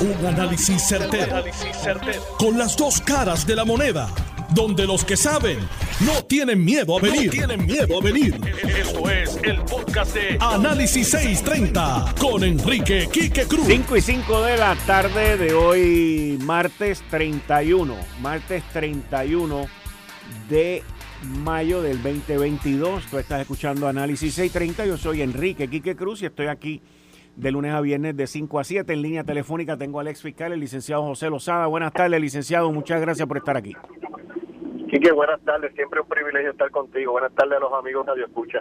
Un 0.00 0.26
análisis 0.26 0.82
certero, 0.88 1.44
Con 2.38 2.56
las 2.56 2.74
dos 2.74 3.02
caras 3.02 3.46
de 3.46 3.54
la 3.54 3.66
moneda. 3.66 4.08
Donde 4.54 4.86
los 4.86 5.04
que 5.04 5.14
saben 5.14 5.58
no 6.00 6.24
tienen 6.24 6.64
miedo 6.64 6.96
a 6.96 7.02
venir. 7.02 7.30
tienen 7.30 7.66
miedo 7.66 7.98
a 7.98 8.02
venir. 8.02 8.34
Esto 8.78 9.10
es 9.10 9.38
el 9.42 9.60
podcast 9.60 10.14
de 10.14 10.38
Análisis 10.40 11.10
630 11.10 12.14
con 12.18 12.42
Enrique 12.42 13.10
Quique 13.12 13.44
Cruz. 13.44 13.66
5 13.66 13.96
y 13.98 14.00
5 14.00 14.42
de 14.42 14.56
la 14.56 14.74
tarde 14.86 15.36
de 15.36 15.52
hoy, 15.52 16.38
martes 16.44 17.02
31. 17.10 17.94
Martes 18.22 18.64
31 18.72 19.66
de 20.48 20.82
mayo 21.44 21.82
del 21.82 22.02
2022. 22.02 23.04
Tú 23.10 23.18
estás 23.18 23.42
escuchando 23.42 23.86
Análisis 23.86 24.32
630. 24.32 24.86
Yo 24.86 24.96
soy 24.96 25.20
Enrique 25.20 25.68
Quique 25.68 25.94
Cruz 25.94 26.22
y 26.22 26.26
estoy 26.26 26.46
aquí 26.46 26.80
de 27.40 27.50
lunes 27.50 27.72
a 27.72 27.80
viernes 27.80 28.16
de 28.16 28.26
5 28.26 28.58
a 28.58 28.64
7. 28.64 28.92
En 28.92 29.02
línea 29.02 29.24
telefónica 29.24 29.76
tengo 29.76 30.00
al 30.00 30.08
ex 30.08 30.22
fiscal, 30.22 30.52
el 30.52 30.60
licenciado 30.60 31.02
José 31.02 31.30
Lozada. 31.30 31.66
Buenas 31.66 31.92
tardes, 31.92 32.20
licenciado. 32.20 32.70
Muchas 32.70 33.00
gracias 33.00 33.26
por 33.26 33.38
estar 33.38 33.56
aquí. 33.56 33.74
Quique, 34.90 35.12
buenas 35.12 35.40
tardes. 35.42 35.72
Siempre 35.74 36.00
un 36.00 36.08
privilegio 36.08 36.50
estar 36.50 36.70
contigo. 36.70 37.12
Buenas 37.12 37.32
tardes 37.32 37.56
a 37.56 37.60
los 37.60 37.72
amigos 37.72 38.06
Radio 38.06 38.26
Escucha. 38.26 38.60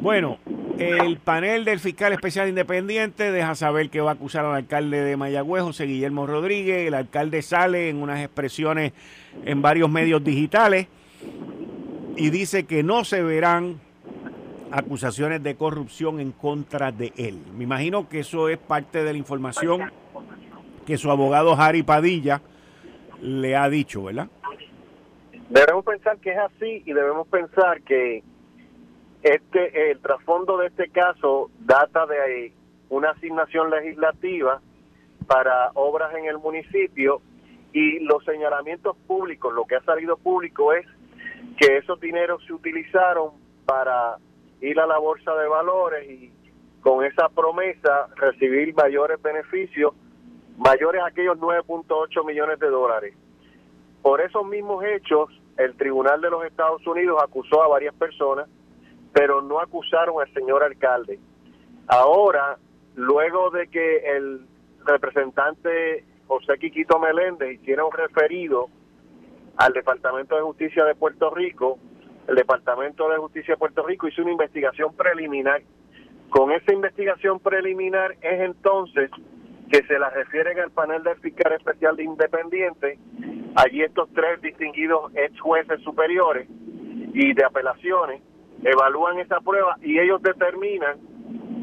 Bueno, 0.00 0.38
el 0.78 1.18
panel 1.18 1.64
del 1.64 1.78
fiscal 1.78 2.12
especial 2.12 2.48
independiente 2.48 3.30
deja 3.30 3.54
saber 3.54 3.88
que 3.88 4.00
va 4.00 4.10
a 4.10 4.14
acusar 4.14 4.44
al 4.44 4.56
alcalde 4.56 5.00
de 5.00 5.16
Mayagüez, 5.16 5.62
José 5.62 5.84
Guillermo 5.84 6.26
Rodríguez. 6.26 6.88
El 6.88 6.94
alcalde 6.94 7.40
sale 7.42 7.88
en 7.88 8.02
unas 8.02 8.20
expresiones 8.20 8.92
en 9.44 9.62
varios 9.62 9.88
medios 9.88 10.24
digitales 10.24 10.88
y 12.16 12.30
dice 12.30 12.64
que 12.64 12.82
no 12.82 13.04
se 13.04 13.22
verán 13.22 13.80
acusaciones 14.72 15.42
de 15.42 15.54
corrupción 15.54 16.18
en 16.18 16.32
contra 16.32 16.90
de 16.90 17.12
él. 17.16 17.38
Me 17.56 17.64
imagino 17.64 18.08
que 18.08 18.20
eso 18.20 18.48
es 18.48 18.58
parte 18.58 19.04
de 19.04 19.12
la 19.12 19.18
información 19.18 19.92
que 20.86 20.96
su 20.96 21.10
abogado 21.10 21.54
Harry 21.54 21.82
Padilla 21.82 22.40
le 23.20 23.54
ha 23.54 23.68
dicho, 23.68 24.04
¿verdad? 24.04 24.28
Debemos 25.48 25.84
pensar 25.84 26.18
que 26.18 26.32
es 26.32 26.38
así 26.38 26.82
y 26.86 26.92
debemos 26.92 27.28
pensar 27.28 27.82
que 27.82 28.22
este 29.22 29.90
el 29.92 30.00
trasfondo 30.00 30.56
de 30.58 30.68
este 30.68 30.88
caso 30.88 31.50
data 31.60 32.06
de 32.06 32.52
una 32.88 33.10
asignación 33.10 33.70
legislativa 33.70 34.60
para 35.26 35.70
obras 35.74 36.14
en 36.14 36.24
el 36.26 36.38
municipio 36.38 37.20
y 37.72 38.00
los 38.00 38.24
señalamientos 38.24 38.96
públicos, 39.06 39.52
lo 39.54 39.64
que 39.64 39.76
ha 39.76 39.84
salido 39.84 40.16
público 40.16 40.72
es 40.72 40.86
que 41.58 41.78
esos 41.78 42.00
dineros 42.00 42.44
se 42.46 42.52
utilizaron 42.52 43.30
para 43.64 44.16
ir 44.62 44.80
a 44.80 44.86
la 44.86 44.98
bolsa 44.98 45.34
de 45.34 45.48
valores 45.48 46.08
y 46.08 46.32
con 46.80 47.04
esa 47.04 47.28
promesa 47.28 48.08
recibir 48.16 48.74
mayores 48.74 49.20
beneficios, 49.20 49.92
mayores 50.56 51.02
a 51.02 51.06
aquellos 51.06 51.38
9.8 51.38 52.24
millones 52.24 52.58
de 52.58 52.68
dólares. 52.68 53.14
Por 54.02 54.20
esos 54.20 54.46
mismos 54.46 54.84
hechos, 54.84 55.30
el 55.56 55.76
Tribunal 55.76 56.20
de 56.20 56.30
los 56.30 56.44
Estados 56.44 56.84
Unidos 56.86 57.22
acusó 57.22 57.62
a 57.62 57.68
varias 57.68 57.94
personas, 57.94 58.48
pero 59.12 59.42
no 59.42 59.60
acusaron 59.60 60.20
al 60.20 60.32
señor 60.32 60.64
alcalde. 60.64 61.18
Ahora, 61.86 62.56
luego 62.94 63.50
de 63.50 63.68
que 63.68 64.16
el 64.16 64.46
representante 64.84 66.04
José 66.26 66.58
Quiquito 66.58 66.98
Meléndez 66.98 67.60
hiciera 67.60 67.84
un 67.84 67.92
referido 67.92 68.68
al 69.56 69.72
Departamento 69.72 70.34
de 70.34 70.42
Justicia 70.42 70.84
de 70.84 70.94
Puerto 70.94 71.30
Rico, 71.30 71.78
el 72.28 72.34
Departamento 72.36 73.08
de 73.08 73.18
Justicia 73.18 73.54
de 73.54 73.58
Puerto 73.58 73.82
Rico 73.84 74.08
hizo 74.08 74.22
una 74.22 74.32
investigación 74.32 74.94
preliminar. 74.94 75.62
Con 76.30 76.52
esa 76.52 76.72
investigación 76.72 77.40
preliminar 77.40 78.12
es 78.20 78.40
entonces 78.40 79.10
que 79.70 79.82
se 79.84 79.98
la 79.98 80.10
refieren 80.10 80.58
al 80.60 80.70
panel 80.70 81.02
del 81.02 81.16
fiscal 81.16 81.52
especial 81.52 81.96
de 81.96 82.04
independiente. 82.04 82.98
Allí 83.56 83.82
estos 83.82 84.08
tres 84.14 84.40
distinguidos 84.40 85.12
ex 85.14 85.38
jueces 85.40 85.80
superiores 85.82 86.48
y 87.14 87.32
de 87.34 87.44
apelaciones 87.44 88.22
evalúan 88.62 89.18
esa 89.18 89.40
prueba 89.40 89.76
y 89.82 89.98
ellos 89.98 90.22
determinan 90.22 90.98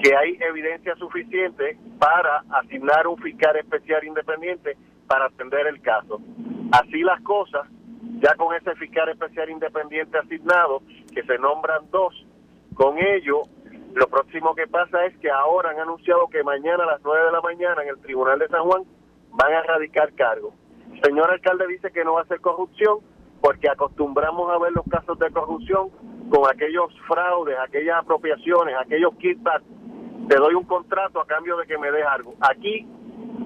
que 0.03 0.15
hay 0.15 0.37
evidencia 0.39 0.95
suficiente 0.95 1.77
para 1.99 2.43
asignar 2.51 3.07
un 3.07 3.17
fiscal 3.17 3.55
especial 3.57 4.03
independiente 4.03 4.77
para 5.07 5.25
atender 5.25 5.67
el 5.67 5.81
caso. 5.81 6.21
Así 6.71 7.01
las 7.01 7.21
cosas, 7.21 7.67
ya 8.21 8.35
con 8.35 8.55
ese 8.55 8.75
fiscal 8.75 9.09
especial 9.09 9.49
independiente 9.49 10.17
asignado, 10.17 10.81
que 11.13 11.23
se 11.23 11.37
nombran 11.37 11.89
dos, 11.91 12.13
con 12.73 12.97
ello, 12.97 13.43
lo 13.93 14.07
próximo 14.07 14.53
que 14.55 14.67
pasa 14.67 15.05
es 15.05 15.17
que 15.17 15.29
ahora 15.29 15.71
han 15.71 15.79
anunciado 15.79 16.27
que 16.27 16.43
mañana 16.43 16.83
a 16.83 16.93
las 16.93 17.01
9 17.03 17.25
de 17.25 17.31
la 17.31 17.41
mañana 17.41 17.83
en 17.83 17.89
el 17.89 17.99
Tribunal 17.99 18.39
de 18.39 18.47
San 18.47 18.63
Juan 18.63 18.83
van 19.31 19.53
a 19.53 19.63
radicar 19.63 20.13
cargo. 20.13 20.53
El 20.93 21.01
señor 21.01 21.31
alcalde 21.31 21.67
dice 21.67 21.91
que 21.91 22.03
no 22.03 22.13
va 22.13 22.21
a 22.21 22.25
ser 22.25 22.39
corrupción 22.41 22.99
porque 23.41 23.69
acostumbramos 23.69 24.51
a 24.51 24.59
ver 24.59 24.73
los 24.73 24.85
casos 24.89 25.17
de 25.17 25.31
corrupción 25.31 25.89
con 26.29 26.47
aquellos 26.47 26.93
fraudes, 27.07 27.57
aquellas 27.57 27.97
apropiaciones, 27.97 28.75
aquellos 28.77 29.15
kickbacks. 29.15 29.65
Te 30.27 30.35
doy 30.35 30.53
un 30.53 30.65
contrato 30.65 31.19
a 31.19 31.25
cambio 31.25 31.57
de 31.57 31.65
que 31.65 31.77
me 31.77 31.91
des 31.91 32.05
algo. 32.05 32.35
Aquí, 32.41 32.85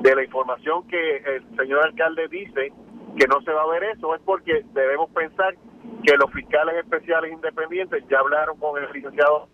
de 0.01 0.15
la 0.15 0.23
información 0.23 0.85
que 0.87 1.17
el 1.17 1.55
señor 1.55 1.85
alcalde 1.85 2.27
dice, 2.27 2.73
que 3.17 3.27
no 3.27 3.41
se 3.41 3.51
va 3.51 3.63
a 3.63 3.67
ver 3.67 3.83
eso 3.83 4.15
es 4.15 4.21
porque 4.21 4.63
debemos 4.73 5.09
pensar 5.11 5.55
que 6.03 6.17
los 6.17 6.31
fiscales 6.31 6.75
especiales 6.75 7.31
independientes 7.31 8.03
ya 8.09 8.19
hablaron 8.19 8.57
con 8.57 8.81
el 8.81 8.91
licenciado. 8.91 9.47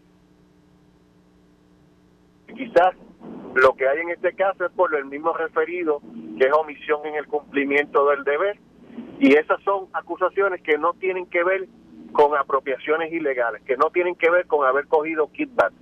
Quizás 2.48 2.96
lo 3.56 3.76
que 3.76 3.88
hay 3.88 4.00
en 4.00 4.10
este 4.10 4.34
caso 4.34 4.66
es 4.66 4.72
por 4.72 4.94
el 4.96 5.06
mismo 5.06 5.34
referido, 5.34 6.02
que 6.38 6.48
es 6.48 6.54
omisión 6.54 7.06
en 7.06 7.16
el 7.16 7.28
cumplimiento 7.28 8.10
del 8.10 8.24
deber, 8.24 8.60
y 9.20 9.34
esas 9.34 9.62
son 9.64 9.88
acusaciones 9.94 10.62
que 10.62 10.78
no 10.78 10.94
tienen 10.94 11.26
que 11.28 11.44
ver 11.44 11.68
con 12.12 12.36
apropiaciones 12.36 13.12
ilegales, 13.12 13.62
que 13.64 13.78
no 13.78 13.90
tienen 13.92 14.16
que 14.16 14.30
ver 14.30 14.48
con 14.48 14.66
haber 14.66 14.88
cogido 14.88 15.32
kickback. 15.32 15.74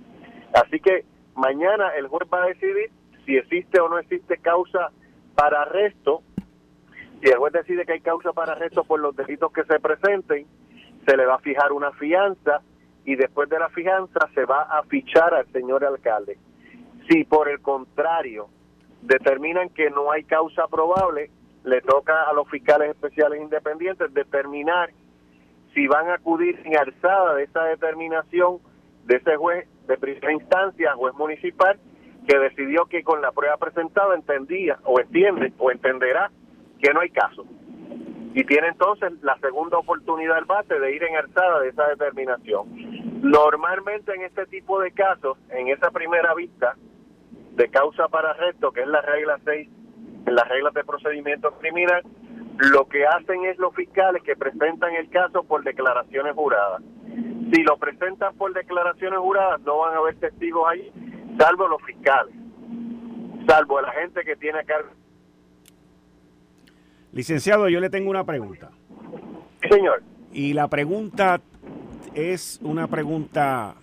Así 0.54 0.80
que 0.80 1.04
mañana 1.34 1.90
el 1.96 2.08
juez 2.08 2.28
va 2.32 2.42
a 2.42 2.46
decidir 2.48 2.90
si 3.24 3.36
existe 3.36 3.80
o 3.80 3.88
no 3.88 3.98
existe 3.98 4.38
causa 4.38 4.90
para 5.34 5.62
arresto 5.62 6.22
si 7.22 7.28
el 7.28 7.38
juez 7.38 7.52
decide 7.52 7.84
que 7.84 7.92
hay 7.92 8.00
causa 8.00 8.32
para 8.32 8.52
arresto 8.52 8.84
por 8.84 9.00
los 9.00 9.14
delitos 9.16 9.52
que 9.52 9.64
se 9.64 9.80
presenten, 9.80 10.46
se 11.06 11.16
le 11.16 11.26
va 11.26 11.34
a 11.34 11.38
fijar 11.38 11.72
una 11.72 11.90
fianza 11.92 12.60
y 13.04 13.16
después 13.16 13.48
de 13.48 13.58
la 13.58 13.68
fianza 13.70 14.28
se 14.34 14.44
va 14.44 14.62
a 14.62 14.82
fichar 14.84 15.34
al 15.34 15.50
señor 15.52 15.84
alcalde. 15.84 16.38
Si 17.08 17.24
por 17.24 17.48
el 17.48 17.60
contrario 17.60 18.48
determinan 19.02 19.70
que 19.70 19.90
no 19.90 20.12
hay 20.12 20.24
causa 20.24 20.66
probable, 20.68 21.30
le 21.64 21.80
toca 21.80 22.22
a 22.22 22.32
los 22.32 22.48
fiscales 22.48 22.90
especiales 22.90 23.40
independientes 23.40 24.12
determinar 24.12 24.90
si 25.74 25.86
van 25.86 26.08
a 26.08 26.14
acudir 26.14 26.60
sin 26.62 26.76
alzada 26.76 27.34
de 27.34 27.44
esa 27.44 27.64
determinación 27.64 28.58
de 29.06 29.16
ese 29.16 29.36
juez 29.36 29.66
de 29.86 29.96
primera 29.96 30.32
instancia, 30.32 30.94
juez 30.94 31.14
municipal, 31.14 31.78
que 32.26 32.38
decidió 32.38 32.84
que 32.86 33.02
con 33.02 33.22
la 33.22 33.32
prueba 33.32 33.56
presentada 33.56 34.14
entendía 34.14 34.78
o 34.84 35.00
entiende 35.00 35.52
o 35.58 35.70
entenderá 35.70 36.30
que 36.80 36.92
no 36.92 37.00
hay 37.00 37.10
caso. 37.10 37.44
Y 38.34 38.44
tiene 38.44 38.68
entonces 38.68 39.12
la 39.22 39.36
segunda 39.38 39.78
oportunidad 39.78 40.36
del 40.36 40.44
bate 40.44 40.78
de 40.78 40.94
ir 40.94 41.02
en 41.02 41.16
alzada 41.16 41.60
de 41.60 41.70
esa 41.70 41.88
determinación. 41.88 42.68
Normalmente 43.22 44.14
en 44.14 44.22
este 44.22 44.46
tipo 44.46 44.80
de 44.80 44.92
casos, 44.92 45.38
en 45.50 45.68
esa 45.68 45.90
primera 45.90 46.34
vista 46.34 46.76
de 47.56 47.68
causa 47.68 48.06
para 48.08 48.30
arresto, 48.30 48.70
que 48.70 48.82
es 48.82 48.86
la 48.86 49.00
regla 49.00 49.38
6 49.44 49.68
en 50.26 50.34
las 50.34 50.46
reglas 50.48 50.74
de 50.74 50.84
procedimiento 50.84 51.50
criminal, 51.58 52.02
lo 52.58 52.86
que 52.86 53.06
hacen 53.06 53.44
es 53.44 53.58
los 53.58 53.74
fiscales 53.74 54.22
que 54.22 54.36
presentan 54.36 54.94
el 54.94 55.08
caso 55.10 55.42
por 55.42 55.64
declaraciones 55.64 56.34
juradas. 56.34 56.82
Si 57.52 57.62
lo 57.62 57.76
presentan 57.78 58.36
por 58.36 58.52
declaraciones 58.52 59.18
juradas, 59.18 59.60
no 59.62 59.78
van 59.78 59.94
a 59.94 59.98
haber 59.98 60.16
testigos 60.16 60.68
ahí, 60.68 60.92
salvo 61.38 61.66
los 61.66 61.82
fiscales, 61.82 62.34
salvo 63.46 63.80
la 63.80 63.90
gente 63.92 64.22
que 64.22 64.36
tiene 64.36 64.60
a 64.60 64.64
cargo 64.64 64.90
Licenciado, 67.18 67.68
yo 67.68 67.80
le 67.80 67.90
tengo 67.90 68.10
una 68.10 68.22
pregunta. 68.22 68.70
señor. 69.68 70.04
Y 70.32 70.52
la 70.52 70.68
pregunta 70.68 71.40
es 72.14 72.60
una 72.62 72.86
pregunta 72.86 73.74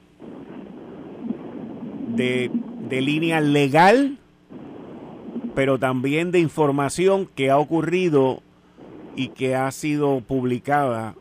de, 2.16 2.50
de 2.88 3.02
línea 3.02 3.42
legal, 3.42 4.20
pero 5.54 5.78
también 5.78 6.32
de 6.32 6.40
información 6.40 7.26
que 7.36 7.52
ha 7.52 7.58
ocurrido 7.58 8.42
y 9.18 9.28
que 9.28 9.54
ha 9.54 9.70
sido 9.72 10.22
publicada 10.22 11.16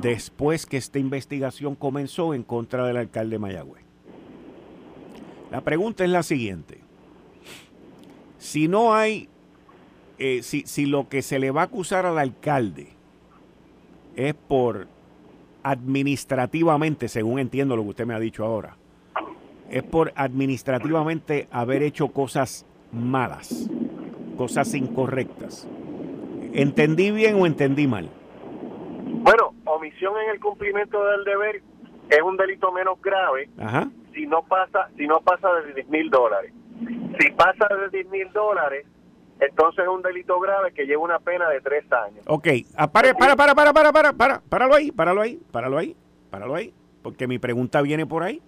después 0.00 0.66
que 0.66 0.76
esta 0.76 1.00
investigación 1.00 1.74
comenzó 1.74 2.32
en 2.32 2.44
contra 2.44 2.86
del 2.86 2.96
alcalde 2.96 3.40
Mayagüez. 3.40 3.82
La 5.50 5.62
pregunta 5.62 6.04
es 6.04 6.10
la 6.10 6.22
siguiente. 6.22 6.78
Si 8.38 8.68
no 8.68 8.94
hay 8.94 9.28
eh, 10.18 10.42
si, 10.42 10.62
si 10.66 10.86
lo 10.86 11.08
que 11.08 11.22
se 11.22 11.38
le 11.38 11.50
va 11.50 11.62
a 11.62 11.64
acusar 11.64 12.06
al 12.06 12.18
alcalde 12.18 12.88
es 14.16 14.34
por 14.34 14.88
administrativamente, 15.62 17.08
según 17.08 17.38
entiendo 17.38 17.76
lo 17.76 17.82
que 17.82 17.88
usted 17.90 18.06
me 18.06 18.14
ha 18.14 18.20
dicho 18.20 18.44
ahora, 18.44 18.76
es 19.70 19.82
por 19.82 20.12
administrativamente 20.16 21.48
haber 21.50 21.82
hecho 21.82 22.08
cosas 22.08 22.66
malas. 22.92 23.68
cosas 24.36 24.74
incorrectas. 24.74 25.66
¿Entendí 26.52 27.10
bien 27.10 27.40
o 27.40 27.46
entendí 27.46 27.86
mal? 27.86 28.08
Bueno, 29.04 29.54
omisión 29.64 30.14
en 30.24 30.30
el 30.30 30.40
cumplimiento 30.40 31.04
del 31.04 31.24
deber 31.24 31.62
es 32.10 32.22
un 32.22 32.36
delito 32.36 32.70
menos 32.70 33.00
grave 33.00 33.48
si 34.14 34.26
no 34.26 34.42
pasa 34.42 34.88
si 34.96 35.06
no 35.06 35.20
pasa 35.20 35.52
de 35.54 35.74
10 35.74 35.88
mil 35.88 36.10
dólares. 36.10 36.52
Si 37.18 37.30
pasa 37.32 37.66
de 37.74 37.88
10 37.90 38.10
mil 38.10 38.32
dólares, 38.32 38.86
entonces 39.40 39.84
es 39.84 39.88
un 39.88 40.02
delito 40.02 40.38
grave 40.40 40.72
que 40.72 40.86
lleva 40.86 41.02
una 41.02 41.18
pena 41.18 41.48
de 41.48 41.60
tres 41.60 41.84
años. 41.92 42.24
Ok, 42.26 42.48
ah, 42.76 42.90
para, 42.90 43.12
para, 43.14 43.36
para, 43.36 43.54
para, 43.54 43.72
para, 43.72 43.92
para, 43.92 44.12
para, 44.12 44.40
páralo 44.40 44.74
ahí, 44.74 44.90
páralo 44.90 45.20
ahí, 45.20 45.40
páralo 45.50 45.78
ahí, 45.78 45.96
páralo 46.30 46.54
ahí, 46.54 46.72
porque 47.02 47.26
mi 47.26 47.38
pregunta 47.38 47.82
viene 47.82 48.06
por 48.06 48.22
ahí. 48.22 48.40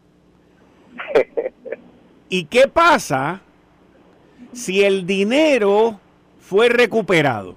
¿Y 2.28 2.44
qué 2.46 2.68
pasa 2.68 3.40
si 4.52 4.82
el 4.82 5.06
dinero 5.06 6.00
fue 6.40 6.68
recuperado? 6.68 7.54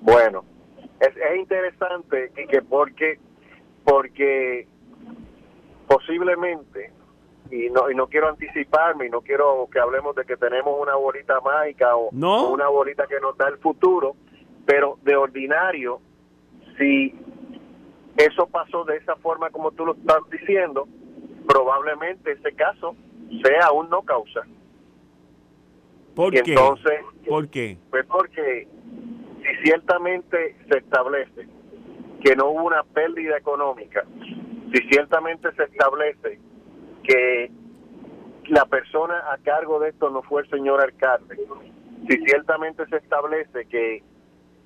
Bueno, 0.00 0.44
es, 1.00 1.16
es 1.16 1.38
interesante 1.38 2.30
que 2.48 2.62
porque 2.62 3.18
porque 3.84 4.66
posiblemente 5.86 6.92
y 7.50 7.70
no 7.70 7.90
y 7.90 7.94
no 7.94 8.06
quiero 8.08 8.28
anticiparme 8.28 9.06
y 9.06 9.10
no 9.10 9.20
quiero 9.20 9.68
que 9.72 9.78
hablemos 9.78 10.14
de 10.14 10.24
que 10.24 10.36
tenemos 10.36 10.74
una 10.80 10.94
bolita 10.96 11.40
mágica 11.40 11.96
o 11.96 12.10
una 12.10 12.68
bolita 12.68 13.06
que 13.06 13.20
nos 13.20 13.36
da 13.36 13.48
el 13.48 13.58
futuro, 13.58 14.16
pero 14.66 14.98
de 15.02 15.16
ordinario 15.16 16.00
si 16.78 17.14
eso 18.16 18.46
pasó 18.46 18.84
de 18.84 18.96
esa 18.96 19.16
forma 19.16 19.50
como 19.50 19.70
tú 19.72 19.86
lo 19.86 19.94
estás 19.94 20.18
diciendo, 20.30 20.86
probablemente 21.46 22.32
ese 22.32 22.52
caso 22.54 22.96
sea 23.42 23.72
un 23.72 23.88
no 23.90 24.02
causa. 24.02 24.42
¿Por 26.14 26.32
qué? 26.32 26.42
Entonces, 26.44 27.00
¿Por 27.26 27.48
qué? 27.48 27.78
Pues 27.90 28.04
porque 28.06 28.66
si 29.42 29.62
ciertamente 29.62 30.56
se 30.68 30.78
establece 30.78 31.46
que 32.22 32.34
no 32.34 32.50
hubo 32.50 32.64
una 32.64 32.82
pérdida 32.82 33.36
económica, 33.36 34.04
si 34.72 34.82
ciertamente 34.88 35.52
se 35.54 35.62
establece 35.64 36.40
que 37.08 37.50
la 38.48 38.66
persona 38.66 39.32
a 39.32 39.38
cargo 39.38 39.80
de 39.80 39.88
esto 39.88 40.10
no 40.10 40.22
fue 40.22 40.42
el 40.42 40.50
señor 40.50 40.82
alcalde, 40.82 41.36
si 42.06 42.18
ciertamente 42.24 42.86
se 42.86 42.96
establece 42.96 43.66
que 43.66 44.02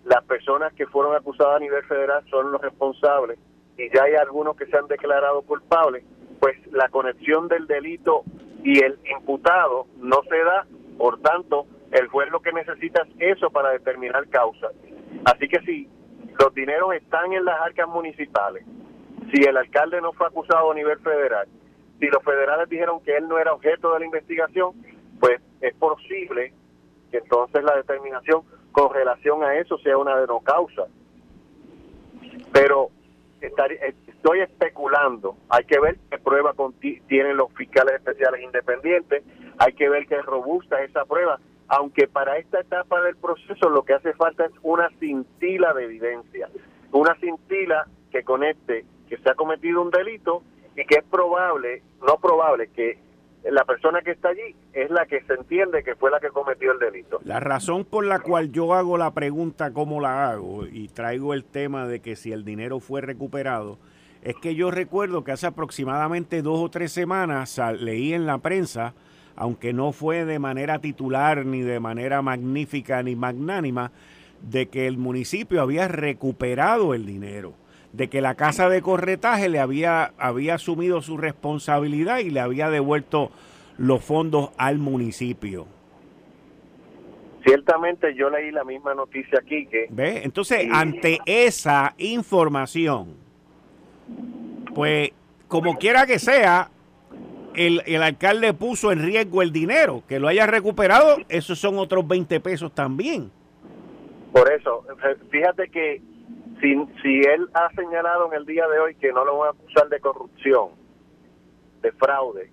las 0.05 0.25
personas 0.25 0.73
que 0.75 0.87
fueron 0.87 1.15
acusadas 1.15 1.57
a 1.57 1.61
nivel 1.61 1.85
federal 1.85 2.25
son 2.29 2.51
los 2.51 2.61
responsables 2.61 3.39
y 3.79 3.89
ya 3.95 4.03
hay 4.03 4.15
algunos 4.15 4.57
que 4.57 4.67
se 4.67 4.77
han 4.77 4.89
declarado 4.89 5.43
culpables, 5.43 6.05
pues 6.41 6.57
la 6.73 6.89
conexión 6.89 7.47
del 7.47 7.69
delito 7.69 8.25
y 8.65 8.83
el 8.83 8.99
imputado 9.17 9.87
no 9.99 10.23
se 10.29 10.39
da, 10.39 10.67
por 10.99 11.21
tanto, 11.21 11.67
el 11.93 12.09
juez 12.09 12.29
lo 12.31 12.41
que 12.41 12.53
necesita 12.53 13.03
es 13.03 13.37
eso 13.39 13.51
para 13.51 13.71
determinar 13.71 14.29
causa. 14.29 14.69
Así 15.25 15.49
que 15.49 15.61
si 15.61 15.89
los 16.41 16.53
dineros 16.55 16.95
están 16.95 17.33
en 17.33 17.45
las 17.45 17.61
arcas 17.61 17.89
municipales, 17.89 18.65
si 19.33 19.43
el 19.45 19.57
alcalde 19.57 20.01
no 20.01 20.13
fue 20.13 20.27
acusado 20.27 20.73
a 20.73 20.75
nivel 20.75 20.99
federal, 20.99 21.47
si 22.03 22.09
los 22.09 22.25
federales 22.25 22.69
dijeron 22.69 23.01
que 23.05 23.17
él 23.17 23.29
no 23.29 23.39
era 23.39 23.53
objeto 23.53 23.93
de 23.93 24.01
la 24.01 24.07
investigación, 24.07 24.73
pues 25.21 25.41
es 25.61 25.73
posible 25.75 26.53
que 27.13 27.19
entonces 27.19 27.63
la 27.63 27.77
determinación 27.77 28.43
con 28.73 28.93
relación 28.93 29.45
a 29.45 29.55
eso 29.55 29.79
sea 29.79 29.97
una 29.97 30.17
de 30.17 30.27
no 30.27 30.41
causa. 30.41 30.89
Pero 32.53 32.91
estoy 33.41 34.41
especulando, 34.41 35.37
hay 35.49 35.65
que 35.65 35.79
ver 35.79 35.97
qué 36.11 36.19
prueba 36.19 36.55
tienen 37.07 37.37
los 37.37 37.53
fiscales 37.53 37.95
especiales 37.95 38.43
independientes, 38.43 39.23
hay 39.59 39.73
que 39.75 39.89
ver 39.89 40.09
qué 40.09 40.21
robusta 40.23 40.83
es 40.83 40.91
esa 40.91 41.05
prueba, 41.05 41.39
aunque 41.69 42.09
para 42.09 42.37
esta 42.37 42.59
etapa 42.59 43.01
del 43.03 43.15
proceso 43.15 43.71
lo 43.71 43.85
que 43.85 43.95
hace 43.95 44.13
falta 44.15 44.47
es 44.47 44.53
una 44.63 44.89
cintila 44.99 45.73
de 45.73 45.85
evidencia, 45.85 46.49
una 46.91 47.15
cintila 47.21 47.87
que 48.11 48.25
conecte 48.25 48.85
que 49.09 49.19
se 49.19 49.31
ha 49.31 49.35
cometido 49.37 49.81
un 49.81 49.91
delito 49.91 50.43
y 50.77 50.85
que 50.85 50.97
es 50.97 51.05
probable, 51.05 51.83
no 52.07 52.17
probable, 52.17 52.69
que 52.69 52.99
la 53.45 53.65
persona 53.65 54.01
que 54.03 54.13
está 54.13 54.29
allí 54.29 54.55
es 54.73 54.91
la 54.91 55.07
que 55.07 55.21
se 55.23 55.35
entiende 55.35 55.83
que 55.83 55.97
fue 55.97 56.11
la 56.11 56.21
que 56.21 56.29
cometió 56.29 56.73
el 56.73 56.79
delito. 56.79 57.21
La 57.25 57.41
razón 57.41 57.85
por 57.85 58.05
la 58.05 58.21
cual 58.21 58.53
yo 58.53 58.75
hago 58.75 58.97
la 58.97 59.13
pregunta 59.13 59.73
cómo 59.73 60.01
la 60.01 60.31
hago 60.31 60.67
y 60.67 60.89
traigo 60.89 61.35
el 61.35 61.45
tema 61.45 61.87
de 61.87 62.01
que 62.01 62.17
si 62.17 62.33
el 62.33 62.45
dinero 62.45 62.79
fue 62.79 63.01
recuperado, 63.01 63.79
es 64.23 64.37
que 64.37 64.55
yo 64.55 64.71
recuerdo 64.71 65.25
que 65.25 65.33
hace 65.33 65.49
aproximadamente 65.49 66.43
dos 66.43 66.61
o 66.61 66.71
tres 66.71 66.93
semanas 66.93 67.61
leí 67.81 68.15
en 68.15 68.27
la 68.27 68.39
prensa 68.39 68.95
aunque 69.37 69.73
no 69.73 69.93
fue 69.93 70.25
de 70.25 70.39
manera 70.39 70.79
titular 70.81 71.45
ni 71.45 71.63
de 71.63 71.81
manera 71.81 72.23
magnífica 72.23 73.03
ni 73.03 73.17
magnánima, 73.17 73.93
de 74.43 74.69
que 74.69 74.87
el 74.87 74.99
municipio 74.99 75.63
había 75.63 75.89
recuperado 75.89 76.95
el 76.95 77.07
dinero, 77.07 77.55
de 77.93 78.09
que 78.09 78.21
la 78.21 78.35
casa 78.35 78.69
de 78.69 78.83
corretaje 78.83 79.49
le 79.49 79.61
había, 79.61 80.13
había 80.19 80.55
asumido 80.55 81.03
su 81.03 81.17
responsabilidad 81.17 82.19
y 82.19 82.31
le 82.31 82.41
había 82.41 82.71
devuelto 82.71 83.31
los 83.77 84.03
fondos 84.03 84.51
al 84.57 84.79
municipio. 84.79 85.67
Ciertamente 87.45 88.15
yo 88.15 88.31
leí 88.31 88.51
la 88.51 88.65
misma 88.65 88.95
noticia 88.95 89.41
aquí 89.41 89.67
que... 89.67 89.87
¿Ve? 89.91 90.23
Entonces, 90.25 90.67
ante 90.73 91.19
esa 91.27 91.95
información, 91.99 93.17
pues 94.75 95.11
como 95.49 95.77
quiera 95.77 96.07
que 96.07 96.19
sea, 96.19 96.71
el, 97.55 97.83
el, 97.85 98.03
alcalde 98.03 98.55
puso 98.55 98.93
en 98.93 99.05
riesgo 99.05 99.43
el 99.43 99.53
dinero, 99.53 100.03
que 100.09 100.21
lo 100.21 100.29
haya 100.29 100.47
recuperado, 100.47 101.17
esos 101.29 101.59
son 101.59 101.79
otros 101.79 102.07
20 102.07 102.41
pesos 102.41 102.73
también. 102.73 103.31
Por 104.33 104.51
eso, 104.51 104.87
fíjate 105.31 105.69
que 105.69 106.01
si, 106.63 107.21
él 107.23 107.49
ha 107.55 107.71
señalado 107.75 108.29
en 108.29 108.35
el 108.35 108.47
día 108.47 108.67
de 108.69 108.79
hoy 108.79 108.95
que 108.95 109.13
no 109.13 109.25
lo 109.25 109.39
van 109.39 109.49
a 109.49 109.51
acusar 109.51 109.89
de 109.89 109.99
corrupción, 109.99 110.71
de 111.81 111.91
fraude, 111.93 112.51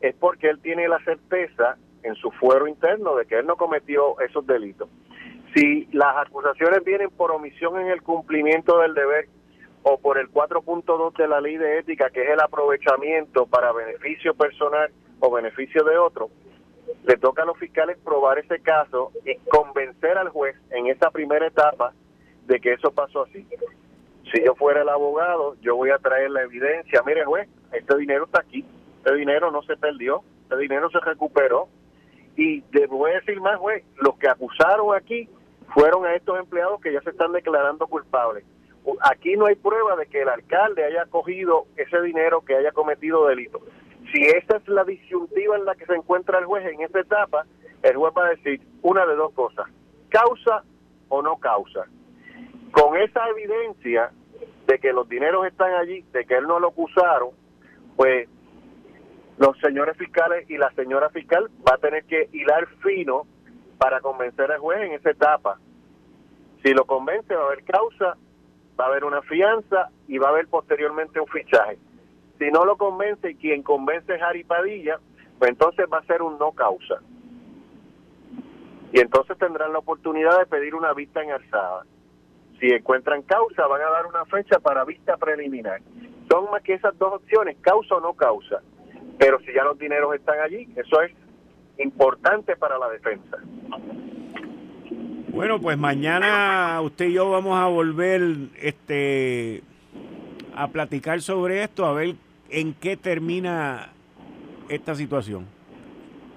es 0.00 0.14
porque 0.14 0.48
él 0.48 0.60
tiene 0.60 0.88
la 0.88 0.98
certeza 1.04 1.76
en 2.02 2.14
su 2.14 2.30
fuero 2.30 2.66
interno 2.66 3.14
de 3.16 3.26
que 3.26 3.38
él 3.38 3.46
no 3.46 3.56
cometió 3.56 4.18
esos 4.20 4.46
delitos. 4.46 4.88
Si 5.54 5.86
las 5.92 6.16
acusaciones 6.16 6.82
vienen 6.84 7.10
por 7.10 7.30
omisión 7.32 7.78
en 7.78 7.88
el 7.88 8.02
cumplimiento 8.02 8.78
del 8.78 8.94
deber 8.94 9.28
o 9.82 9.98
por 9.98 10.16
el 10.16 10.30
4.2 10.30 11.16
de 11.16 11.28
la 11.28 11.40
ley 11.42 11.58
de 11.58 11.78
ética, 11.78 12.08
que 12.08 12.22
es 12.22 12.30
el 12.30 12.40
aprovechamiento 12.40 13.46
para 13.46 13.72
beneficio 13.72 14.34
personal 14.34 14.90
o 15.18 15.30
beneficio 15.30 15.84
de 15.84 15.98
otro, 15.98 16.30
le 17.04 17.16
toca 17.18 17.42
a 17.42 17.46
los 17.46 17.58
fiscales 17.58 17.98
probar 18.02 18.38
ese 18.38 18.60
caso 18.60 19.12
y 19.26 19.36
convencer 19.50 20.16
al 20.16 20.30
juez 20.30 20.56
en 20.70 20.86
esa 20.86 21.10
primera 21.10 21.46
etapa 21.46 21.92
de 22.50 22.60
que 22.60 22.74
eso 22.74 22.90
pasó 22.90 23.22
así. 23.22 23.46
Si 24.32 24.44
yo 24.44 24.54
fuera 24.54 24.82
el 24.82 24.88
abogado, 24.88 25.56
yo 25.62 25.76
voy 25.76 25.90
a 25.90 25.98
traer 25.98 26.30
la 26.30 26.42
evidencia. 26.42 27.02
Mire, 27.06 27.24
juez, 27.24 27.48
este 27.72 27.96
dinero 27.96 28.26
está 28.26 28.40
aquí, 28.40 28.64
este 28.98 29.14
dinero 29.16 29.50
no 29.50 29.62
se 29.62 29.76
perdió, 29.76 30.22
este 30.42 30.58
dinero 30.58 30.90
se 30.90 31.00
recuperó. 31.00 31.68
Y 32.36 32.62
le 32.72 32.86
voy 32.86 33.12
a 33.12 33.14
decir 33.14 33.40
más, 33.40 33.58
juez, 33.58 33.84
los 33.96 34.16
que 34.18 34.28
acusaron 34.28 34.94
aquí 34.94 35.28
fueron 35.74 36.04
a 36.04 36.14
estos 36.14 36.38
empleados 36.38 36.80
que 36.80 36.92
ya 36.92 37.00
se 37.00 37.10
están 37.10 37.32
declarando 37.32 37.86
culpables 37.86 38.44
aquí 39.02 39.36
no 39.36 39.46
hay 39.46 39.56
prueba 39.56 39.96
de 39.96 40.06
que 40.06 40.22
el 40.22 40.28
alcalde 40.28 40.84
haya 40.84 41.06
cogido 41.06 41.66
ese 41.76 42.00
dinero 42.02 42.42
que 42.42 42.56
haya 42.56 42.72
cometido 42.72 43.26
delito. 43.26 43.60
Si 44.12 44.22
esa 44.22 44.56
es 44.56 44.68
la 44.68 44.84
disyuntiva 44.84 45.56
en 45.56 45.64
la 45.64 45.74
que 45.74 45.86
se 45.86 45.94
encuentra 45.94 46.38
el 46.38 46.46
juez 46.46 46.66
en 46.66 46.80
esta 46.80 47.00
etapa, 47.00 47.46
el 47.82 47.96
juez 47.96 48.12
va 48.16 48.26
a 48.26 48.30
decir 48.30 48.60
una 48.82 49.06
de 49.06 49.14
dos 49.14 49.32
cosas, 49.32 49.66
causa 50.08 50.64
o 51.08 51.22
no 51.22 51.36
causa. 51.36 51.86
Con 52.70 52.96
esa 52.96 53.28
evidencia 53.28 54.10
de 54.66 54.78
que 54.78 54.92
los 54.92 55.08
dineros 55.08 55.46
están 55.46 55.74
allí, 55.74 56.02
de 56.12 56.24
que 56.24 56.36
él 56.36 56.46
no 56.46 56.60
lo 56.60 56.68
acusaron, 56.68 57.30
pues 57.96 58.28
los 59.38 59.58
señores 59.58 59.96
fiscales 59.96 60.48
y 60.50 60.58
la 60.58 60.70
señora 60.72 61.10
fiscal 61.10 61.50
va 61.66 61.74
a 61.74 61.78
tener 61.78 62.04
que 62.04 62.28
hilar 62.32 62.66
fino 62.82 63.26
para 63.78 64.00
convencer 64.00 64.52
al 64.52 64.60
juez 64.60 64.82
en 64.82 64.92
esa 64.92 65.10
etapa. 65.10 65.58
Si 66.62 66.72
lo 66.72 66.84
convence 66.84 67.34
va 67.34 67.42
a 67.42 67.46
haber 67.46 67.64
causa 67.64 68.16
va 68.80 68.86
a 68.86 68.88
haber 68.88 69.04
una 69.04 69.20
fianza 69.22 69.90
y 70.08 70.18
va 70.18 70.28
a 70.28 70.30
haber 70.30 70.48
posteriormente 70.48 71.20
un 71.20 71.26
fichaje. 71.26 71.78
Si 72.38 72.50
no 72.50 72.64
lo 72.64 72.76
convence 72.78 73.30
y 73.30 73.34
quien 73.34 73.62
convence 73.62 74.14
es 74.14 74.22
Harry 74.22 74.44
Padilla, 74.44 74.98
pues 75.38 75.50
entonces 75.50 75.86
va 75.92 75.98
a 75.98 76.04
ser 76.04 76.22
un 76.22 76.38
no 76.38 76.52
causa. 76.52 77.00
Y 78.92 79.00
entonces 79.00 79.36
tendrán 79.38 79.72
la 79.72 79.80
oportunidad 79.80 80.38
de 80.38 80.46
pedir 80.46 80.74
una 80.74 80.94
vista 80.94 81.22
en 81.22 81.32
alzada. 81.32 81.84
Si 82.60 82.66
encuentran 82.68 83.22
causa, 83.22 83.66
van 83.66 83.80
a 83.80 83.90
dar 83.90 84.06
una 84.06 84.26
fecha 84.26 84.60
para 84.60 84.84
vista 84.84 85.16
preliminar. 85.16 85.80
Son 86.30 86.50
más 86.50 86.62
que 86.62 86.74
esas 86.74 86.96
dos 86.98 87.14
opciones, 87.14 87.56
causa 87.62 87.94
o 87.96 88.00
no 88.00 88.12
causa. 88.12 88.60
Pero 89.18 89.40
si 89.40 89.52
ya 89.54 89.64
los 89.64 89.78
dineros 89.78 90.14
están 90.14 90.38
allí, 90.40 90.68
eso 90.76 91.00
es 91.00 91.12
importante 91.78 92.56
para 92.56 92.78
la 92.78 92.90
defensa. 92.90 93.38
Bueno, 95.28 95.58
pues 95.60 95.78
mañana 95.78 96.80
usted 96.82 97.06
y 97.06 97.14
yo 97.14 97.30
vamos 97.30 97.58
a 97.58 97.66
volver 97.66 98.20
este 98.60 99.62
a 100.54 100.68
platicar 100.68 101.22
sobre 101.22 101.62
esto, 101.62 101.86
a 101.86 101.94
ver 101.94 102.16
en 102.50 102.74
qué 102.74 102.96
termina 102.96 103.90
esta 104.68 104.94
situación. 104.94 105.46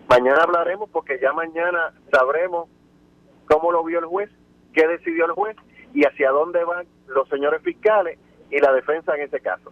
Mañana 0.08 0.44
hablaremos 0.44 0.90
porque 0.90 1.20
ya 1.22 1.34
mañana 1.34 1.94
sabremos 2.12 2.70
cómo 3.48 3.72
lo 3.72 3.84
vio 3.84 4.00
el 4.00 4.06
juez, 4.06 4.30
qué 4.74 4.88
decidió 4.88 5.26
el 5.26 5.32
juez 5.32 5.58
y 5.94 6.04
hacia 6.06 6.32
dónde 6.32 6.64
van 6.64 6.86
los 7.08 7.28
señores 7.30 7.62
fiscales 7.62 8.18
y 8.50 8.60
la 8.60 8.74
defensa 8.74 9.16
en 9.16 9.24
ese 9.24 9.40
caso. 9.40 9.72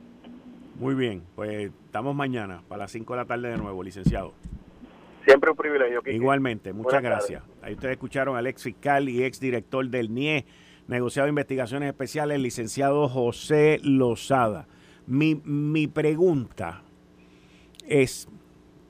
Muy 0.75 0.95
bien, 0.95 1.23
pues 1.35 1.71
estamos 1.85 2.15
mañana 2.15 2.63
para 2.67 2.83
las 2.83 2.91
5 2.91 3.13
de 3.13 3.17
la 3.17 3.25
tarde 3.25 3.49
de 3.49 3.57
nuevo, 3.57 3.83
licenciado. 3.83 4.33
Siempre 5.25 5.51
un 5.51 5.57
privilegio. 5.57 6.01
Igualmente, 6.07 6.73
muchas 6.73 7.03
gracias. 7.03 7.43
Ahí 7.61 7.73
ustedes 7.73 7.93
escucharon 7.93 8.35
al 8.35 8.47
ex 8.47 8.63
fiscal 8.63 9.07
y 9.07 9.23
ex 9.23 9.39
director 9.39 9.87
del 9.87 10.13
NIE, 10.13 10.45
negociado 10.87 11.27
de 11.27 11.29
investigaciones 11.29 11.89
especiales, 11.89 12.35
el 12.35 12.43
licenciado 12.43 13.07
José 13.07 13.79
Lozada. 13.83 14.67
Mi, 15.05 15.35
mi 15.45 15.87
pregunta 15.87 16.81
es 17.87 18.27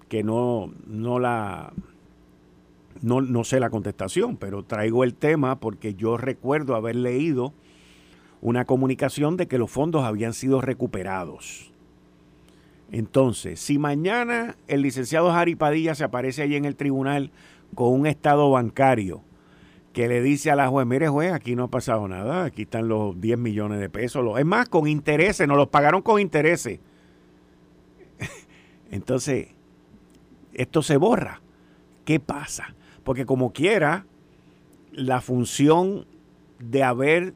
que 0.07 0.23
no, 0.23 0.71
no 0.85 1.19
la 1.19 1.73
no, 3.01 3.21
no 3.21 3.43
sé 3.43 3.59
la 3.59 3.69
contestación, 3.69 4.37
pero 4.37 4.63
traigo 4.63 5.03
el 5.03 5.13
tema 5.13 5.59
porque 5.59 5.95
yo 5.95 6.17
recuerdo 6.17 6.75
haber 6.75 6.95
leído 6.95 7.53
una 8.41 8.65
comunicación 8.65 9.37
de 9.37 9.47
que 9.47 9.57
los 9.57 9.69
fondos 9.69 10.03
habían 10.03 10.33
sido 10.33 10.61
recuperados. 10.61 11.71
Entonces, 12.91 13.59
si 13.59 13.77
mañana 13.77 14.57
el 14.67 14.81
licenciado 14.81 15.31
Jari 15.31 15.55
Padilla 15.55 15.95
se 15.95 16.03
aparece 16.03 16.41
allí 16.41 16.55
en 16.55 16.65
el 16.65 16.75
tribunal 16.75 17.31
con 17.73 17.93
un 17.93 18.05
estado 18.05 18.49
bancario 18.51 19.21
que 19.93 20.07
le 20.07 20.21
dice 20.21 20.51
a 20.51 20.55
la 20.55 20.67
juez, 20.67 20.85
mire 20.87 21.07
juez, 21.07 21.31
aquí 21.31 21.55
no 21.55 21.65
ha 21.65 21.67
pasado 21.69 22.07
nada, 22.07 22.45
aquí 22.45 22.63
están 22.63 22.87
los 22.87 23.19
10 23.19 23.37
millones 23.37 23.79
de 23.79 23.89
pesos, 23.89 24.25
es 24.37 24.45
más, 24.45 24.69
con 24.69 24.87
intereses, 24.87 25.47
nos 25.47 25.57
los 25.57 25.67
pagaron 25.67 26.01
con 26.01 26.19
intereses. 26.19 26.79
Entonces, 28.91 29.49
esto 30.53 30.81
se 30.81 30.97
borra. 30.97 31.41
¿Qué 32.05 32.19
pasa? 32.19 32.75
Porque 33.11 33.25
como 33.25 33.51
quiera, 33.51 34.05
la 34.93 35.19
función 35.19 36.05
de 36.59 36.81
haber 36.81 37.33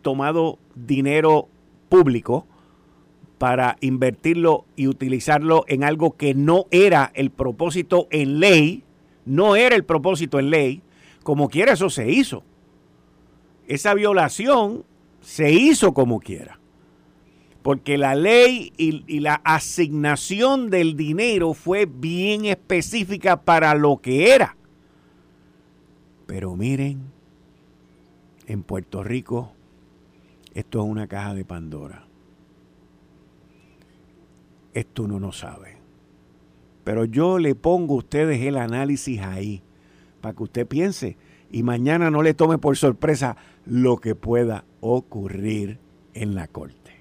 tomado 0.00 0.60
dinero 0.76 1.48
público 1.88 2.46
para 3.36 3.78
invertirlo 3.80 4.64
y 4.76 4.86
utilizarlo 4.86 5.64
en 5.66 5.82
algo 5.82 6.16
que 6.16 6.34
no 6.34 6.66
era 6.70 7.10
el 7.16 7.30
propósito 7.30 8.06
en 8.12 8.38
ley, 8.38 8.84
no 9.24 9.56
era 9.56 9.74
el 9.74 9.84
propósito 9.84 10.38
en 10.38 10.50
ley, 10.50 10.82
como 11.24 11.48
quiera 11.48 11.72
eso 11.72 11.90
se 11.90 12.08
hizo. 12.12 12.44
Esa 13.66 13.94
violación 13.94 14.84
se 15.20 15.50
hizo 15.50 15.94
como 15.94 16.20
quiera. 16.20 16.60
Porque 17.62 17.98
la 17.98 18.14
ley 18.14 18.72
y, 18.76 19.02
y, 19.08 19.18
la 19.18 19.40
asignación 19.42 20.70
del 20.70 20.96
dinero 20.96 21.54
fue 21.54 21.86
bien 21.86 22.44
específica 22.44 23.42
para 23.42 23.74
lo 23.74 23.96
que 23.96 24.32
era. 24.32 24.54
Pero 26.28 26.54
miren, 26.56 27.00
en 28.46 28.62
Puerto 28.62 29.02
Rico 29.02 29.52
esto 30.52 30.80
es 30.80 30.84
una 30.84 31.06
caja 31.06 31.32
de 31.32 31.46
Pandora. 31.46 32.04
Esto 34.74 35.04
uno 35.04 35.18
no 35.18 35.32
sabe. 35.32 35.78
Pero 36.84 37.06
yo 37.06 37.38
le 37.38 37.54
pongo 37.54 37.94
a 37.94 37.98
ustedes 37.98 38.42
el 38.42 38.58
análisis 38.58 39.22
ahí, 39.22 39.62
para 40.20 40.34
que 40.34 40.42
usted 40.42 40.66
piense 40.66 41.16
y 41.50 41.62
mañana 41.62 42.10
no 42.10 42.22
le 42.22 42.34
tome 42.34 42.58
por 42.58 42.76
sorpresa 42.76 43.38
lo 43.64 43.96
que 43.96 44.14
pueda 44.14 44.66
ocurrir 44.82 45.78
en 46.12 46.34
la 46.34 46.46
corte. 46.46 46.92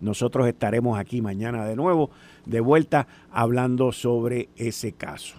Nosotros 0.00 0.46
estaremos 0.46 1.00
aquí 1.00 1.20
mañana 1.20 1.66
de 1.66 1.74
nuevo, 1.74 2.10
de 2.46 2.60
vuelta, 2.60 3.08
hablando 3.32 3.90
sobre 3.90 4.50
ese 4.54 4.92
caso. 4.92 5.34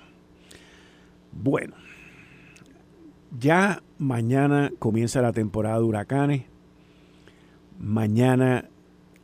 Bueno, 1.31 1.75
ya 3.39 3.81
mañana 3.97 4.71
comienza 4.79 5.21
la 5.21 5.33
temporada 5.33 5.77
de 5.77 5.83
huracanes. 5.83 6.43
Mañana 7.79 8.69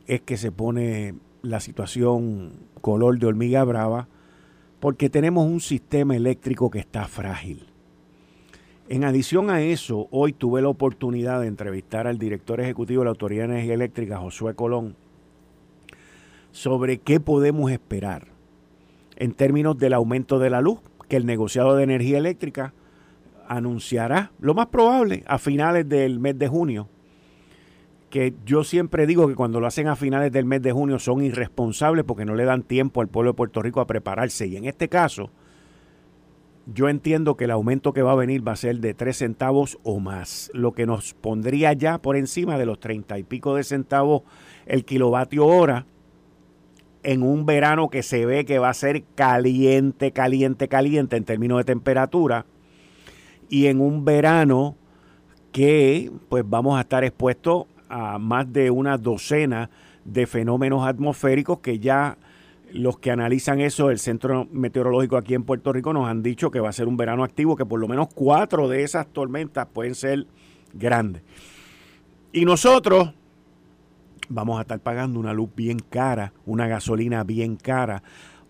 es 0.06 0.20
que 0.22 0.36
se 0.36 0.50
pone 0.52 1.14
la 1.42 1.60
situación 1.60 2.52
color 2.80 3.18
de 3.18 3.26
hormiga 3.26 3.64
brava 3.64 4.08
porque 4.80 5.10
tenemos 5.10 5.46
un 5.46 5.60
sistema 5.60 6.16
eléctrico 6.16 6.70
que 6.70 6.80
está 6.80 7.06
frágil. 7.06 7.66
En 8.88 9.04
adición 9.04 9.50
a 9.50 9.62
eso, 9.62 10.08
hoy 10.10 10.32
tuve 10.32 10.62
la 10.62 10.68
oportunidad 10.68 11.40
de 11.40 11.46
entrevistar 11.46 12.08
al 12.08 12.18
director 12.18 12.60
ejecutivo 12.60 13.02
de 13.02 13.04
la 13.04 13.10
Autoridad 13.10 13.46
de 13.46 13.52
Energía 13.52 13.74
Eléctrica, 13.74 14.18
Josué 14.18 14.54
Colón, 14.54 14.96
sobre 16.50 16.98
qué 16.98 17.20
podemos 17.20 17.70
esperar 17.70 18.28
en 19.16 19.32
términos 19.32 19.78
del 19.78 19.92
aumento 19.92 20.40
de 20.40 20.50
la 20.50 20.60
luz 20.60 20.80
que 21.08 21.16
el 21.16 21.26
negociado 21.26 21.76
de 21.76 21.84
energía 21.84 22.18
eléctrica 22.18 22.72
anunciará, 23.50 24.30
lo 24.38 24.54
más 24.54 24.68
probable, 24.68 25.24
a 25.26 25.38
finales 25.38 25.88
del 25.88 26.20
mes 26.20 26.38
de 26.38 26.46
junio. 26.46 26.88
Que 28.08 28.32
yo 28.46 28.62
siempre 28.62 29.06
digo 29.06 29.26
que 29.26 29.34
cuando 29.34 29.58
lo 29.58 29.66
hacen 29.66 29.88
a 29.88 29.96
finales 29.96 30.30
del 30.30 30.44
mes 30.44 30.62
de 30.62 30.70
junio 30.70 31.00
son 31.00 31.22
irresponsables 31.22 32.04
porque 32.04 32.24
no 32.24 32.36
le 32.36 32.44
dan 32.44 32.62
tiempo 32.62 33.00
al 33.00 33.08
pueblo 33.08 33.32
de 33.32 33.36
Puerto 33.36 33.60
Rico 33.60 33.80
a 33.80 33.88
prepararse. 33.88 34.46
Y 34.46 34.56
en 34.56 34.66
este 34.66 34.88
caso, 34.88 35.30
yo 36.72 36.88
entiendo 36.88 37.36
que 37.36 37.44
el 37.44 37.50
aumento 37.50 37.92
que 37.92 38.02
va 38.02 38.12
a 38.12 38.16
venir 38.16 38.46
va 38.46 38.52
a 38.52 38.56
ser 38.56 38.78
de 38.78 38.94
3 38.94 39.16
centavos 39.16 39.78
o 39.82 39.98
más, 39.98 40.52
lo 40.54 40.70
que 40.70 40.86
nos 40.86 41.14
pondría 41.14 41.72
ya 41.72 41.98
por 41.98 42.16
encima 42.16 42.56
de 42.56 42.66
los 42.66 42.78
30 42.78 43.18
y 43.18 43.24
pico 43.24 43.56
de 43.56 43.64
centavos 43.64 44.22
el 44.66 44.84
kilovatio 44.84 45.44
hora 45.44 45.86
en 47.02 47.24
un 47.24 47.46
verano 47.46 47.88
que 47.88 48.04
se 48.04 48.26
ve 48.26 48.44
que 48.44 48.60
va 48.60 48.68
a 48.68 48.74
ser 48.74 49.02
caliente, 49.16 50.12
caliente, 50.12 50.68
caliente 50.68 51.16
en 51.16 51.24
términos 51.24 51.58
de 51.58 51.64
temperatura 51.64 52.46
y 53.50 53.66
en 53.66 53.80
un 53.80 54.04
verano 54.06 54.76
que 55.52 56.10
pues 56.30 56.44
vamos 56.48 56.78
a 56.78 56.82
estar 56.82 57.04
expuestos 57.04 57.66
a 57.90 58.18
más 58.18 58.50
de 58.50 58.70
una 58.70 58.96
docena 58.96 59.68
de 60.04 60.26
fenómenos 60.26 60.86
atmosféricos 60.86 61.58
que 61.58 61.78
ya 61.78 62.16
los 62.72 62.98
que 62.98 63.10
analizan 63.10 63.60
eso, 63.60 63.90
el 63.90 63.98
Centro 63.98 64.46
Meteorológico 64.52 65.16
aquí 65.16 65.34
en 65.34 65.42
Puerto 65.42 65.72
Rico 65.72 65.92
nos 65.92 66.08
han 66.08 66.22
dicho 66.22 66.52
que 66.52 66.60
va 66.60 66.68
a 66.68 66.72
ser 66.72 66.86
un 66.86 66.96
verano 66.96 67.24
activo, 67.24 67.56
que 67.56 67.66
por 67.66 67.80
lo 67.80 67.88
menos 67.88 68.08
cuatro 68.14 68.68
de 68.68 68.84
esas 68.84 69.08
tormentas 69.08 69.66
pueden 69.66 69.96
ser 69.96 70.26
grandes. 70.72 71.22
Y 72.32 72.44
nosotros 72.44 73.12
vamos 74.28 74.58
a 74.58 74.62
estar 74.62 74.78
pagando 74.78 75.18
una 75.18 75.32
luz 75.32 75.50
bien 75.56 75.80
cara, 75.80 76.32
una 76.46 76.68
gasolina 76.68 77.24
bien 77.24 77.56
cara, 77.56 78.04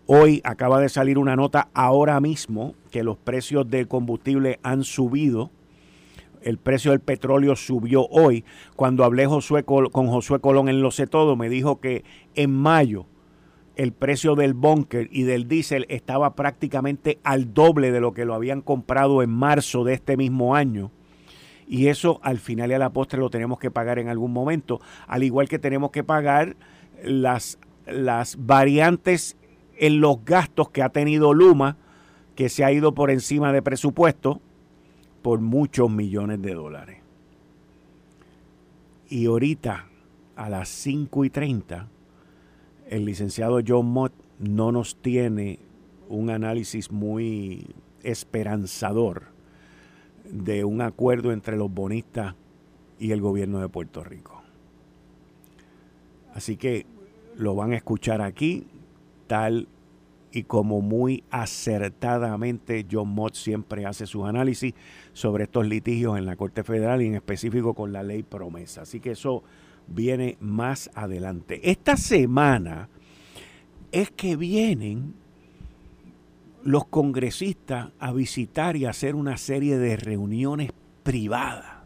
Hoy 0.07 0.41
acaba 0.43 0.79
de 0.79 0.89
salir 0.89 1.17
una 1.17 1.35
nota 1.35 1.69
ahora 1.73 2.19
mismo 2.19 2.75
que 2.89 3.03
los 3.03 3.17
precios 3.17 3.69
del 3.69 3.87
combustible 3.87 4.59
han 4.63 4.83
subido. 4.83 5.51
El 6.41 6.57
precio 6.57 6.91
del 6.91 6.99
petróleo 6.99 7.55
subió 7.55 8.07
hoy. 8.07 8.43
Cuando 8.75 9.03
hablé 9.03 9.25
con 9.25 10.07
Josué 10.07 10.39
Colón 10.41 10.69
en 10.69 10.81
Lo 10.81 10.91
Sé 10.91 11.07
Todo, 11.07 11.35
me 11.35 11.49
dijo 11.49 11.79
que 11.79 12.03
en 12.35 12.51
mayo 12.51 13.05
el 13.75 13.93
precio 13.93 14.35
del 14.35 14.53
bunker 14.53 15.07
y 15.11 15.23
del 15.23 15.47
diésel 15.47 15.85
estaba 15.87 16.35
prácticamente 16.35 17.19
al 17.23 17.53
doble 17.53 17.91
de 17.91 18.01
lo 18.01 18.13
que 18.13 18.25
lo 18.25 18.33
habían 18.33 18.61
comprado 18.61 19.23
en 19.23 19.29
marzo 19.29 19.83
de 19.83 19.93
este 19.93 20.17
mismo 20.17 20.55
año. 20.55 20.91
Y 21.67 21.87
eso 21.87 22.19
al 22.21 22.39
final 22.39 22.71
y 22.71 22.73
a 22.73 22.79
la 22.79 22.89
postre 22.89 23.19
lo 23.19 23.29
tenemos 23.29 23.59
que 23.59 23.71
pagar 23.71 23.97
en 23.97 24.09
algún 24.09 24.33
momento, 24.33 24.81
al 25.07 25.23
igual 25.23 25.47
que 25.47 25.57
tenemos 25.57 25.91
que 25.91 26.03
pagar 26.03 26.57
las, 27.03 27.59
las 27.85 28.35
variantes 28.45 29.37
en 29.81 29.99
los 29.99 30.23
gastos 30.23 30.69
que 30.69 30.83
ha 30.83 30.89
tenido 30.89 31.33
Luma, 31.33 31.75
que 32.35 32.49
se 32.49 32.63
ha 32.63 32.71
ido 32.71 32.93
por 32.93 33.09
encima 33.09 33.51
de 33.51 33.63
presupuesto 33.63 34.39
por 35.23 35.41
muchos 35.41 35.89
millones 35.89 36.39
de 36.39 36.53
dólares. 36.53 36.99
Y 39.09 39.25
ahorita, 39.25 39.87
a 40.35 40.49
las 40.49 40.69
5 40.69 41.25
y 41.25 41.29
30, 41.31 41.87
el 42.89 43.05
licenciado 43.05 43.59
John 43.67 43.87
Mott 43.87 44.13
no 44.37 44.71
nos 44.71 44.97
tiene 44.97 45.57
un 46.09 46.29
análisis 46.29 46.91
muy 46.91 47.65
esperanzador 48.03 49.29
de 50.29 50.63
un 50.63 50.81
acuerdo 50.81 51.31
entre 51.31 51.57
los 51.57 51.73
bonistas 51.73 52.35
y 52.99 53.13
el 53.13 53.19
gobierno 53.19 53.59
de 53.59 53.67
Puerto 53.67 54.03
Rico. 54.03 54.43
Así 56.35 56.55
que 56.55 56.85
lo 57.35 57.55
van 57.55 57.71
a 57.71 57.77
escuchar 57.77 58.21
aquí 58.21 58.67
tal 59.31 59.69
y 60.33 60.43
como 60.43 60.81
muy 60.81 61.23
acertadamente 61.31 62.85
John 62.91 63.07
Mott 63.07 63.35
siempre 63.35 63.85
hace 63.85 64.05
sus 64.05 64.25
análisis 64.25 64.73
sobre 65.13 65.45
estos 65.45 65.65
litigios 65.65 66.17
en 66.17 66.25
la 66.25 66.35
Corte 66.35 66.65
Federal 66.65 67.01
y 67.01 67.05
en 67.07 67.15
específico 67.15 67.73
con 67.73 67.93
la 67.93 68.03
ley 68.03 68.23
promesa. 68.23 68.81
Así 68.81 68.99
que 68.99 69.11
eso 69.11 69.41
viene 69.87 70.35
más 70.41 70.91
adelante. 70.95 71.61
Esta 71.63 71.95
semana 71.95 72.89
es 73.93 74.11
que 74.11 74.35
vienen 74.35 75.13
los 76.65 76.87
congresistas 76.87 77.91
a 77.99 78.11
visitar 78.11 78.75
y 78.75 78.83
hacer 78.83 79.15
una 79.15 79.37
serie 79.37 79.77
de 79.77 79.95
reuniones 79.95 80.71
privadas. 81.03 81.85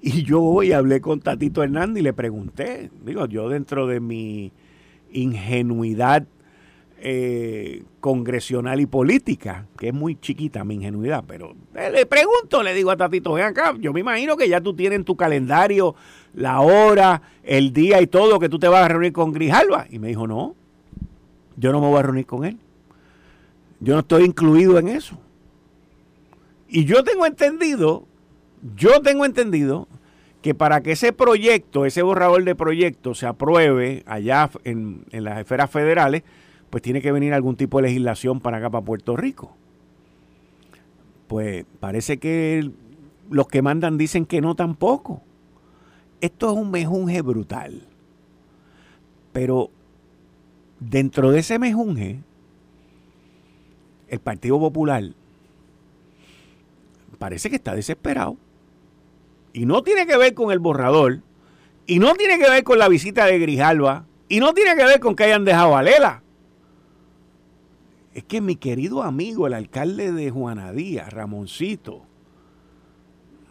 Y 0.00 0.24
yo 0.24 0.42
hoy 0.42 0.72
hablé 0.72 1.00
con 1.00 1.20
Tatito 1.20 1.62
Hernández 1.62 2.00
y 2.00 2.04
le 2.04 2.12
pregunté, 2.12 2.90
digo, 3.04 3.26
yo 3.26 3.48
dentro 3.48 3.86
de 3.86 4.00
mi 4.00 4.52
ingenuidad 5.14 6.26
eh, 6.98 7.82
congresional 8.00 8.80
y 8.80 8.86
política, 8.86 9.66
que 9.78 9.88
es 9.88 9.94
muy 9.94 10.18
chiquita 10.20 10.64
mi 10.64 10.74
ingenuidad, 10.74 11.24
pero 11.26 11.54
le 11.74 12.06
pregunto, 12.06 12.62
le 12.62 12.74
digo 12.74 12.90
a 12.90 12.96
Tatito, 12.96 13.32
ven 13.32 13.44
acá, 13.44 13.74
yo 13.78 13.92
me 13.92 14.00
imagino 14.00 14.36
que 14.36 14.48
ya 14.48 14.60
tú 14.60 14.74
tienes 14.74 14.98
en 14.98 15.04
tu 15.04 15.16
calendario 15.16 15.94
la 16.34 16.60
hora, 16.60 17.22
el 17.42 17.72
día 17.72 18.00
y 18.00 18.06
todo, 18.06 18.38
que 18.38 18.48
tú 18.48 18.58
te 18.58 18.68
vas 18.68 18.84
a 18.84 18.88
reunir 18.88 19.12
con 19.12 19.32
Grijalva. 19.32 19.86
Y 19.90 19.98
me 19.98 20.08
dijo, 20.08 20.26
no, 20.26 20.54
yo 21.56 21.72
no 21.72 21.80
me 21.80 21.88
voy 21.88 21.98
a 21.98 22.02
reunir 22.02 22.26
con 22.26 22.44
él. 22.44 22.58
Yo 23.80 23.94
no 23.94 24.00
estoy 24.00 24.24
incluido 24.24 24.78
en 24.78 24.88
eso. 24.88 25.18
Y 26.68 26.86
yo 26.86 27.04
tengo 27.04 27.26
entendido, 27.26 28.06
yo 28.76 29.00
tengo 29.02 29.24
entendido 29.24 29.88
que 30.44 30.54
para 30.54 30.82
que 30.82 30.92
ese 30.92 31.14
proyecto, 31.14 31.86
ese 31.86 32.02
borrador 32.02 32.44
de 32.44 32.54
proyecto 32.54 33.14
se 33.14 33.24
apruebe 33.24 34.02
allá 34.04 34.50
en, 34.64 35.06
en 35.10 35.24
las 35.24 35.38
esferas 35.38 35.70
federales, 35.70 36.22
pues 36.68 36.82
tiene 36.82 37.00
que 37.00 37.12
venir 37.12 37.32
algún 37.32 37.56
tipo 37.56 37.78
de 37.78 37.84
legislación 37.84 38.40
para 38.40 38.58
acá, 38.58 38.68
para 38.68 38.84
Puerto 38.84 39.16
Rico. 39.16 39.56
Pues 41.28 41.64
parece 41.80 42.18
que 42.18 42.70
los 43.30 43.48
que 43.48 43.62
mandan 43.62 43.96
dicen 43.96 44.26
que 44.26 44.42
no 44.42 44.54
tampoco. 44.54 45.22
Esto 46.20 46.50
es 46.50 46.58
un 46.58 46.70
mejunje 46.70 47.22
brutal. 47.22 47.88
Pero 49.32 49.70
dentro 50.78 51.30
de 51.30 51.38
ese 51.38 51.58
mejunje, 51.58 52.20
el 54.08 54.20
Partido 54.20 54.60
Popular 54.60 55.04
parece 57.18 57.48
que 57.48 57.56
está 57.56 57.74
desesperado. 57.74 58.36
Y 59.54 59.64
no 59.64 59.82
tiene 59.82 60.06
que 60.06 60.18
ver 60.18 60.34
con 60.34 60.52
el 60.52 60.58
borrador. 60.58 61.22
Y 61.86 61.98
no 61.98 62.14
tiene 62.14 62.38
que 62.38 62.50
ver 62.50 62.62
con 62.64 62.78
la 62.78 62.88
visita 62.88 63.24
de 63.24 63.38
Grijalva. 63.38 64.04
Y 64.28 64.40
no 64.40 64.52
tiene 64.52 64.76
que 64.76 64.84
ver 64.84 65.00
con 65.00 65.16
que 65.16 65.24
hayan 65.24 65.46
dejado 65.46 65.74
a 65.74 65.82
Lela 65.82 66.24
es 68.14 68.24
que 68.24 68.40
mi 68.40 68.56
querido 68.56 69.02
amigo, 69.02 69.46
el 69.46 69.54
alcalde 69.54 70.12
de 70.12 70.30
Juanadía, 70.30 71.10
Ramoncito, 71.10 72.02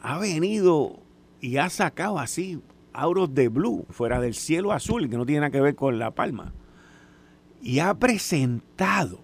ha 0.02 0.18
venido 0.18 1.02
y 1.42 1.58
ha 1.58 1.70
sacado 1.70 2.18
así 2.18 2.62
auros 2.94 3.34
de 3.36 3.50
blue, 3.50 3.86
fuera 3.90 4.22
del 4.22 4.34
cielo 4.34 4.72
azul, 4.72 5.10
que 5.10 5.18
no 5.18 5.26
tiene 5.26 5.42
nada 5.42 5.52
que 5.52 5.60
ver 5.60 5.76
con 5.76 6.00
La 6.00 6.12
Palma, 6.12 6.54
y 7.62 7.80
ha 7.80 7.94
presentado, 7.94 9.20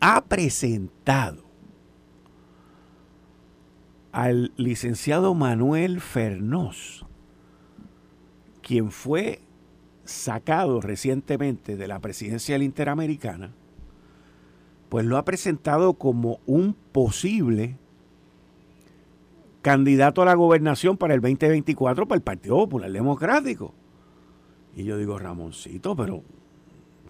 ha 0.00 0.22
presentado 0.24 1.44
al 4.12 4.52
licenciado 4.56 5.34
Manuel 5.34 6.00
Fernós, 6.00 7.06
quien 8.62 8.90
fue 8.90 9.40
sacado 10.04 10.80
recientemente 10.80 11.76
de 11.76 11.86
la 11.86 12.00
presidencia 12.00 12.56
interamericana, 12.58 13.52
pues 14.88 15.04
lo 15.04 15.16
ha 15.16 15.24
presentado 15.24 15.94
como 15.94 16.40
un 16.46 16.74
posible 16.74 17.78
candidato 19.62 20.22
a 20.22 20.24
la 20.24 20.34
gobernación 20.34 20.96
para 20.96 21.14
el 21.14 21.20
2024 21.20 22.08
para 22.08 22.16
el 22.16 22.22
Partido 22.22 22.56
Popular 22.56 22.90
Democrático. 22.90 23.74
Y 24.74 24.84
yo 24.84 24.96
digo, 24.96 25.18
Ramoncito, 25.18 25.94
pero 25.94 26.22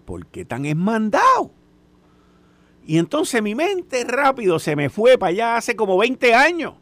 ¿por 0.05 0.27
qué 0.27 0.45
tan 0.45 0.65
esmandado? 0.65 1.51
Y 2.85 2.97
entonces 2.97 3.41
mi 3.41 3.55
mente 3.55 4.03
rápido 4.03 4.59
se 4.59 4.75
me 4.75 4.89
fue 4.89 5.17
para 5.17 5.29
allá 5.29 5.57
hace 5.57 5.75
como 5.75 5.97
20 5.97 6.33
años 6.35 6.80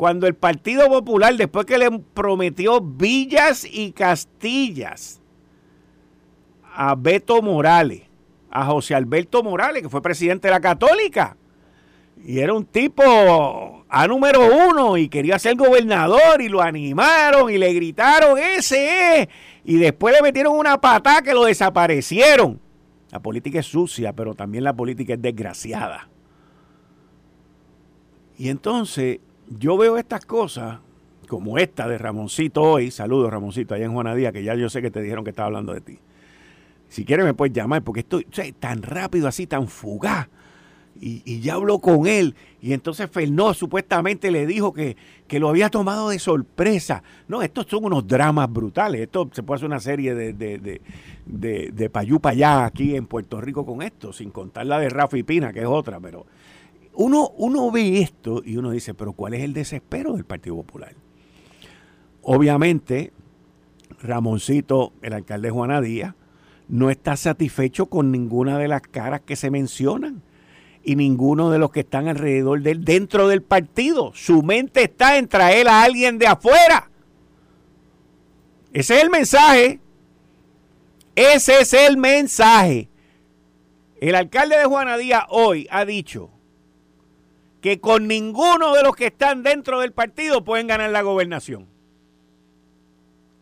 cuando 0.00 0.26
el 0.26 0.34
Partido 0.34 0.88
Popular, 0.88 1.36
después 1.36 1.66
que 1.66 1.76
le 1.76 1.90
prometió 1.90 2.80
villas 2.80 3.66
y 3.70 3.92
castillas 3.92 5.20
a 6.74 6.94
Beto 6.94 7.42
Morales, 7.42 8.04
a 8.50 8.64
José 8.64 8.94
Alberto 8.94 9.42
Morales, 9.42 9.82
que 9.82 9.90
fue 9.90 10.00
presidente 10.00 10.48
de 10.48 10.54
la 10.54 10.60
Católica, 10.62 11.36
y 12.24 12.38
era 12.38 12.54
un 12.54 12.64
tipo 12.64 13.84
a 13.86 14.06
número 14.06 14.40
uno 14.70 14.96
y 14.96 15.10
quería 15.10 15.38
ser 15.38 15.56
gobernador 15.56 16.40
y 16.40 16.48
lo 16.48 16.62
animaron 16.62 17.50
y 17.50 17.58
le 17.58 17.70
gritaron, 17.74 18.38
ese 18.38 19.20
es, 19.20 19.28
y 19.66 19.76
después 19.76 20.14
le 20.14 20.22
metieron 20.22 20.56
una 20.56 20.80
patada 20.80 21.20
que 21.20 21.34
lo 21.34 21.44
desaparecieron. 21.44 22.58
La 23.10 23.20
política 23.20 23.58
es 23.58 23.66
sucia, 23.66 24.14
pero 24.14 24.34
también 24.34 24.64
la 24.64 24.72
política 24.72 25.12
es 25.12 25.20
desgraciada. 25.20 26.08
Y 28.38 28.48
entonces 28.48 29.20
yo 29.50 29.76
veo 29.76 29.96
estas 29.96 30.24
cosas, 30.24 30.78
como 31.28 31.58
esta 31.58 31.88
de 31.88 31.98
Ramoncito 31.98 32.62
hoy, 32.62 32.90
saludos 32.90 33.30
Ramoncito, 33.30 33.74
allá 33.74 33.84
en 33.84 33.92
Juanadía, 33.92 34.32
que 34.32 34.42
ya 34.42 34.54
yo 34.54 34.68
sé 34.68 34.80
que 34.80 34.90
te 34.90 35.02
dijeron 35.02 35.24
que 35.24 35.30
estaba 35.30 35.46
hablando 35.46 35.74
de 35.74 35.80
ti. 35.80 35.98
Si 36.88 37.04
quieres 37.04 37.24
me 37.24 37.34
puedes 37.34 37.54
llamar, 37.54 37.82
porque 37.82 38.00
estoy 38.00 38.24
tan 38.58 38.82
rápido 38.82 39.28
así, 39.28 39.46
tan 39.46 39.68
fugaz. 39.68 40.28
Y, 41.02 41.40
ya 41.40 41.54
habló 41.54 41.78
con 41.78 42.06
él. 42.06 42.34
Y 42.60 42.74
entonces 42.74 43.08
Fernó 43.10 43.54
supuestamente 43.54 44.30
le 44.30 44.44
dijo 44.44 44.74
que, 44.74 44.96
lo 45.30 45.48
había 45.48 45.70
tomado 45.70 46.10
de 46.10 46.18
sorpresa. 46.18 47.02
No, 47.26 47.42
estos 47.42 47.66
son 47.66 47.84
unos 47.84 48.06
dramas 48.06 48.52
brutales. 48.52 49.02
Esto 49.02 49.30
se 49.32 49.42
puede 49.42 49.56
hacer 49.56 49.68
una 49.68 49.80
serie 49.80 50.14
de, 50.14 50.32
de, 50.34 50.58
de, 50.58 50.82
de, 51.24 51.70
de 51.72 51.90
payú 51.90 52.20
allá 52.24 52.66
aquí 52.66 52.96
en 52.96 53.06
Puerto 53.06 53.40
Rico 53.40 53.64
con 53.64 53.82
esto, 53.82 54.12
sin 54.12 54.30
contar 54.30 54.66
la 54.66 54.78
de 54.78 54.90
Rafa 54.90 55.16
y 55.16 55.22
Pina, 55.22 55.52
que 55.52 55.60
es 55.60 55.66
otra, 55.66 56.00
pero 56.00 56.26
uno, 56.94 57.30
uno 57.36 57.70
ve 57.70 58.00
esto 58.00 58.42
y 58.44 58.56
uno 58.56 58.70
dice, 58.70 58.94
pero 58.94 59.12
¿cuál 59.12 59.34
es 59.34 59.42
el 59.42 59.52
desespero 59.52 60.14
del 60.14 60.24
Partido 60.24 60.56
Popular? 60.56 60.94
Obviamente, 62.22 63.12
Ramoncito, 64.02 64.92
el 65.02 65.12
alcalde 65.12 65.50
Juana 65.50 65.80
Díaz, 65.80 66.14
no 66.68 66.90
está 66.90 67.16
satisfecho 67.16 67.86
con 67.86 68.10
ninguna 68.12 68.58
de 68.58 68.68
las 68.68 68.82
caras 68.82 69.22
que 69.22 69.36
se 69.36 69.50
mencionan 69.50 70.22
y 70.82 70.96
ninguno 70.96 71.50
de 71.50 71.58
los 71.58 71.70
que 71.70 71.80
están 71.80 72.08
alrededor 72.08 72.62
de 72.62 72.70
él 72.72 72.84
dentro 72.84 73.28
del 73.28 73.42
partido. 73.42 74.12
Su 74.14 74.42
mente 74.42 74.84
está 74.84 75.18
en 75.18 75.28
traer 75.28 75.68
a 75.68 75.82
alguien 75.82 76.18
de 76.18 76.26
afuera. 76.26 76.90
Ese 78.72 78.96
es 78.96 79.02
el 79.02 79.10
mensaje. 79.10 79.80
Ese 81.14 81.60
es 81.60 81.72
el 81.74 81.96
mensaje. 81.96 82.88
El 84.00 84.14
alcalde 84.14 84.56
de 84.56 84.64
Juana 84.64 84.96
Díaz 84.96 85.24
hoy 85.28 85.66
ha 85.70 85.84
dicho 85.84 86.30
que 87.60 87.80
con 87.80 88.08
ninguno 88.08 88.74
de 88.74 88.82
los 88.82 88.96
que 88.96 89.06
están 89.06 89.42
dentro 89.42 89.80
del 89.80 89.92
partido 89.92 90.44
pueden 90.44 90.66
ganar 90.66 90.90
la 90.90 91.02
gobernación. 91.02 91.66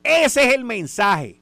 Ese 0.02 0.48
es 0.48 0.54
el 0.54 0.64
mensaje. 0.64 1.40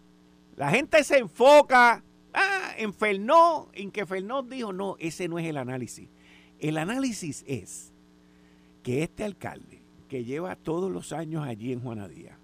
La 0.57 0.71
gente 0.71 1.03
se 1.05 1.19
enfoca 1.19 2.03
ah, 2.35 2.73
en 2.77 2.93
Fernó, 2.93 3.69
en 3.73 3.91
que 3.91 4.07
Fernó 4.07 4.43
dijo, 4.43 4.73
no, 4.73 4.97
ese 4.99 5.29
no 5.29 5.39
es 5.39 5.47
el 5.47 5.57
análisis. 5.57 6.09
El 6.59 6.79
análisis 6.79 7.45
es 7.47 7.93
que 8.83 9.03
este 9.03 9.25
alcalde, 9.25 9.83
que 10.09 10.25
lleva 10.25 10.57
todos 10.57 10.91
los 10.91 11.12
años 11.12 11.47
allí 11.47 11.73
en 11.73 11.81
Juanadía, 11.81 12.39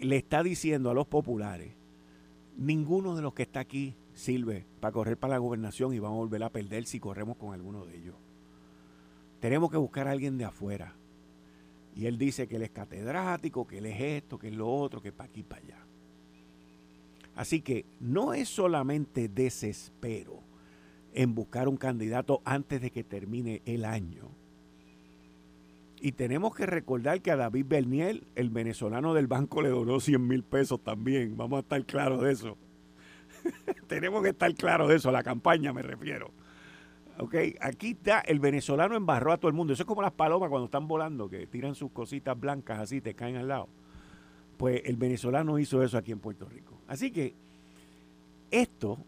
le 0.00 0.16
está 0.16 0.42
diciendo 0.42 0.90
a 0.90 0.94
los 0.94 1.06
populares, 1.06 1.72
ninguno 2.56 3.14
de 3.14 3.22
los 3.22 3.34
que 3.34 3.42
está 3.42 3.60
aquí 3.60 3.94
sirve 4.14 4.66
para 4.80 4.92
correr 4.92 5.16
para 5.16 5.34
la 5.34 5.38
gobernación 5.38 5.94
y 5.94 5.98
vamos 5.98 6.16
a 6.16 6.20
volver 6.20 6.42
a 6.42 6.50
perder 6.50 6.84
si 6.86 7.00
corremos 7.00 7.36
con 7.36 7.54
alguno 7.54 7.86
de 7.86 7.96
ellos. 7.96 8.14
Tenemos 9.42 9.72
que 9.72 9.76
buscar 9.76 10.06
a 10.06 10.12
alguien 10.12 10.38
de 10.38 10.44
afuera. 10.44 10.94
Y 11.96 12.06
él 12.06 12.16
dice 12.16 12.46
que 12.46 12.54
él 12.54 12.62
es 12.62 12.70
catedrático, 12.70 13.66
que 13.66 13.78
él 13.78 13.86
es 13.86 14.00
esto, 14.00 14.38
que 14.38 14.46
es 14.46 14.54
lo 14.54 14.72
otro, 14.72 15.02
que 15.02 15.10
para 15.10 15.28
aquí, 15.28 15.42
para 15.42 15.60
allá. 15.60 15.78
Así 17.34 17.60
que 17.60 17.84
no 17.98 18.34
es 18.34 18.48
solamente 18.48 19.28
desespero 19.28 20.38
en 21.12 21.34
buscar 21.34 21.68
un 21.68 21.76
candidato 21.76 22.40
antes 22.44 22.80
de 22.80 22.92
que 22.92 23.02
termine 23.02 23.62
el 23.66 23.84
año. 23.84 24.30
Y 26.00 26.12
tenemos 26.12 26.54
que 26.54 26.66
recordar 26.66 27.20
que 27.20 27.32
a 27.32 27.36
David 27.36 27.66
Berniel, 27.68 28.28
el 28.36 28.48
venezolano 28.48 29.12
del 29.12 29.26
banco, 29.26 29.60
le 29.60 29.70
donó 29.70 29.98
100 29.98 30.24
mil 30.24 30.44
pesos 30.44 30.80
también. 30.84 31.36
Vamos 31.36 31.56
a 31.56 31.60
estar 31.62 31.84
claros 31.84 32.22
de 32.22 32.30
eso. 32.30 32.56
tenemos 33.88 34.22
que 34.22 34.28
estar 34.28 34.54
claros 34.54 34.88
de 34.88 34.94
eso, 34.94 35.10
la 35.10 35.24
campaña 35.24 35.72
me 35.72 35.82
refiero. 35.82 36.30
Ok, 37.18 37.34
aquí 37.60 37.90
está, 37.90 38.20
el 38.20 38.40
venezolano 38.40 38.96
embarró 38.96 39.32
a 39.32 39.36
todo 39.36 39.48
el 39.48 39.54
mundo. 39.54 39.72
Eso 39.72 39.82
es 39.82 39.86
como 39.86 40.02
las 40.02 40.12
palomas 40.12 40.48
cuando 40.48 40.64
están 40.66 40.88
volando, 40.88 41.28
que 41.28 41.46
tiran 41.46 41.74
sus 41.74 41.90
cositas 41.90 42.38
blancas 42.38 42.80
así, 42.80 43.00
te 43.00 43.14
caen 43.14 43.36
al 43.36 43.48
lado. 43.48 43.68
Pues 44.56 44.82
el 44.86 44.96
venezolano 44.96 45.58
hizo 45.58 45.82
eso 45.82 45.98
aquí 45.98 46.12
en 46.12 46.20
Puerto 46.20 46.48
Rico. 46.48 46.78
Así 46.86 47.10
que 47.10 47.34
esto, 48.50 48.98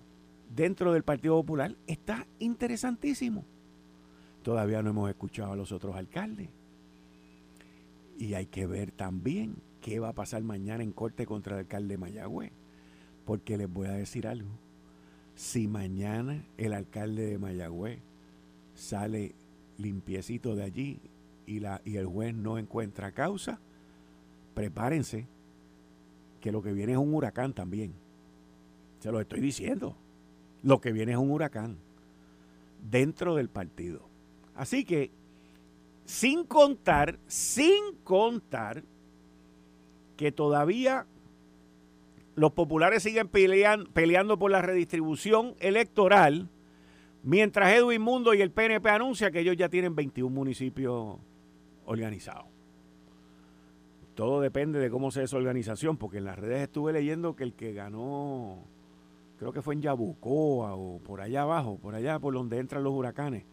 dentro 0.54 0.92
del 0.92 1.02
Partido 1.02 1.36
Popular, 1.36 1.74
está 1.86 2.26
interesantísimo. 2.38 3.44
Todavía 4.42 4.82
no 4.82 4.90
hemos 4.90 5.08
escuchado 5.08 5.52
a 5.52 5.56
los 5.56 5.72
otros 5.72 5.96
alcaldes. 5.96 6.50
Y 8.18 8.34
hay 8.34 8.46
que 8.46 8.66
ver 8.66 8.90
también 8.92 9.56
qué 9.80 9.98
va 9.98 10.10
a 10.10 10.14
pasar 10.14 10.42
mañana 10.42 10.84
en 10.84 10.92
corte 10.92 11.26
contra 11.26 11.54
el 11.54 11.60
alcalde 11.60 11.94
de 11.94 11.98
Mayagüez. 11.98 12.52
Porque 13.24 13.56
les 13.56 13.72
voy 13.72 13.86
a 13.86 13.92
decir 13.92 14.26
algo 14.26 14.50
si 15.34 15.66
mañana 15.66 16.44
el 16.56 16.72
alcalde 16.72 17.26
de 17.26 17.38
Mayagüez 17.38 17.98
sale 18.74 19.34
limpiecito 19.78 20.54
de 20.54 20.62
allí 20.62 21.00
y, 21.46 21.60
la, 21.60 21.80
y 21.84 21.96
el 21.96 22.06
juez 22.06 22.34
no 22.34 22.58
encuentra 22.58 23.12
causa, 23.12 23.58
prepárense 24.54 25.26
que 26.40 26.52
lo 26.52 26.62
que 26.62 26.72
viene 26.72 26.92
es 26.92 26.98
un 26.98 27.14
huracán 27.14 27.52
también. 27.52 27.92
Se 29.00 29.10
lo 29.10 29.20
estoy 29.20 29.40
diciendo. 29.40 29.96
Lo 30.62 30.80
que 30.80 30.92
viene 30.92 31.12
es 31.12 31.18
un 31.18 31.30
huracán 31.30 31.76
dentro 32.90 33.34
del 33.34 33.48
partido. 33.48 34.02
Así 34.54 34.84
que, 34.84 35.10
sin 36.04 36.44
contar, 36.44 37.18
sin 37.26 37.96
contar 38.04 38.82
que 40.16 40.32
todavía 40.32 41.06
los 42.36 42.52
populares 42.52 43.02
siguen 43.02 43.28
peleando 43.28 44.38
por 44.38 44.50
la 44.50 44.62
redistribución 44.62 45.54
electoral, 45.60 46.48
mientras 47.22 47.72
Edwin 47.72 48.02
Mundo 48.02 48.34
y 48.34 48.42
el 48.42 48.50
PNP 48.50 48.88
anuncian 48.88 49.32
que 49.32 49.40
ellos 49.40 49.56
ya 49.56 49.68
tienen 49.68 49.94
21 49.94 50.34
municipios 50.34 51.16
organizados. 51.86 52.46
Todo 54.14 54.40
depende 54.40 54.78
de 54.78 54.90
cómo 54.90 55.10
sea 55.10 55.24
esa 55.24 55.36
organización, 55.36 55.96
porque 55.96 56.18
en 56.18 56.24
las 56.24 56.38
redes 56.38 56.62
estuve 56.62 56.92
leyendo 56.92 57.34
que 57.34 57.44
el 57.44 57.54
que 57.54 57.72
ganó, 57.72 58.64
creo 59.38 59.52
que 59.52 59.62
fue 59.62 59.74
en 59.74 59.82
Yabucoa 59.82 60.74
o 60.74 60.98
por 61.00 61.20
allá 61.20 61.42
abajo, 61.42 61.78
por 61.80 61.94
allá 61.94 62.18
por 62.18 62.34
donde 62.34 62.58
entran 62.58 62.84
los 62.84 62.92
huracanes, 62.92 63.44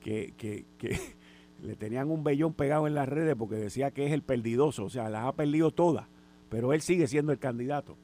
que, 0.00 0.32
que, 0.38 0.64
que 0.78 0.98
le 1.62 1.76
tenían 1.76 2.10
un 2.10 2.24
vellón 2.24 2.54
pegado 2.54 2.86
en 2.86 2.94
las 2.94 3.08
redes 3.08 3.34
porque 3.36 3.56
decía 3.56 3.90
que 3.90 4.06
es 4.06 4.12
el 4.12 4.22
perdidoso, 4.22 4.84
o 4.84 4.90
sea, 4.90 5.10
las 5.10 5.26
ha 5.26 5.32
perdido 5.32 5.70
todas, 5.70 6.06
pero 6.48 6.72
él 6.72 6.80
sigue 6.80 7.06
siendo 7.06 7.32
el 7.32 7.38
candidato. 7.38 7.96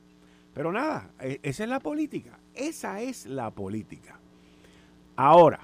Pero 0.56 0.72
nada, 0.72 1.10
e, 1.20 1.38
esa 1.42 1.64
es 1.64 1.68
la 1.68 1.80
política, 1.80 2.38
esa 2.54 3.02
es 3.02 3.26
la 3.26 3.50
política. 3.50 4.18
Ahora, 5.14 5.60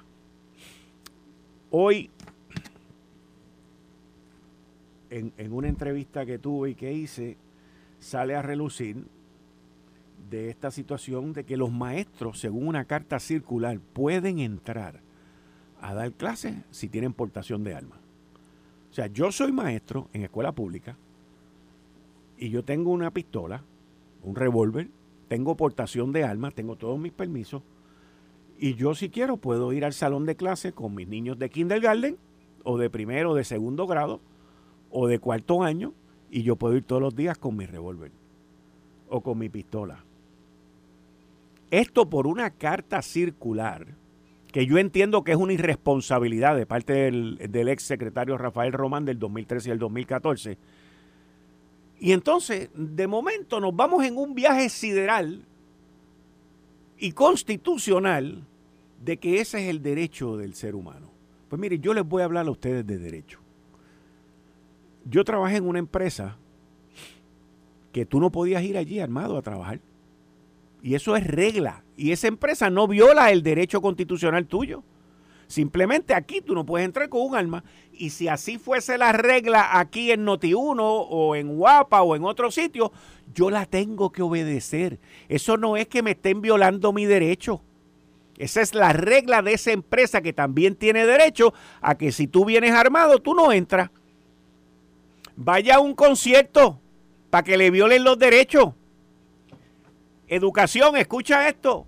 hoy 1.71 2.11
en, 5.09 5.51
una 5.51 5.67
entrevista 5.67 6.27
que 6.27 6.37
tuve 6.37 6.71
y 6.71 6.75
que 6.75 6.93
hice, 6.93 7.37
sale 7.99 8.35
a 8.35 8.43
relucir 8.43 9.03
de 10.29 10.51
esta 10.51 10.69
situación 10.69 11.33
de 11.33 11.43
que 11.43 11.57
los 11.57 11.71
maestros, 11.71 12.39
según 12.39 12.67
una 12.67 12.85
carta 12.85 13.19
circular, 13.19 13.79
pueden 13.79 14.37
entrar 14.37 15.01
a 15.81 15.95
dar 15.95 16.11
clases 16.13 16.55
si 16.69 16.87
tienen 16.87 17.13
portación 17.13 17.63
de 17.63 17.73
armas. 17.73 17.97
O 18.91 18.93
sea, 18.93 19.07
yo 19.07 19.31
soy 19.31 19.51
maestro 19.51 20.07
en 20.13 20.21
escuela 20.21 20.51
pública 20.51 20.95
y 22.37 22.51
yo 22.51 22.63
tengo 22.63 22.91
una 22.91 23.09
pistola, 23.09 23.63
un 24.23 24.35
revólver, 24.35 24.89
tengo 25.27 25.55
portación 25.55 26.11
de 26.11 26.23
armas, 26.23 26.53
tengo 26.53 26.75
todos 26.75 26.99
mis 26.99 27.11
permisos 27.11 27.61
y 28.57 28.75
yo 28.75 28.95
si 28.95 29.09
quiero 29.09 29.37
puedo 29.37 29.73
ir 29.73 29.83
al 29.83 29.93
salón 29.93 30.25
de 30.25 30.35
clase 30.35 30.71
con 30.71 30.95
mis 30.95 31.07
niños 31.07 31.37
de 31.37 31.49
kindergarten 31.49 32.17
o 32.63 32.77
de 32.77 32.89
primero 32.89 33.31
o 33.31 33.35
de 33.35 33.43
segundo 33.43 33.87
grado 33.87 34.21
o 34.89 35.07
de 35.07 35.19
cuarto 35.19 35.63
año 35.63 35.93
y 36.31 36.43
yo 36.43 36.55
puedo 36.55 36.75
ir 36.75 36.83
todos 36.83 37.01
los 37.01 37.15
días 37.15 37.37
con 37.37 37.57
mi 37.57 37.65
revólver 37.65 38.11
o 39.09 39.21
con 39.21 39.37
mi 39.37 39.49
pistola. 39.49 40.03
Esto 41.71 42.09
por 42.09 42.27
una 42.27 42.51
carta 42.51 43.01
circular 43.01 43.87
que 44.51 44.67
yo 44.67 44.77
entiendo 44.77 45.23
que 45.23 45.31
es 45.31 45.37
una 45.37 45.53
irresponsabilidad 45.53 46.55
de 46.55 46.67
parte 46.67 46.93
del, 46.93 47.39
del 47.49 47.67
ex 47.67 47.83
secretario 47.83 48.37
Rafael 48.37 48.71
Román 48.71 49.03
del 49.03 49.17
2013 49.17 49.69
y 49.69 49.71
el 49.71 49.79
2014. 49.79 50.57
Y 52.03 52.11
entonces, 52.11 52.69
de 52.75 53.07
momento, 53.07 53.61
nos 53.61 53.73
vamos 53.73 54.03
en 54.03 54.17
un 54.17 54.35
viaje 54.35 54.67
sideral 54.67 55.45
y 56.97 57.13
constitucional 57.13 58.43
de 59.01 59.15
que 59.15 59.39
ese 59.39 59.63
es 59.63 59.69
el 59.69 59.81
derecho 59.81 60.35
del 60.35 60.53
ser 60.53 60.75
humano. 60.75 61.09
Pues 61.47 61.61
mire, 61.61 61.79
yo 61.79 61.93
les 61.93 62.05
voy 62.05 62.21
a 62.21 62.25
hablar 62.25 62.45
a 62.45 62.51
ustedes 62.51 62.85
de 62.85 62.97
derecho. 62.97 63.39
Yo 65.05 65.23
trabajé 65.23 65.55
en 65.55 65.65
una 65.65 65.79
empresa 65.79 66.35
que 67.93 68.05
tú 68.05 68.19
no 68.19 68.33
podías 68.33 68.63
ir 68.63 68.77
allí 68.77 68.99
armado 68.99 69.37
a 69.37 69.41
trabajar. 69.41 69.79
Y 70.81 70.95
eso 70.95 71.15
es 71.15 71.25
regla. 71.25 71.85
Y 71.95 72.11
esa 72.11 72.27
empresa 72.27 72.69
no 72.69 72.85
viola 72.85 73.31
el 73.31 73.43
derecho 73.43 73.81
constitucional 73.81 74.45
tuyo. 74.45 74.83
Simplemente 75.47 76.13
aquí 76.13 76.41
tú 76.41 76.53
no 76.53 76.65
puedes 76.65 76.85
entrar 76.85 77.09
con 77.09 77.21
un 77.21 77.35
arma. 77.35 77.63
Y 77.91 78.09
si 78.09 78.27
así 78.27 78.57
fuese 78.57 78.97
la 78.97 79.11
regla 79.11 79.79
aquí 79.79 80.11
en 80.11 80.25
Noti1 80.25 80.77
o 80.79 81.35
en 81.35 81.55
Guapa 81.55 82.01
o 82.01 82.15
en 82.15 82.23
otro 82.23 82.51
sitio, 82.51 82.91
yo 83.33 83.49
la 83.49 83.65
tengo 83.65 84.11
que 84.11 84.21
obedecer. 84.21 84.99
Eso 85.29 85.57
no 85.57 85.77
es 85.77 85.87
que 85.87 86.01
me 86.01 86.11
estén 86.11 86.41
violando 86.41 86.93
mi 86.93 87.05
derecho. 87.05 87.61
Esa 88.37 88.61
es 88.61 88.73
la 88.73 88.93
regla 88.93 89.41
de 89.41 89.53
esa 89.53 89.71
empresa 89.71 90.21
que 90.21 90.33
también 90.33 90.75
tiene 90.75 91.05
derecho 91.05 91.53
a 91.81 91.95
que 91.95 92.11
si 92.11 92.27
tú 92.27 92.45
vienes 92.45 92.71
armado, 92.71 93.19
tú 93.19 93.35
no 93.35 93.51
entras. 93.51 93.91
Vaya 95.35 95.75
a 95.75 95.79
un 95.79 95.93
concierto 95.93 96.79
para 97.29 97.43
que 97.43 97.57
le 97.57 97.69
violen 97.69 98.03
los 98.03 98.17
derechos. 98.17 98.73
Educación, 100.27 100.97
escucha 100.97 101.47
esto. 101.47 101.85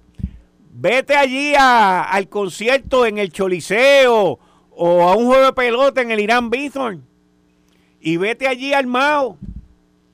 Vete 0.77 1.15
allí 1.15 1.53
al 1.57 2.27
concierto 2.27 3.05
en 3.05 3.17
el 3.17 3.31
Choliseo 3.31 4.37
o 4.71 5.01
a 5.03 5.15
un 5.15 5.25
juego 5.25 5.45
de 5.45 5.53
pelota 5.53 6.01
en 6.01 6.11
el 6.11 6.19
Irán 6.19 6.49
Bithorn 6.49 7.01
y 8.01 8.17
vete 8.17 8.45
allí 8.45 8.73
armado 8.73 9.37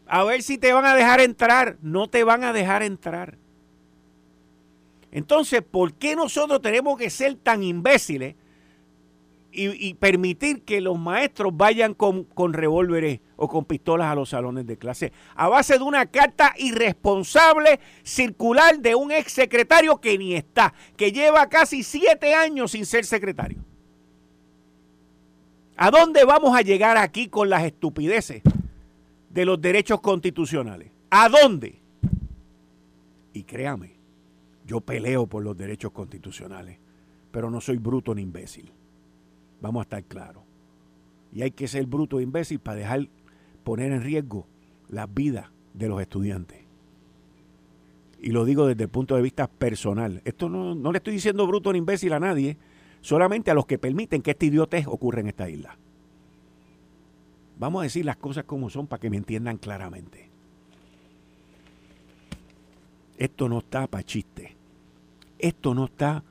a 0.06 0.24
ver 0.24 0.44
si 0.44 0.60
te 0.60 0.72
van 0.72 0.86
a 0.86 0.94
dejar 0.94 1.20
entrar. 1.20 1.78
No 1.82 2.08
te 2.08 2.24
van 2.24 2.44
a 2.44 2.54
dejar 2.54 2.84
entrar. 2.84 3.40
Entonces, 5.12 5.64
¿por 5.64 5.94
qué 5.94 6.16
nosotros 6.16 6.62
tenemos 6.62 6.96
que 6.96 7.10
ser 7.10 7.36
tan 7.36 7.64
imbéciles 7.64 8.36
y, 9.54 9.94
permitir 9.96 10.64
que 10.64 10.82
los 10.82 10.98
maestros 10.98 11.56
vayan 11.56 11.94
con, 11.94 12.24
con 12.24 12.54
revólveres 12.54 13.20
o 13.36 13.48
con 13.48 13.66
pistolas 13.66 14.08
a 14.08 14.16
los 14.16 14.30
salones 14.30 14.66
de 14.66 14.78
clase, 14.78 15.12
a 15.36 15.48
base 15.48 15.78
de 15.78 15.84
una 15.84 16.06
carta 16.06 16.54
irresponsable 16.58 17.80
circular 18.04 18.80
de 18.80 18.96
un 18.96 19.12
ex 19.12 19.32
secretario 19.32 20.00
que 20.00 20.18
ni 20.18 20.36
está, 20.36 20.74
que 20.96 21.12
lleva 21.12 21.50
casi 21.50 21.84
siete 21.84 22.34
años 22.34 22.72
sin 22.72 22.86
ser 22.86 23.06
secretario. 23.06 23.60
¿A 25.76 25.90
dónde 25.90 26.24
vamos 26.24 26.56
a 26.56 26.62
llegar 26.62 26.98
aquí 26.98 27.28
con 27.28 27.50
las 27.50 27.64
estupideces 27.64 28.44
de 29.30 29.46
los 29.46 29.60
derechos 29.60 30.00
constitucionales? 30.02 30.92
¿A 31.10 31.28
dónde? 31.28 31.80
Y 33.34 33.44
créame, 33.44 33.96
yo 34.66 34.82
peleo 34.82 35.26
por 35.26 35.44
los 35.44 35.58
derechos 35.58 35.92
constitucionales, 35.92 36.78
pero 37.32 37.50
no 37.50 37.60
soy 37.62 37.78
bruto 37.78 38.14
ni 38.14 38.22
imbécil. 38.22 38.72
Vamos 39.62 39.82
a 39.82 39.84
estar 39.84 40.04
claros. 40.04 40.44
Y 41.32 41.44
hay 41.44 41.52
que 41.52 41.68
ser 41.68 41.86
bruto 41.86 42.20
e 42.20 42.24
imbécil 42.24 42.60
para 42.60 42.78
dejar 42.78 43.08
poner 43.64 43.92
en 43.92 44.02
riesgo 44.02 44.48
la 44.90 45.08
vida 45.08 45.52
de 45.74 45.88
los 45.88 46.02
estudiantes. 46.02 46.60
Y 48.22 48.32
lo 48.32 48.46
digo 48.46 48.68
desde 48.68 48.84
el 48.84 48.90
punto 48.90 49.16
de 49.16 49.22
vista 49.22 49.48
personal. 49.48 50.22
Esto 50.26 50.50
no, 50.50 50.76
no 50.76 50.92
le 50.92 50.98
estoy 50.98 51.14
diciendo 51.14 51.48
bruto 51.48 51.72
ni 51.72 51.80
imbécil 51.80 52.14
a 52.14 52.20
nadie, 52.20 52.58
solamente 53.00 53.50
a 53.50 53.54
los 53.54 53.66
que 53.66 53.80
permiten 53.80 54.22
que 54.22 54.32
este 54.32 54.48
idiotez 54.48 54.86
ocurra 54.88 55.22
en 55.22 55.28
esta 55.28 55.50
isla. 55.50 55.78
Vamos 57.58 57.82
a 57.82 57.84
decir 57.84 58.06
las 58.06 58.18
cosas 58.18 58.44
como 58.44 58.70
son 58.70 58.88
para 58.88 59.00
que 59.00 59.10
me 59.10 59.18
entiendan 59.18 59.58
claramente. 59.58 60.30
Esto 63.18 63.48
no 63.48 63.60
está 63.60 63.86
para 63.86 64.04
chiste. 64.04 64.56
Esto 65.38 65.76
no 65.76 65.86
está 65.86 66.24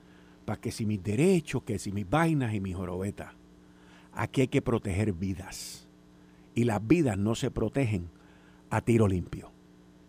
que 0.59 0.73
si 0.73 0.87
mis 0.87 1.03
derechos, 1.03 1.63
que 1.63 1.79
si 1.79 1.93
mis 1.93 2.09
vainas 2.09 2.55
y 2.55 2.61
mis 2.61 2.77
jorobetas. 2.77 3.35
Aquí 4.13 4.43
hay 4.43 4.49
que 4.49 4.63
proteger 4.63 5.13
vidas. 5.13 5.89
Y 6.55 6.65
las 6.65 6.87
vidas 6.87 7.17
no 7.17 7.35
se 7.35 7.51
protegen 7.51 8.11
a 8.71 8.81
tiro 8.81 9.07
limpio. 9.07 9.53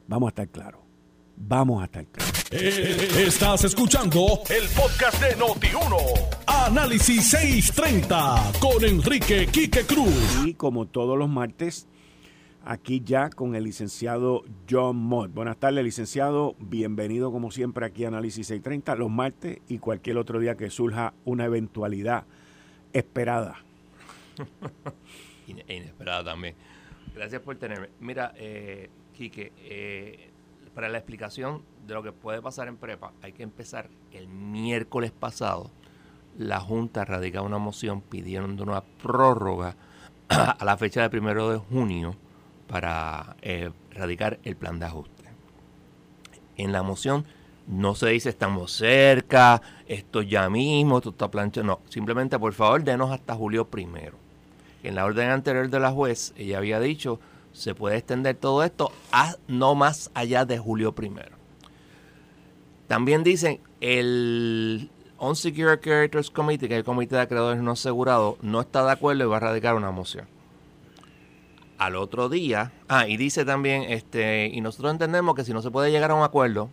Vamos 0.07 0.27
a 0.27 0.29
estar 0.29 0.49
claros. 0.49 0.81
Vamos 1.37 1.81
a 1.81 1.85
estar 1.85 2.05
claros. 2.07 2.31
Eh, 2.51 3.25
estás 3.25 3.63
escuchando 3.63 4.41
el 4.49 4.67
podcast 4.69 5.21
de 5.21 5.37
Noti1. 5.37 5.95
Análisis 6.45 7.29
630 7.29 8.51
con 8.59 8.83
Enrique 8.83 9.47
Quique 9.47 9.85
Cruz. 9.85 10.45
Y 10.45 10.53
como 10.55 10.87
todos 10.87 11.17
los 11.17 11.29
martes, 11.29 11.87
aquí 12.63 13.01
ya 13.03 13.29
con 13.29 13.55
el 13.55 13.63
licenciado 13.63 14.43
John 14.69 14.97
Mott. 14.97 15.33
Buenas 15.33 15.57
tardes, 15.57 15.83
licenciado. 15.83 16.55
Bienvenido 16.59 17.31
como 17.31 17.51
siempre 17.51 17.85
aquí 17.85 18.05
a 18.05 18.09
Análisis 18.09 18.47
630 18.47 18.95
los 18.95 19.09
martes 19.09 19.59
y 19.67 19.79
cualquier 19.79 20.17
otro 20.17 20.39
día 20.39 20.55
que 20.55 20.69
surja 20.69 21.13
una 21.25 21.45
eventualidad 21.45 22.25
esperada. 22.93 23.57
Inesperada 25.47 26.23
también. 26.23 26.55
Gracias 27.13 27.41
por 27.41 27.57
tenerme. 27.57 27.89
Mira, 27.99 28.33
eh, 28.35 28.89
Quique, 29.13 29.51
eh, 29.57 30.29
para 30.73 30.87
la 30.87 30.97
explicación 30.97 31.63
de 31.85 31.93
lo 31.93 32.03
que 32.03 32.11
puede 32.11 32.41
pasar 32.41 32.67
en 32.67 32.77
prepa, 32.77 33.11
hay 33.21 33.33
que 33.33 33.43
empezar 33.43 33.89
el 34.11 34.27
miércoles 34.27 35.11
pasado. 35.11 35.71
La 36.37 36.61
Junta 36.61 37.03
radica 37.03 37.41
una 37.41 37.57
moción 37.57 38.01
pidiendo 38.01 38.63
una 38.63 38.81
prórroga 38.81 39.75
a 40.29 40.63
la 40.63 40.77
fecha 40.77 41.01
de 41.01 41.09
primero 41.09 41.49
de 41.49 41.57
junio 41.57 42.15
para 42.71 43.35
eh, 43.41 43.69
radicar 43.91 44.39
el 44.43 44.55
plan 44.55 44.79
de 44.79 44.85
ajuste. 44.85 45.25
En 46.55 46.71
la 46.71 46.83
moción 46.83 47.25
no 47.67 47.95
se 47.95 48.07
dice 48.09 48.29
estamos 48.29 48.71
cerca, 48.71 49.61
esto 49.87 50.21
ya 50.21 50.49
mismo, 50.49 50.97
esto 50.97 51.09
está 51.09 51.29
plancha, 51.29 51.63
no, 51.63 51.81
simplemente 51.89 52.39
por 52.39 52.53
favor 52.53 52.83
denos 52.83 53.11
hasta 53.11 53.35
julio 53.35 53.67
primero. 53.67 54.17
En 54.83 54.95
la 54.95 55.03
orden 55.03 55.29
anterior 55.29 55.69
de 55.69 55.79
la 55.81 55.91
juez, 55.91 56.33
ella 56.37 56.59
había 56.59 56.79
dicho, 56.79 57.19
se 57.51 57.75
puede 57.75 57.97
extender 57.97 58.37
todo 58.37 58.63
esto 58.63 58.93
a 59.11 59.35
no 59.49 59.75
más 59.75 60.09
allá 60.13 60.45
de 60.45 60.57
julio 60.57 60.93
primero. 60.95 61.35
También 62.87 63.23
dicen 63.23 63.59
el 63.81 64.89
Unsecure 65.19 65.79
Creditors 65.81 66.31
Committee, 66.31 66.69
que 66.69 66.75
es 66.75 66.79
el 66.79 66.85
comité 66.85 67.15
de 67.15 67.21
acreedores 67.21 67.61
no 67.61 67.71
asegurados, 67.71 68.41
no 68.41 68.61
está 68.61 68.85
de 68.85 68.91
acuerdo 68.91 69.25
y 69.25 69.27
va 69.27 69.37
a 69.37 69.41
radicar 69.41 69.75
una 69.75 69.91
moción. 69.91 70.25
Al 71.81 71.95
otro 71.95 72.29
día, 72.29 72.71
ah, 72.89 73.07
y 73.07 73.17
dice 73.17 73.43
también, 73.43 73.81
este, 73.87 74.51
y 74.53 74.61
nosotros 74.61 74.91
entendemos 74.91 75.33
que 75.33 75.43
si 75.43 75.51
no 75.51 75.63
se 75.63 75.71
puede 75.71 75.89
llegar 75.89 76.11
a 76.11 76.13
un 76.13 76.21
acuerdo, 76.21 76.69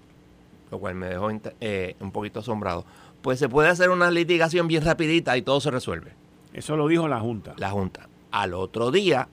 lo 0.70 0.78
cual 0.78 0.96
me 0.96 1.06
dejó 1.06 1.30
eh, 1.62 1.96
un 2.00 2.12
poquito 2.12 2.40
asombrado, 2.40 2.84
pues 3.22 3.38
se 3.38 3.48
puede 3.48 3.70
hacer 3.70 3.88
una 3.88 4.10
litigación 4.10 4.68
bien 4.68 4.84
rapidita 4.84 5.34
y 5.38 5.40
todo 5.40 5.62
se 5.62 5.70
resuelve. 5.70 6.12
Eso 6.52 6.76
lo 6.76 6.86
dijo 6.88 7.08
la 7.08 7.20
Junta. 7.20 7.54
La 7.56 7.70
Junta. 7.70 8.06
Al 8.32 8.52
otro 8.52 8.90
día, 8.90 9.28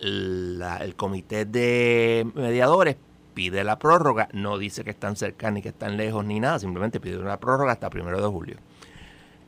el 0.00 0.94
comité 0.96 1.44
de 1.44 2.26
mediadores 2.34 2.96
pide 3.34 3.64
la 3.64 3.78
prórroga, 3.78 4.30
no 4.32 4.56
dice 4.56 4.82
que 4.82 4.92
están 4.92 5.14
cerca 5.16 5.50
ni 5.50 5.60
que 5.60 5.68
están 5.68 5.98
lejos 5.98 6.24
ni 6.24 6.40
nada, 6.40 6.58
simplemente 6.58 7.00
pide 7.00 7.18
una 7.18 7.38
prórroga 7.38 7.72
hasta 7.72 7.90
primero 7.90 8.18
de 8.18 8.28
julio. 8.28 8.56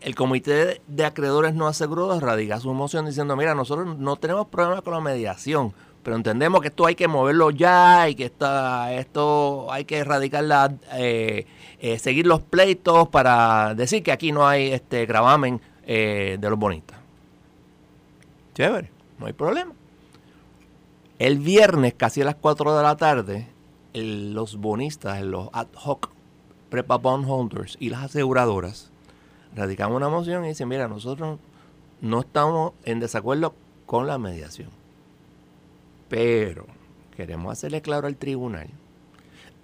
El 0.09 0.15
comité 0.15 0.81
de 0.87 1.05
acreedores 1.05 1.53
no 1.53 1.67
asegurados 1.67 2.23
radica 2.23 2.59
su 2.61 2.73
moción 2.73 3.05
diciendo, 3.05 3.37
mira, 3.37 3.55
nosotros 3.55 3.99
no 3.99 4.17
tenemos 4.17 4.47
problema 4.47 4.81
con 4.81 4.95
la 4.95 5.03
mediación, 5.03 5.75
pero 6.03 6.17
entendemos 6.17 6.63
que 6.63 6.69
esto 6.69 6.87
hay 6.87 6.95
que 6.95 7.07
moverlo 7.09 7.51
ya 7.51 8.09
y 8.09 8.15
que 8.15 8.25
está, 8.25 8.95
esto 8.95 9.71
hay 9.71 9.85
que 9.85 9.99
erradicar 9.99 10.45
la, 10.45 10.75
eh, 10.95 11.47
eh, 11.79 11.99
seguir 11.99 12.27
los 12.27 12.41
pleitos 12.41 13.09
para 13.09 13.75
decir 13.75 14.03
que 14.03 14.11
aquí 14.11 14.33
no 14.33 14.49
hay 14.49 14.69
este 14.73 15.05
gravamen 15.05 15.61
eh, 15.87 16.39
de 16.41 16.49
los 16.49 16.59
bonistas. 16.59 16.97
Chévere, 18.55 18.91
no 19.19 19.27
hay 19.27 19.35
problema. 19.35 19.75
El 21.19 21.37
viernes, 21.37 21.93
casi 21.93 22.23
a 22.23 22.25
las 22.25 22.37
4 22.37 22.79
de 22.79 22.83
la 22.83 22.97
tarde, 22.97 23.47
los 23.93 24.57
bonistas, 24.57 25.21
los 25.21 25.51
ad 25.53 25.69
hoc 25.85 26.09
prepa 26.71 26.97
bondholders 26.97 27.77
y 27.79 27.91
las 27.91 28.05
aseguradoras 28.05 28.91
radicamos 29.59 29.97
una 29.97 30.09
moción 30.09 30.45
y 30.45 30.49
dicen, 30.49 30.69
mira, 30.69 30.89
nosotros 30.89 31.39
no 32.01 32.21
estamos 32.21 32.73
en 32.85 33.01
desacuerdo 33.01 33.55
con 33.87 34.07
la 34.07 34.19
mediación, 34.19 34.71
pero 36.09 36.67
queremos 37.17 37.53
hacerle 37.53 37.83
claro 37.83 38.07
al 38.07 38.17
tribunal 38.17 38.69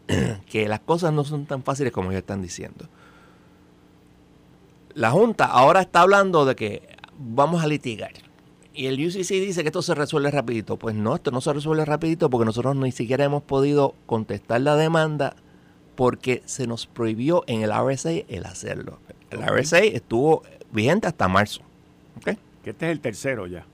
que 0.50 0.68
las 0.68 0.80
cosas 0.80 1.12
no 1.12 1.24
son 1.24 1.46
tan 1.46 1.62
fáciles 1.62 1.92
como 1.92 2.10
ellos 2.10 2.22
están 2.22 2.42
diciendo. 2.42 2.86
La 4.94 5.10
Junta 5.10 5.46
ahora 5.46 5.80
está 5.80 6.02
hablando 6.02 6.44
de 6.44 6.54
que 6.54 6.88
vamos 7.18 7.62
a 7.62 7.66
litigar. 7.66 8.12
Y 8.72 8.86
el 8.86 8.94
UCC 9.06 9.28
dice 9.28 9.62
que 9.62 9.68
esto 9.68 9.82
se 9.82 9.94
resuelve 9.94 10.30
rapidito. 10.30 10.76
Pues 10.76 10.96
no, 10.96 11.14
esto 11.14 11.30
no 11.30 11.40
se 11.40 11.52
resuelve 11.52 11.84
rapidito 11.84 12.28
porque 12.28 12.44
nosotros 12.44 12.74
ni 12.74 12.90
siquiera 12.90 13.24
hemos 13.24 13.42
podido 13.42 13.94
contestar 14.06 14.60
la 14.60 14.74
demanda 14.76 15.36
porque 15.94 16.42
se 16.44 16.66
nos 16.66 16.86
prohibió 16.86 17.44
en 17.46 17.62
el 17.62 17.72
RSA 17.72 18.10
el 18.28 18.46
hacerlo. 18.46 18.98
El 19.34 19.46
RSA 19.46 19.78
estuvo 19.80 20.42
vigente 20.72 21.06
hasta 21.06 21.28
marzo. 21.28 21.60
Que 22.24 22.70
este 22.70 22.86
es 22.86 22.92
el 22.92 23.00
tercero 23.00 23.46
ya. 23.46 23.66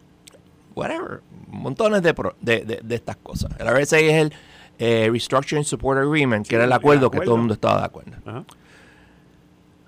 Whatever. 0.75 1.21
Montones 1.49 2.03
de, 2.03 2.13
de, 2.43 2.95
estas 2.95 3.17
cosas. 3.17 3.53
El 3.59 3.69
RSA 3.69 3.99
es 3.99 4.15
el 4.15 4.33
eh, 4.79 5.09
Restructuring 5.13 5.65
Support 5.65 6.01
Agreement, 6.01 6.47
que 6.47 6.57
era 6.57 6.65
el 6.65 6.73
acuerdo, 6.73 7.11
que 7.11 7.21
todo 7.21 7.35
el 7.35 7.41
mundo 7.41 7.55
estaba 7.55 7.81
de 7.81 7.87
acuerdo. 7.87 8.13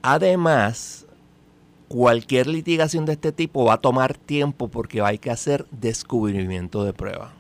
Además, 0.02 1.06
cualquier 1.88 2.46
litigación 2.46 3.04
de 3.06 3.12
este 3.12 3.32
tipo 3.32 3.64
va 3.64 3.74
a 3.74 3.80
tomar 3.80 4.16
tiempo 4.16 4.68
porque 4.68 5.00
hay 5.00 5.18
que 5.18 5.30
hacer 5.30 5.66
descubrimiento 5.70 6.85
de 6.85 6.92
pruebas. 6.92 7.30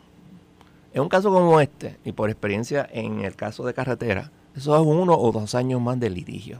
En 0.94 1.02
un 1.02 1.08
caso 1.08 1.32
como 1.32 1.60
este, 1.60 1.96
y 2.04 2.12
por 2.12 2.28
experiencia 2.28 2.88
en 2.92 3.20
el 3.20 3.34
caso 3.34 3.64
de 3.64 3.72
carretera, 3.72 4.30
eso 4.54 4.76
es 4.76 4.86
uno 4.86 5.14
o 5.14 5.32
dos 5.32 5.54
años 5.54 5.80
más 5.80 5.98
de 5.98 6.10
litigio. 6.10 6.58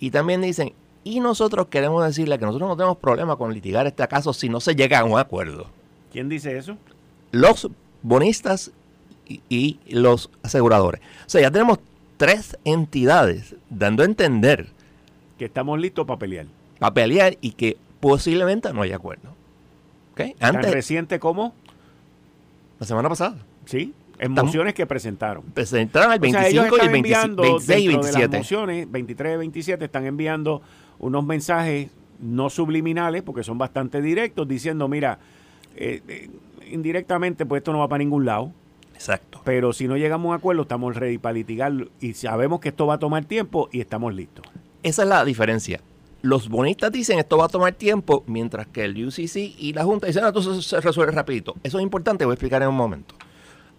Y 0.00 0.10
también 0.10 0.40
dicen, 0.40 0.72
y 1.04 1.20
nosotros 1.20 1.68
queremos 1.68 2.04
decirle 2.04 2.38
que 2.38 2.46
nosotros 2.46 2.68
no 2.68 2.76
tenemos 2.76 2.98
problema 2.98 3.36
con 3.36 3.54
litigar 3.54 3.86
este 3.86 4.06
caso 4.08 4.32
si 4.32 4.48
no 4.48 4.60
se 4.60 4.74
llega 4.74 4.98
a 4.98 5.04
un 5.04 5.18
acuerdo. 5.18 5.66
¿Quién 6.10 6.28
dice 6.28 6.56
eso? 6.56 6.76
Los 7.30 7.70
bonistas 8.02 8.72
y, 9.28 9.42
y 9.48 9.78
los 9.88 10.30
aseguradores. 10.42 11.00
O 11.26 11.28
sea, 11.30 11.42
ya 11.42 11.50
tenemos 11.50 11.78
tres 12.16 12.58
entidades 12.64 13.54
dando 13.68 14.02
a 14.02 14.06
entender 14.06 14.68
que 15.38 15.46
estamos 15.46 15.80
listos 15.80 16.06
para 16.06 16.18
pelear. 16.18 16.46
Para 16.78 16.92
pelear 16.92 17.38
y 17.40 17.52
que 17.52 17.78
posiblemente 18.00 18.72
no 18.74 18.82
haya 18.82 18.96
acuerdo. 18.96 19.34
¿Okay? 20.12 20.34
Antes, 20.40 20.62
¿Tan 20.64 20.72
reciente 20.72 21.18
como? 21.18 21.54
La 22.78 22.86
semana 22.86 23.08
pasada. 23.08 23.38
Sí, 23.64 23.94
en 24.20 24.32
mociones 24.32 24.74
que 24.74 24.86
presentaron. 24.86 25.42
Presentaron 25.54 26.12
el 26.12 26.20
25 26.20 26.76
y 26.76 26.80
el 26.80 26.90
26 26.90 27.80
y 27.80 27.88
27. 27.88 28.28
De 28.28 28.38
mociones, 28.38 28.90
23 28.90 29.34
y 29.34 29.36
27, 29.38 29.84
están 29.86 30.06
enviando 30.06 30.60
unos 30.98 31.24
mensajes 31.24 31.90
no 32.20 32.50
subliminales, 32.50 33.22
porque 33.22 33.42
son 33.42 33.56
bastante 33.56 34.02
directos, 34.02 34.46
diciendo, 34.46 34.88
mira, 34.88 35.18
eh, 35.74 36.02
eh, 36.06 36.30
indirectamente, 36.70 37.46
pues 37.46 37.60
esto 37.60 37.72
no 37.72 37.78
va 37.78 37.88
para 37.88 38.00
ningún 38.00 38.26
lado. 38.26 38.52
Exacto. 38.92 39.40
Pero 39.44 39.72
si 39.72 39.88
no 39.88 39.96
llegamos 39.96 40.26
a 40.26 40.28
un 40.28 40.34
acuerdo, 40.36 40.62
estamos 40.62 40.94
ready 40.94 41.16
para 41.16 41.32
litigar 41.32 41.72
y 42.00 42.12
sabemos 42.12 42.60
que 42.60 42.68
esto 42.68 42.86
va 42.86 42.94
a 42.94 42.98
tomar 42.98 43.24
tiempo 43.24 43.70
y 43.72 43.80
estamos 43.80 44.14
listos. 44.14 44.44
Esa 44.82 45.02
es 45.04 45.08
la 45.08 45.24
diferencia. 45.24 45.80
Los 46.20 46.50
bonistas 46.50 46.92
dicen 46.92 47.18
esto 47.18 47.38
va 47.38 47.46
a 47.46 47.48
tomar 47.48 47.72
tiempo, 47.72 48.22
mientras 48.26 48.66
que 48.66 48.84
el 48.84 49.06
UCC 49.06 49.36
y 49.58 49.72
la 49.72 49.84
Junta 49.84 50.06
dicen, 50.06 50.26
esto 50.26 50.60
se 50.60 50.80
resuelve 50.82 51.12
rapidito. 51.12 51.54
Eso 51.62 51.78
es 51.78 51.82
importante, 51.82 52.26
voy 52.26 52.32
a 52.32 52.34
explicar 52.34 52.60
en 52.60 52.68
un 52.68 52.76
momento. 52.76 53.14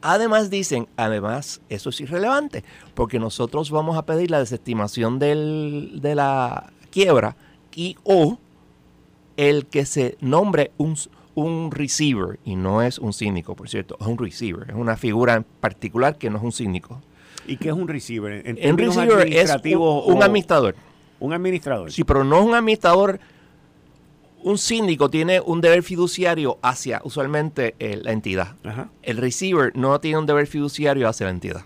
Además 0.02 0.50
dicen, 0.50 0.88
además, 0.98 1.62
eso 1.70 1.90
es 1.90 2.02
irrelevante, 2.02 2.64
porque 2.96 3.20
nosotros 3.20 3.70
vamos 3.70 3.98
a 3.98 4.06
pedir 4.06 4.32
la 4.32 4.40
desestimación 4.40 5.20
del, 5.20 6.00
de 6.02 6.16
la 6.16 6.72
quiebra 6.90 7.36
y 7.76 7.98
o 8.04 8.40
el 9.38 9.66
que 9.68 9.86
se 9.86 10.18
nombre 10.20 10.72
un, 10.78 10.96
un 11.36 11.72
receiver, 11.72 12.40
y 12.46 12.56
no 12.56 12.82
es 12.82 13.00
un 13.00 13.14
cínico, 13.14 13.56
por 13.56 13.70
cierto, 13.70 13.98
es 14.00 14.08
un 14.08 14.18
receiver, 14.18 14.70
es 14.70 14.76
una 14.76 14.98
figura 14.98 15.36
en 15.36 15.44
particular 15.44 16.18
que 16.18 16.30
no 16.30 16.38
es 16.38 16.44
un 16.44 16.52
cínico. 16.52 17.02
¿Y 17.48 17.58
qué 17.58 17.70
es 17.70 17.76
un 17.76 17.88
receiver? 17.88 18.44
un 18.46 18.78
receiver 18.78 19.34
es 19.34 19.56
un 19.66 20.24
administrador. 20.24 20.76
Un 21.20 21.34
administrador. 21.34 21.92
Sí, 21.92 22.04
pero 22.04 22.24
no 22.24 22.40
es 22.40 22.46
un 22.46 22.56
administrador. 22.56 23.20
Un 24.44 24.58
síndico 24.58 25.10
tiene 25.10 25.40
un 25.40 25.62
deber 25.62 25.84
fiduciario 25.84 26.58
hacia 26.62 27.02
usualmente 27.04 27.76
eh, 27.80 28.00
la 28.02 28.12
entidad. 28.12 28.56
El 29.04 29.18
receiver 29.18 29.72
no 29.76 30.00
tiene 30.00 30.18
un 30.18 30.26
deber 30.26 30.48
fiduciario 30.48 31.08
hacia 31.08 31.28
la 31.28 31.32
entidad. 31.32 31.62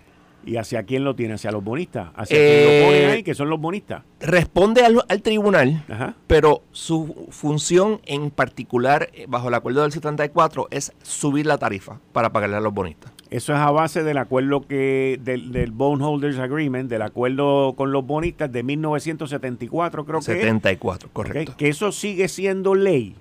¿Y 0.46 0.58
hacia 0.58 0.84
quién 0.84 1.02
lo 1.02 1.16
tiene? 1.16 1.34
¿Hacia 1.34 1.50
los 1.50 1.64
bonistas? 1.64 2.10
¿Hacia 2.14 2.36
eh, 2.38 2.80
lo 2.80 2.86
ponen 2.86 3.10
ahí, 3.10 3.22
que 3.24 3.34
son 3.34 3.50
los 3.50 3.60
bonistas? 3.60 4.04
Responde 4.20 4.84
al, 4.84 5.22
tribunal, 5.22 5.84
pero 6.28 6.62
su 6.70 7.26
función 7.30 8.00
en 8.06 8.30
particular, 8.30 9.10
eh, 9.12 9.26
bajo 9.28 9.48
el 9.48 9.54
acuerdo 9.54 9.82
del 9.82 9.90
74, 9.90 10.68
es 10.70 10.92
subir 11.02 11.46
la 11.46 11.58
tarifa 11.58 11.98
para 12.12 12.30
pagarle 12.30 12.56
a 12.56 12.60
los 12.60 12.72
bonistas. 12.72 13.12
Eso 13.30 13.52
es 13.52 13.58
a 13.58 13.70
base 13.70 14.04
del 14.04 14.18
acuerdo 14.18 14.66
que 14.66 15.18
del, 15.22 15.50
del 15.50 15.72
Bondholders 15.72 16.38
Agreement, 16.38 16.88
del 16.88 17.02
acuerdo 17.02 17.74
con 17.76 17.90
los 17.90 18.06
bonistas 18.06 18.52
de 18.52 18.62
1974, 18.62 20.04
creo 20.04 20.20
que 20.20 20.24
74, 20.24 21.10
correcto. 21.12 21.54
Que 21.56 21.68
eso 21.68 21.90
sigue 21.90 22.28
siendo 22.28 22.74
ley. 22.74 23.16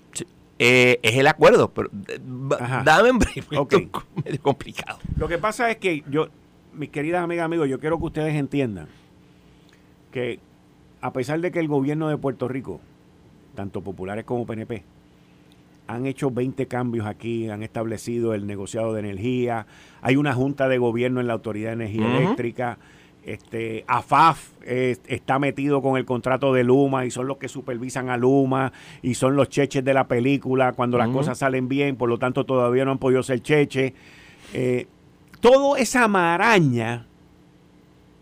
Eh, 0.57 0.99
es 1.01 1.15
el 1.15 1.27
acuerdo, 1.27 1.69
pero 1.69 1.89
eh, 2.07 2.19
dame 2.83 3.09
en 3.09 3.19
breve, 3.19 3.57
okay. 3.57 3.89
medio 4.23 4.41
complicado. 4.41 4.99
Lo 5.17 5.27
que 5.27 5.37
pasa 5.37 5.69
es 5.69 5.77
que 5.77 6.03
yo, 6.09 6.27
mis 6.73 6.89
queridas 6.89 7.23
amigas, 7.23 7.45
amigos, 7.45 7.67
yo 7.67 7.79
quiero 7.79 7.97
que 7.99 8.05
ustedes 8.05 8.35
entiendan 8.35 8.87
que 10.11 10.39
a 11.01 11.11
pesar 11.11 11.41
de 11.41 11.51
que 11.51 11.59
el 11.59 11.67
gobierno 11.67 12.07
de 12.07 12.17
Puerto 12.17 12.47
Rico, 12.47 12.79
tanto 13.53 13.81
populares 13.81 14.23
como 14.23 14.45
PNP, 14.45 14.83
han 15.87 16.05
hecho 16.05 16.31
20 16.31 16.67
cambios 16.67 17.05
aquí, 17.05 17.49
han 17.49 17.63
establecido 17.63 18.33
el 18.33 18.47
negociado 18.47 18.93
de 18.93 19.01
energía, 19.01 19.67
hay 20.01 20.15
una 20.15 20.33
junta 20.33 20.67
de 20.67 20.77
gobierno 20.77 21.21
en 21.21 21.27
la 21.27 21.33
Autoridad 21.33 21.69
de 21.69 21.85
Energía 21.85 22.17
Eléctrica, 22.17 22.77
este, 23.25 23.83
AFAF 23.87 24.49
está 24.65 25.39
metido 25.39 25.81
con 25.81 25.97
el 25.97 26.05
contrato 26.05 26.53
de 26.53 26.63
Luma 26.63 27.05
y 27.05 27.11
son 27.11 27.27
los 27.27 27.37
que 27.37 27.47
supervisan 27.47 28.09
a 28.09 28.17
Luma 28.17 28.71
y 29.01 29.15
son 29.15 29.35
los 29.35 29.49
cheches 29.49 29.83
de 29.83 29.93
la 29.93 30.07
película 30.07 30.73
cuando 30.73 30.97
las 30.97 31.09
cosas 31.09 31.39
salen 31.39 31.67
bien, 31.67 31.95
por 31.95 32.09
lo 32.09 32.17
tanto 32.17 32.45
todavía 32.45 32.85
no 32.85 32.91
han 32.91 32.97
podido 32.99 33.23
ser 33.23 33.41
cheches. 33.41 33.93
Eh, 34.53 34.87
todo 35.39 35.75
esa 35.77 36.07
maraña, 36.07 37.05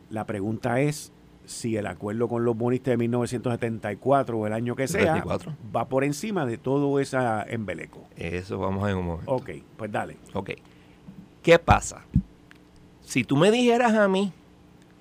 la 0.09 0.25
pregunta 0.25 0.81
es, 0.81 1.12
si 1.53 1.77
el 1.77 1.87
acuerdo 1.87 2.27
con 2.27 2.43
los 2.43 2.57
bonistas 2.57 2.91
de 2.91 2.97
1974 2.97 4.37
o 4.37 4.47
el 4.47 4.53
año 4.53 4.75
que 4.75 4.87
sea 4.87 5.23
va 5.75 5.87
por 5.87 6.03
encima 6.03 6.45
de 6.45 6.57
todo 6.57 6.99
ese 6.99 7.17
embeleco. 7.47 8.07
Eso 8.17 8.59
vamos 8.59 8.89
en 8.89 8.97
un 8.97 9.05
momento. 9.05 9.31
Ok, 9.31 9.49
pues 9.77 9.91
dale. 9.91 10.17
Ok. 10.33 10.51
¿Qué 11.41 11.59
pasa? 11.59 12.03
Si 13.01 13.23
tú 13.23 13.37
me 13.37 13.51
dijeras 13.51 13.93
a 13.93 14.07
mí 14.07 14.31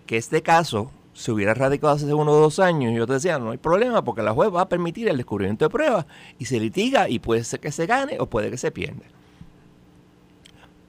que 0.07 0.17
este 0.17 0.43
caso 0.43 0.91
se 1.15 1.31
hubiera 1.31 1.55
radicado 1.55 1.95
hace 1.95 2.13
uno 2.13 2.33
o 2.33 2.41
dos 2.41 2.59
años, 2.59 2.95
yo 2.95 3.07
te 3.07 3.15
decía, 3.15 3.39
no 3.39 3.51
hay 3.51 3.59
problema 3.59 4.03
porque 4.03 4.23
la 4.23 4.33
juez 4.33 4.53
va 4.53 4.63
a 4.63 4.69
permitir 4.69 5.09
el 5.09 5.17
descubrimiento 5.17 5.65
de 5.65 5.71
pruebas 5.71 6.07
y 6.39 6.47
se 6.47 6.59
litiga 6.59 7.09
y 7.09 7.19
puede 7.19 7.45
ser 7.45 7.61
que 7.61 7.71
se 7.73 7.87
gane 7.87 8.19
o 8.19 8.27
puede 8.27 8.51
que 8.51 8.59
se 8.59 8.71
pierda. 8.71 9.05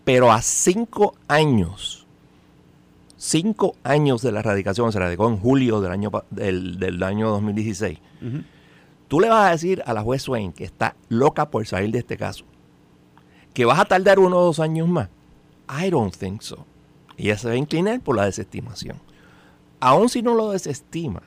Pero 0.03 0.31
a 0.31 0.41
cinco 0.41 1.15
años 1.27 2.02
cinco 3.23 3.75
años 3.83 4.21
de 4.21 4.33
la 4.33 4.39
erradicación, 4.39 4.91
se 4.91 4.99
radicó 4.99 5.29
en 5.29 5.37
julio 5.37 5.79
del 5.79 5.93
año, 5.93 6.11
del, 6.29 6.77
del 6.77 7.01
año 7.01 7.29
2016, 7.29 7.97
tú 9.07 9.19
le 9.21 9.29
vas 9.29 9.47
a 9.47 9.51
decir 9.51 9.81
a 9.85 9.93
la 9.93 10.01
juez 10.01 10.23
Swain 10.23 10.51
que 10.51 10.65
está 10.65 10.95
loca 11.07 11.49
por 11.49 11.65
salir 11.65 11.91
de 11.91 11.99
este 11.99 12.17
caso, 12.17 12.43
que 13.53 13.63
vas 13.63 13.79
a 13.79 13.85
tardar 13.85 14.19
uno 14.19 14.37
o 14.37 14.45
dos 14.45 14.59
años 14.59 14.89
más. 14.89 15.07
I 15.69 15.89
don't 15.89 16.13
think 16.13 16.41
so. 16.41 16.65
Ella 17.15 17.37
se 17.37 17.47
va 17.47 17.53
a 17.53 17.57
inclinar 17.57 18.01
por 18.01 18.17
la 18.17 18.25
desestimación. 18.25 18.97
Aun 19.79 20.09
si 20.09 20.21
no 20.21 20.33
lo 20.33 20.51
desestima, 20.51 21.21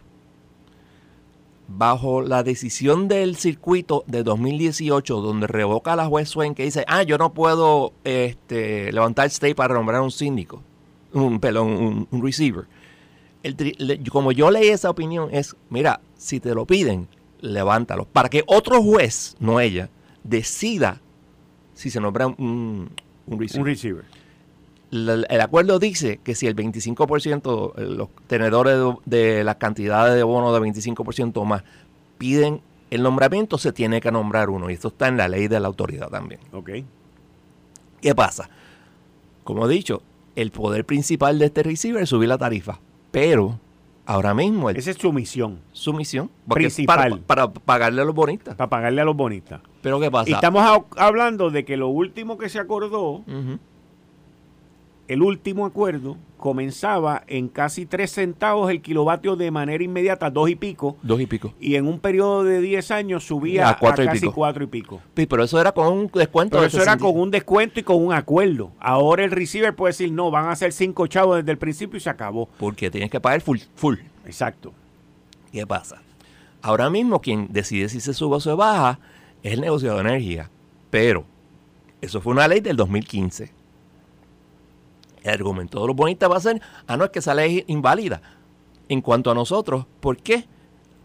bajo 1.68 2.20
la 2.20 2.42
decisión 2.42 3.08
del 3.08 3.36
circuito 3.36 4.04
de 4.06 4.22
2018, 4.22 5.20
donde 5.22 5.46
revoca 5.46 5.94
a 5.94 5.96
la 5.96 6.06
juez 6.06 6.28
Swain 6.28 6.54
que 6.54 6.64
dice, 6.64 6.84
ah, 6.88 7.02
yo 7.04 7.16
no 7.16 7.32
puedo 7.32 7.94
este, 8.04 8.92
levantar 8.92 9.26
stay 9.28 9.54
para 9.54 9.74
nombrar 9.74 10.02
un 10.02 10.10
síndico, 10.10 10.62
un, 11.12 11.40
perdón, 11.40 12.06
un, 12.10 12.22
receiver. 12.22 12.66
como 14.10 14.32
yo 14.32 14.50
leí 14.50 14.68
esa 14.68 14.90
opinión, 14.90 15.28
es, 15.32 15.56
mira, 15.70 16.00
si 16.16 16.40
te 16.40 16.54
lo 16.54 16.66
piden, 16.66 17.08
levántalo. 17.40 18.04
Para 18.06 18.28
que 18.28 18.44
otro 18.46 18.82
juez, 18.82 19.36
no 19.38 19.60
ella, 19.60 19.88
decida 20.24 21.00
si 21.74 21.90
se 21.90 22.00
nombra 22.00 22.26
un, 22.26 22.90
receiver. 23.26 24.04
el 24.90 25.40
acuerdo 25.40 25.78
dice 25.78 26.20
que 26.22 26.34
si 26.34 26.46
el 26.46 26.56
25%, 26.56 27.72
eh, 27.76 27.82
los 27.82 28.08
tenedores 28.26 28.78
de, 29.04 29.44
la 29.44 29.56
cantidad 29.58 30.14
de 30.14 30.22
bonos 30.22 30.52
de 30.52 30.66
25% 30.66 31.32
o 31.36 31.44
más 31.44 31.64
piden 32.18 32.60
el 32.90 33.02
nombramiento, 33.02 33.58
se 33.58 33.72
tiene 33.72 34.00
que 34.00 34.12
nombrar 34.12 34.48
uno. 34.48 34.70
Y 34.70 34.74
esto 34.74 34.88
está 34.88 35.08
en 35.08 35.16
la 35.16 35.28
ley 35.28 35.48
de 35.48 35.60
la 35.60 35.66
autoridad 35.66 36.08
también. 36.08 36.40
Ok. 36.52 36.70
¿Qué 38.00 38.14
pasa? 38.14 38.48
Como 39.44 39.66
he 39.66 39.68
dicho, 39.68 40.02
el 40.36 40.50
poder 40.50 40.84
principal 40.84 41.38
de 41.38 41.46
este 41.46 41.62
receiver 41.62 42.02
es 42.02 42.10
subir 42.10 42.28
la 42.28 42.38
tarifa. 42.38 42.78
Pero 43.10 43.58
ahora 44.04 44.34
mismo... 44.34 44.70
Esa 44.70 44.90
es 44.90 44.98
su 44.98 45.12
misión. 45.12 45.58
Su 45.72 45.92
misión. 45.92 46.30
Principal. 46.48 47.20
Para, 47.26 47.50
pagarle 47.52 48.02
a 48.02 48.04
los 48.04 48.14
bonistas. 48.14 48.54
Para 48.54 48.70
pagarle 48.70 49.00
a 49.00 49.04
los 49.04 49.16
bonistas. 49.16 49.60
Pero 49.82 49.98
¿qué 49.98 50.10
pasa? 50.10 50.30
Y 50.30 50.34
estamos 50.34 50.84
hablando 50.96 51.50
de 51.50 51.64
que 51.64 51.76
lo 51.76 51.88
último 51.88 52.38
que 52.38 52.48
se 52.48 52.58
acordó 52.58 53.24
el 55.08 55.22
último 55.22 55.66
acuerdo 55.66 56.16
comenzaba 56.36 57.22
en 57.28 57.48
casi 57.48 57.86
3 57.86 58.10
centavos 58.10 58.70
el 58.70 58.82
kilovatio 58.82 59.36
de 59.36 59.50
manera 59.50 59.82
inmediata, 59.82 60.30
dos 60.30 60.50
y 60.50 60.56
pico. 60.56 60.96
Dos 61.02 61.20
y 61.20 61.26
pico. 61.26 61.54
Y 61.60 61.76
en 61.76 61.86
un 61.86 62.00
periodo 62.00 62.44
de 62.44 62.60
10 62.60 62.90
años 62.90 63.24
subía 63.24 63.68
a, 63.68 63.78
casi 63.78 64.28
cuatro 64.28 64.64
y 64.64 64.66
pico. 64.66 65.00
Sí, 65.16 65.26
pero 65.26 65.44
eso 65.44 65.60
era 65.60 65.72
con 65.72 65.92
un 65.92 66.10
descuento. 66.12 66.56
Pero 66.56 66.66
eso 66.66 66.82
era 66.82 66.96
con 66.96 67.18
un 67.18 67.30
descuento 67.30 67.80
y 67.80 67.82
con 67.82 68.04
un 68.04 68.12
acuerdo. 68.12 68.72
Ahora 68.80 69.24
el 69.24 69.30
receiver 69.30 69.74
puede 69.74 69.90
decir, 69.90 70.12
no, 70.12 70.30
van 70.30 70.48
a 70.48 70.56
ser 70.56 70.72
5 70.72 71.06
chavos 71.06 71.36
desde 71.38 71.52
el 71.52 71.58
principio 71.58 71.96
y 71.96 72.00
se 72.00 72.10
acabó. 72.10 72.48
Porque 72.58 72.90
tienes 72.90 73.10
que 73.10 73.20
pagar 73.20 73.40
full. 73.40 73.58
full. 73.74 73.96
Exacto. 74.24 74.72
¿Qué 75.52 75.66
pasa? 75.66 76.02
Ahora 76.62 76.90
mismo 76.90 77.20
quien 77.20 77.48
decide 77.50 77.88
si 77.88 78.00
se 78.00 78.12
sube 78.12 78.36
o 78.36 78.40
se 78.40 78.52
baja 78.52 78.98
es 79.42 79.52
el 79.52 79.60
negociador 79.60 80.02
de 80.02 80.10
energía. 80.10 80.50
Pero 80.90 81.24
eso 82.00 82.20
fue 82.20 82.32
una 82.32 82.48
ley 82.48 82.60
del 82.60 82.76
2015 82.76 83.55
el 85.26 85.40
argumento 85.40 85.80
de 85.80 85.86
los 85.88 85.96
bonistas 85.96 86.30
va 86.30 86.36
a 86.36 86.40
ser, 86.40 86.60
ah, 86.86 86.96
no, 86.96 87.04
es 87.04 87.10
que 87.10 87.18
esa 87.18 87.34
ley 87.34 87.64
inválida. 87.66 88.22
En 88.88 89.00
cuanto 89.00 89.30
a 89.30 89.34
nosotros, 89.34 89.86
¿por 90.00 90.16
qué? 90.18 90.46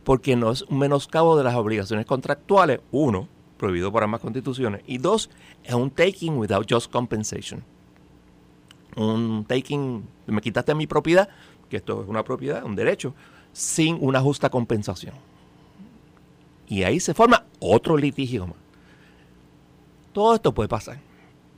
Porque 0.03 0.35
no 0.35 0.51
es 0.51 0.61
un 0.63 0.79
menoscabo 0.79 1.37
de 1.37 1.43
las 1.43 1.55
obligaciones 1.55 2.05
contractuales, 2.05 2.79
uno, 2.91 3.27
prohibido 3.57 3.91
por 3.91 4.03
ambas 4.03 4.21
constituciones, 4.21 4.81
y 4.85 4.97
dos, 4.97 5.29
es 5.63 5.73
un 5.73 5.89
taking 5.89 6.37
without 6.37 6.71
just 6.71 6.91
compensation. 6.91 7.63
Un 8.95 9.45
taking, 9.47 10.07
me 10.27 10.41
quitaste 10.41 10.75
mi 10.75 10.85
propiedad, 10.85 11.29
que 11.69 11.77
esto 11.77 12.03
es 12.03 12.09
una 12.09 12.23
propiedad, 12.23 12.63
un 12.63 12.75
derecho, 12.75 13.13
sin 13.53 13.97
una 14.01 14.21
justa 14.21 14.49
compensación. 14.49 15.15
Y 16.67 16.83
ahí 16.83 16.99
se 16.99 17.13
forma 17.13 17.45
otro 17.59 17.97
litigio. 17.97 18.53
Todo 20.13 20.35
esto 20.35 20.53
puede 20.53 20.69
pasar. 20.69 20.99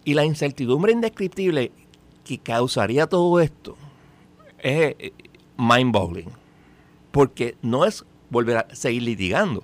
Y 0.05 0.13
la 0.13 0.25
incertidumbre 0.25 0.91
indescriptible 0.91 1.71
que 2.23 2.37
causaría 2.37 3.07
todo 3.07 3.39
esto 3.39 3.75
es 4.59 4.95
eh, 4.99 5.13
mind-boggling. 5.57 6.29
Porque 7.11 7.55
no 7.61 7.85
es 7.85 8.05
volver 8.29 8.57
a 8.57 8.67
seguir 8.73 9.03
litigando. 9.03 9.63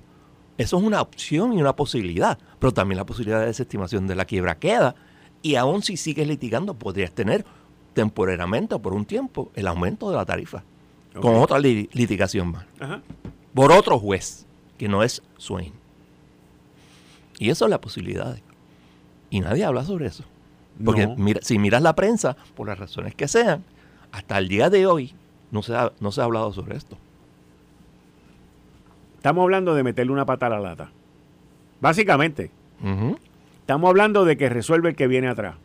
Eso 0.58 0.78
es 0.78 0.84
una 0.84 1.02
opción 1.02 1.54
y 1.54 1.62
una 1.62 1.76
posibilidad. 1.76 2.38
Pero 2.60 2.74
también 2.74 2.98
la 2.98 3.06
posibilidad 3.06 3.39
de 3.39 3.48
desestimación 3.48 4.08
de 4.08 4.15
la 4.15 4.26
quiebra 4.26 4.60
queda. 4.60 4.95
Y 5.41 5.56
aún 5.56 5.82
si 5.82 5.98
sigues 5.98 6.28
litigando, 6.28 6.74
podrías 6.74 7.12
tener 7.12 7.45
temporalmente 7.93 8.76
o 8.76 8.80
por 8.80 8.93
un 8.93 9.06
tiempo 9.06 9.52
el 9.56 9.67
aumento 9.67 10.10
de 10.12 10.17
la 10.17 10.26
tarifa. 10.26 10.63
Con 11.19 11.36
otra 11.36 11.60
litigación 11.60 12.52
más. 12.52 12.65
Por 13.54 13.72
otro 13.72 13.98
juez, 14.00 14.45
que 14.78 14.88
no 14.88 15.02
es 15.02 15.24
Swain. 15.38 15.74
Y 17.39 17.50
eso 17.50 17.65
es 17.65 17.72
la 17.72 17.82
posibilidad. 17.82 18.38
Y 19.30 19.39
nadie 19.39 19.63
habla 19.63 19.84
sobre 19.86 20.08
eso. 20.08 20.24
Porque 20.84 21.08
mira, 21.18 21.42
si 21.44 21.60
miras 21.60 21.82
la 21.82 21.96
prensa, 21.96 22.38
por 22.56 22.68
las 22.68 22.80
razones 22.80 23.15
que 23.15 23.28
sean, 23.28 23.63
hasta 24.12 24.38
el 24.38 24.48
día 24.48 24.70
de 24.70 24.86
hoy 24.86 25.13
no 25.52 25.62
se 25.62 25.76
ha, 25.76 25.92
no 26.00 26.12
se 26.12 26.22
ha 26.22 26.24
hablado 26.24 26.54
sobre 26.54 26.78
esto. 26.78 26.98
Estamos 29.18 29.44
hablando 29.44 29.76
de 29.76 29.84
meterle 29.84 30.13
una 30.13 30.26
pata 30.26 30.46
a 30.46 30.50
la 30.50 30.60
lata. 30.60 30.92
Básicamente. 31.82 32.52
Estamos 33.60 33.89
hablando 33.89 34.24
de 34.24 34.38
que 34.38 34.48
resuelve 34.48 34.89
el 34.89 34.96
que 34.96 35.08
viene 35.08 35.28
atrás. 35.28 35.56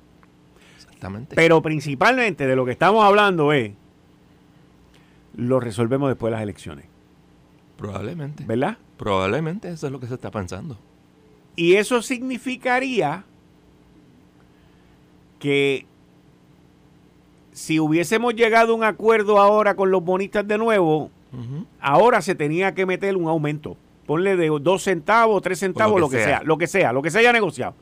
Exactamente. 0.76 1.36
Pero 1.36 1.62
principalmente 1.62 2.46
de 2.46 2.56
lo 2.56 2.64
que 2.64 2.72
estamos 2.72 3.04
hablando 3.04 3.52
es, 3.52 3.72
lo 5.36 5.60
resolvemos 5.60 6.08
después 6.08 6.30
de 6.30 6.32
las 6.32 6.42
elecciones. 6.42 6.86
Probablemente. 7.76 8.44
¿Verdad? 8.44 8.78
Probablemente 8.96 9.70
eso 9.70 9.86
es 9.86 9.92
lo 9.92 10.00
que 10.00 10.08
se 10.08 10.14
está 10.14 10.30
pensando. 10.30 10.76
Y 11.56 11.74
eso 11.74 12.02
significaría 12.02 13.24
que 15.44 15.84
si 17.52 17.78
hubiésemos 17.78 18.34
llegado 18.34 18.72
a 18.72 18.76
un 18.76 18.82
acuerdo 18.82 19.38
ahora 19.38 19.76
con 19.76 19.90
los 19.90 20.02
bonistas 20.02 20.48
de 20.48 20.56
nuevo, 20.56 21.10
ahora 21.80 22.22
se 22.22 22.34
tenía 22.34 22.74
que 22.74 22.86
meter 22.86 23.14
un 23.14 23.28
aumento. 23.28 23.76
Ponle 24.06 24.38
de 24.38 24.48
dos 24.62 24.84
centavos, 24.84 25.42
tres 25.42 25.58
centavos, 25.58 26.00
lo 26.00 26.08
que, 26.08 26.24
sea. 26.24 26.42
lo 26.44 26.56
que 26.56 26.66
sea, 26.66 26.94
lo 26.94 27.02
que 27.02 27.10
se 27.10 27.18
haya 27.18 27.30
negociado. 27.30 27.74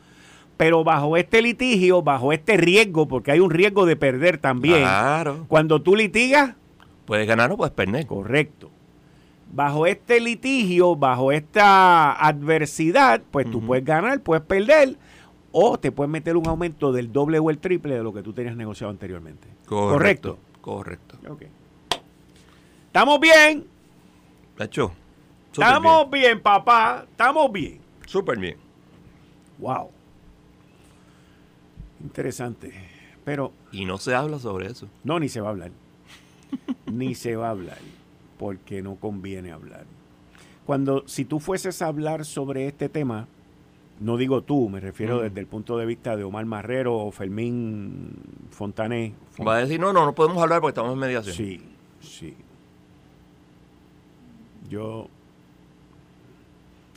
Pero 0.57 0.83
bajo 0.83 1.17
este 1.17 1.41
litigio, 1.41 2.03
bajo 2.03 2.33
este 2.33 2.57
riesgo, 2.57 3.07
porque 3.07 3.31
hay 3.31 3.39
un 3.39 3.51
riesgo 3.51 3.87
de 3.87 3.95
perder 3.95 4.39
también. 4.39 4.81
Claro. 4.81 5.45
Cuando 5.47 5.81
tú 5.81 5.95
litigas. 5.95 6.57
Puedes 7.05 7.29
ganar 7.29 7.53
o 7.53 7.57
puedes 7.57 7.73
perder. 7.73 8.07
Correcto. 8.07 8.71
Bajo 9.53 9.87
este 9.87 10.19
litigio, 10.19 10.97
bajo 10.97 11.31
esta 11.31 12.13
adversidad, 12.13 13.23
pues 13.31 13.49
tú 13.49 13.65
puedes 13.65 13.85
ganar, 13.85 14.21
puedes 14.21 14.43
perder 14.43 14.97
o 15.53 15.79
te 15.79 15.93
puedes 15.93 16.11
meter 16.11 16.37
un 16.37 16.47
aumento 16.49 16.93
del 16.93 17.13
doble 17.13 17.39
o 17.39 17.51
el 17.51 17.59
triple 17.59 17.95
de 17.95 18.03
lo 18.03 18.13
que 18.13 18.23
tú 18.23 18.33
tenías 18.33 18.57
negociado 18.57 18.91
anteriormente. 18.91 19.49
Correcto. 19.67 20.39
Correcto. 20.61 21.19
¿Estamos 22.87 23.21
bien? 23.21 23.67
Hecho. 24.59 24.93
Estamos 25.53 26.11
bien. 26.11 26.41
papá. 26.41 27.05
Estamos 27.11 27.51
bien. 27.53 27.81
Súper 28.07 28.39
bien. 28.39 28.57
Wow. 29.59 29.91
Interesante. 32.03 32.73
Pero. 33.25 33.53
Y 33.71 33.85
no 33.85 33.99
se 33.99 34.15
habla 34.15 34.39
sobre 34.39 34.67
eso. 34.67 34.89
No, 35.05 35.19
ni 35.19 35.29
se 35.29 35.41
va 35.41 35.49
a 35.49 35.51
hablar. 35.51 35.71
ni 36.87 37.15
se 37.15 37.37
va 37.37 37.49
a 37.49 37.51
hablar. 37.51 37.79
Porque 38.39 38.83
no 38.83 38.97
conviene 38.97 39.53
hablar. 39.53 39.85
Cuando, 40.65 41.07
si 41.07 41.25
tú 41.25 41.41
fueses 41.41 41.83
a 41.83 41.87
hablar 41.89 42.25
sobre 42.25 42.67
este 42.67 42.89
tema, 42.89 43.27
no 44.01 44.17
digo 44.17 44.43
tú, 44.43 44.69
me 44.69 44.81
refiero 44.81 45.21
desde 45.21 45.41
el 45.41 45.47
punto 45.47 45.77
de 45.79 45.87
vista 45.87 46.17
de 46.17 46.25
Omar 46.25 46.45
Marrero 46.45 46.97
o 46.97 47.13
Fermín 47.13 48.17
Fontané. 48.51 49.15
Va 49.47 49.57
a 49.57 49.59
decir, 49.59 49.79
no, 49.79 49.93
no, 49.93 50.05
no 50.05 50.15
podemos 50.15 50.43
hablar 50.43 50.61
porque 50.61 50.73
estamos 50.73 50.93
en 50.93 50.99
mediación. 50.99 51.35
Sí, 51.35 51.63
sí. 52.01 52.35
Yo. 54.69 55.09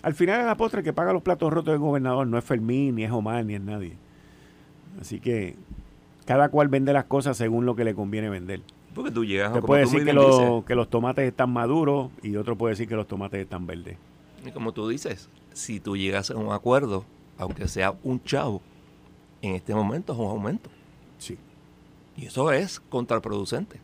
Al 0.02 0.14
final 0.14 0.40
de 0.40 0.46
la 0.46 0.56
postre 0.56 0.84
que 0.84 0.94
paga 0.94 1.14
los 1.14 1.22
platos 1.22 1.52
rotos 1.52 1.72
del 1.72 1.80
gobernador 1.80 2.28
no 2.28 2.38
es 2.38 2.44
Fermín, 2.44 2.96
ni 2.96 3.04
es 3.04 3.12
Omar, 3.12 3.46
ni 3.46 3.56
es 3.56 3.62
nadie. 3.62 3.98
Así 5.00 5.20
que 5.20 5.56
cada 6.26 6.50
cual 6.50 6.68
vende 6.68 6.94
las 6.94 7.06
cosas 7.06 7.38
según 7.38 7.66
lo 7.66 7.76
que 7.76 7.84
le 7.84 7.94
conviene 7.94 8.30
vender. 8.30 8.62
Porque 8.94 9.12
tú 9.12 9.26
llegas 9.26 9.54
Te 9.54 9.62
puede 9.62 9.82
decir 9.82 10.06
que, 10.06 10.14
los, 10.14 10.64
que 10.64 10.74
los 10.74 10.90
tomates 10.90 11.28
están 11.28 11.52
maduros 11.52 12.10
y 12.24 12.36
otro 12.38 12.56
puede 12.56 12.72
decir 12.72 12.88
que 12.88 12.96
los 12.96 13.08
tomates 13.08 13.42
están 13.42 13.68
verdes. 13.68 13.98
Y 14.46 14.52
como 14.52 14.72
tú 14.72 14.88
dices, 14.88 15.30
si 15.56 15.80
tú 15.80 15.96
llegas 15.96 16.30
a 16.30 16.36
un 16.36 16.52
acuerdo, 16.52 17.06
aunque 17.38 17.68
sea 17.68 17.96
un 18.04 18.22
chavo, 18.24 18.62
en 19.42 19.56
este 19.56 19.74
momento 19.74 20.14
es 20.14 20.20
un 20.20 20.28
aumento. 20.28 20.70
Sí. 21.18 21.38
Y 22.18 22.28
eso 22.28 22.52
es 22.52 22.80
contraproducente. 22.80 23.80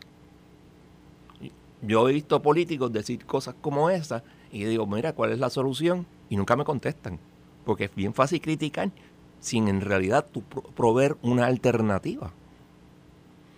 Yo 1.81 2.07
he 2.07 2.13
visto 2.13 2.41
políticos 2.41 2.93
decir 2.93 3.25
cosas 3.25 3.55
como 3.59 3.89
esa 3.89 4.23
y 4.51 4.63
digo, 4.65 4.85
mira, 4.85 5.13
¿cuál 5.13 5.31
es 5.31 5.39
la 5.39 5.49
solución? 5.49 6.05
Y 6.29 6.35
nunca 6.35 6.55
me 6.55 6.63
contestan. 6.63 7.17
Porque 7.65 7.85
es 7.85 7.95
bien 7.95 8.13
fácil 8.13 8.41
criticar 8.41 8.91
sin 9.39 9.67
en 9.67 9.81
realidad 9.81 10.27
tú 10.31 10.43
proveer 10.43 11.17
una 11.23 11.47
alternativa. 11.47 12.31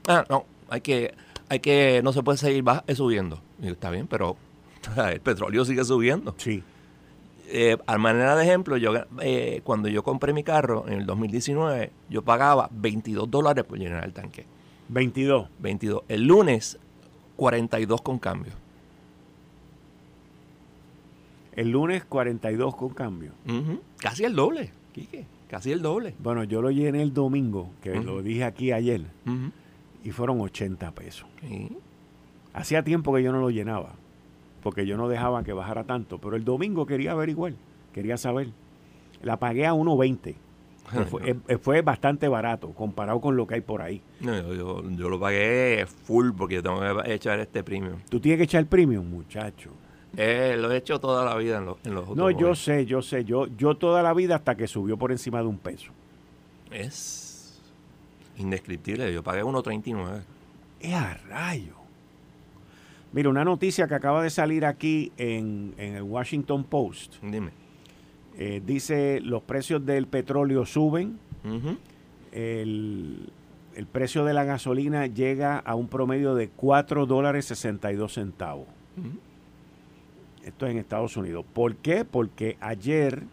Ah, 0.08 0.26
no, 0.30 0.46
hay 0.70 0.82
que 0.82 1.14
hay 1.50 1.60
que, 1.60 2.02
no 2.04 2.14
se 2.14 2.24
puede 2.24 2.38
seguir 2.38 2.64
subiendo. 2.96 3.40
Y 3.62 3.68
está 3.68 3.90
bien, 3.90 4.08
pero 4.08 4.38
el 5.12 5.20
petróleo 5.20 5.66
sigue 5.66 5.84
subiendo. 5.84 6.36
Sí. 6.38 6.64
Eh, 7.56 7.78
a 7.86 8.00
manera 8.00 8.36
de 8.36 8.46
ejemplo, 8.46 8.78
yo 8.78 8.94
eh, 9.22 9.62
cuando 9.64 9.88
yo 9.88 10.02
compré 10.02 10.34
mi 10.34 10.44
carro 10.44 10.86
en 10.88 10.94
el 10.94 11.06
2019, 11.06 11.92
yo 12.10 12.24
pagaba 12.24 12.68
22 12.72 13.30
dólares 13.30 13.64
por 13.64 13.78
llenar 13.78 14.04
el 14.06 14.12
tanque. 14.12 14.48
22. 14.90 15.50
22. 15.60 16.02
El 16.08 16.24
lunes, 16.24 16.80
42 17.36 18.02
con 18.02 18.18
cambio. 18.18 18.54
El 21.52 21.70
lunes, 21.70 22.04
42 22.06 22.76
con 22.76 22.90
cambio. 22.90 23.34
Casi 24.00 24.24
el 24.24 24.34
doble, 24.34 24.72
Quique. 24.92 25.28
Casi 25.48 25.72
el 25.72 25.84
doble. 25.84 26.16
Bueno, 26.18 26.44
yo 26.46 26.60
lo 26.60 26.72
llené 26.72 27.04
el 27.04 27.14
domingo, 27.14 27.70
que 27.84 27.94
lo 27.94 28.24
dije 28.24 28.46
aquí 28.46 28.72
ayer, 28.72 29.06
y 30.04 30.10
fueron 30.10 30.42
80 30.42 30.90
pesos. 30.96 31.28
Hacía 32.52 32.84
tiempo 32.84 33.14
que 33.14 33.22
yo 33.22 33.32
no 33.32 33.42
lo 33.42 33.52
llenaba 33.52 33.94
porque 34.64 34.86
yo 34.86 34.98
no 34.98 35.10
dejaba 35.10 35.44
que 35.44 35.54
bajara 35.54 35.84
tanto. 35.84 36.18
Pero 36.18 36.36
el 36.36 36.46
domingo 36.46 36.86
quería 36.86 37.12
averiguar, 37.12 37.54
quería 37.92 38.18
saber. 38.18 38.48
La 39.22 39.38
pagué 39.38 39.68
a 39.68 39.74
1.20. 39.74 40.36
fue, 41.10 41.38
eh, 41.48 41.58
fue, 41.58 41.82
bastante 41.82 42.28
barato 42.28 42.72
comparado 42.72 43.22
con 43.22 43.36
lo 43.36 43.46
que 43.46 43.56
hay 43.56 43.62
por 43.62 43.82
ahí. 43.82 44.02
No, 44.22 44.54
yo, 44.54 45.10
lo 45.10 45.20
pagué 45.20 45.86
full 45.86 46.32
porque 46.38 46.56
yo 46.56 46.64
tengo 46.64 46.80
que 46.80 47.14
echar 47.14 47.40
este 47.40 47.64
premium. 47.64 48.00
Tú 48.10 48.20
tienes 48.20 48.38
que 48.38 48.44
echar 48.46 48.62
el 48.62 48.68
premium, 48.68 49.06
muchacho. 49.10 49.72
Eh, 50.16 50.56
lo 50.60 50.72
he 50.72 50.78
hecho 50.78 51.00
toda 51.00 51.26
la 51.26 51.36
vida 51.36 51.58
en, 51.58 51.66
los, 51.66 51.78
en 51.84 51.96
los 51.96 52.16
No, 52.16 52.30
yo 52.30 52.54
sé, 52.56 52.86
yo 52.86 53.02
sé. 53.02 53.26
Yo, 53.26 53.48
yo 53.48 53.76
toda 53.76 54.04
la 54.04 54.14
vida 54.14 54.36
hasta 54.36 54.56
que 54.56 54.68
subió 54.68 54.98
por 54.98 55.12
encima 55.12 55.40
de 55.40 55.48
un 55.48 55.58
peso. 55.58 55.92
Es 56.72 57.62
indescriptible. 58.38 59.12
Yo 59.14 59.24
pagué 59.24 59.44
1.39. 59.44 60.22
Es 60.80 60.94
a 60.94 61.16
rayo. 61.30 61.83
Mira, 63.14 63.30
una 63.30 63.46
noticia 63.46 63.88
que 63.88 63.94
acaba 63.94 64.24
de 64.24 64.32
salir 64.32 64.66
aquí 64.66 65.12
en, 65.18 65.76
el 65.78 66.02
Washington 66.02 66.64
Post. 66.64 67.16
Dime. 67.22 67.52
Eh, 68.38 68.62
dice, 68.66 69.22
los 69.22 69.44
precios 69.44 69.86
del 69.86 70.08
petróleo 70.08 70.66
suben. 70.66 71.20
el, 72.32 73.30
precio 73.92 74.26
de 74.26 74.34
la 74.34 74.44
gasolina 74.44 75.06
llega 75.06 75.60
a 75.60 75.76
un 75.76 75.88
promedio 75.88 76.34
de 76.34 76.50
4 76.50 77.06
dólares 77.06 77.46
62 77.46 78.14
centavos. 78.14 78.68
Esto 80.44 80.66
es 80.66 80.72
en 80.72 80.80
Estados 80.80 81.16
Unidos. 81.16 81.46
¿Por 81.54 81.76
qué? 81.76 82.06
Porque 82.06 82.58
ayer 82.60 83.24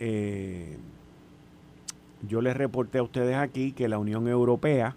eh, 0.00 0.78
yo 2.26 2.40
les 2.40 2.56
reporté 2.56 2.98
a 2.98 3.02
ustedes 3.02 3.36
aquí 3.36 3.72
que 3.72 3.86
la 3.88 3.98
Unión 3.98 4.26
Europea 4.28 4.96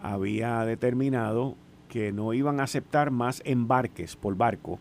había 0.00 0.64
determinado 0.64 1.56
que 1.88 2.12
no 2.12 2.32
iban 2.34 2.60
a 2.60 2.64
aceptar 2.64 3.10
más 3.10 3.42
embarques 3.44 4.16
por 4.16 4.36
barco 4.36 4.78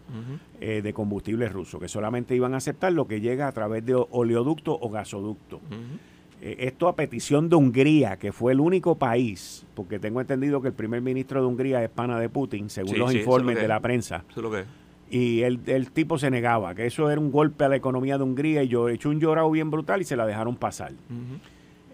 eh, 0.60 0.82
de 0.82 0.94
combustible 0.94 1.50
ruso, 1.50 1.80
que 1.80 1.88
solamente 1.88 2.36
iban 2.36 2.54
a 2.54 2.58
aceptar 2.58 2.94
lo 2.94 3.08
que 3.08 3.22
llega 3.22 3.48
a 3.48 3.52
través 3.52 3.86
de 3.86 3.96
oleoducto 3.96 4.78
o 4.80 4.90
gasoducto. 4.90 5.62
Eh, 6.42 6.56
esto 6.60 6.88
a 6.88 6.96
petición 6.96 7.50
de 7.50 7.56
Hungría, 7.56 8.18
que 8.18 8.32
fue 8.32 8.52
el 8.52 8.60
único 8.60 8.96
país, 8.96 9.66
porque 9.74 9.98
tengo 9.98 10.22
entendido 10.22 10.62
que 10.62 10.68
el 10.68 10.74
primer 10.74 11.02
ministro 11.02 11.42
de 11.42 11.48
Hungría 11.48 11.84
es 11.84 11.90
pana 11.90 12.20
de 12.20 12.30
Putin, 12.30 12.70
según 12.70 13.00
los 13.00 13.14
informes 13.14 13.60
de 13.60 13.68
la 13.68 13.80
prensa. 13.80 14.24
Y 15.10 15.42
el, 15.44 15.62
el, 15.68 15.92
tipo 15.92 16.18
se 16.18 16.30
negaba, 16.30 16.76
que 16.76 16.86
eso 16.86 17.10
era 17.10 17.20
un 17.20 17.32
golpe 17.32 17.64
a 17.64 17.70
la 17.70 17.78
economía 17.78 18.18
de 18.18 18.24
Hungría 18.24 18.64
y 18.64 18.68
yo 18.68 18.90
he 18.90 18.94
hecho 18.94 19.10
un 19.10 19.22
llorado 19.22 19.50
bien 19.50 19.72
brutal 19.72 20.02
y 20.02 20.04
se 20.04 20.18
la 20.18 20.26
dejaron 20.26 20.58
pasar. 20.58 20.92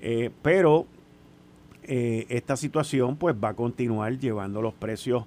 Eh, 0.02 0.32
pero 0.42 0.88
eh, 1.88 2.26
esta 2.30 2.56
situación 2.56 3.18
pues 3.18 3.36
va 3.36 3.50
a 3.50 3.54
continuar 3.54 4.18
llevando 4.18 4.62
los 4.62 4.74
precios 4.74 5.26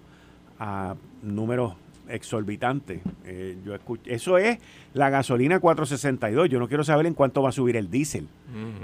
a 0.59 0.97
números 1.23 1.75
exorbitantes. 2.09 3.01
Eh, 3.25 3.59
yo 3.65 3.75
eso 4.05 4.39
es 4.39 4.59
la 4.95 5.11
gasolina 5.11 5.61
462. 5.61 6.49
Yo 6.49 6.59
no 6.59 6.69
quiero 6.69 6.85
saber 6.85 7.07
en 7.07 7.15
cuánto 7.15 7.43
va 7.43 7.51
a 7.51 7.53
subir 7.53 7.77
el 7.77 7.91
diésel. 7.91 8.29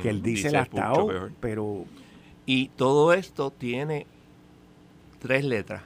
que 0.03 0.11
el 0.11 0.23
diésel 0.23 0.57
ha 0.57 0.63
estado, 0.63 1.31
pero... 1.41 1.85
Y 2.45 2.69
todo 2.77 3.13
esto 3.13 3.53
tiene 3.53 4.07
tres 5.21 5.45
letras. 5.45 5.83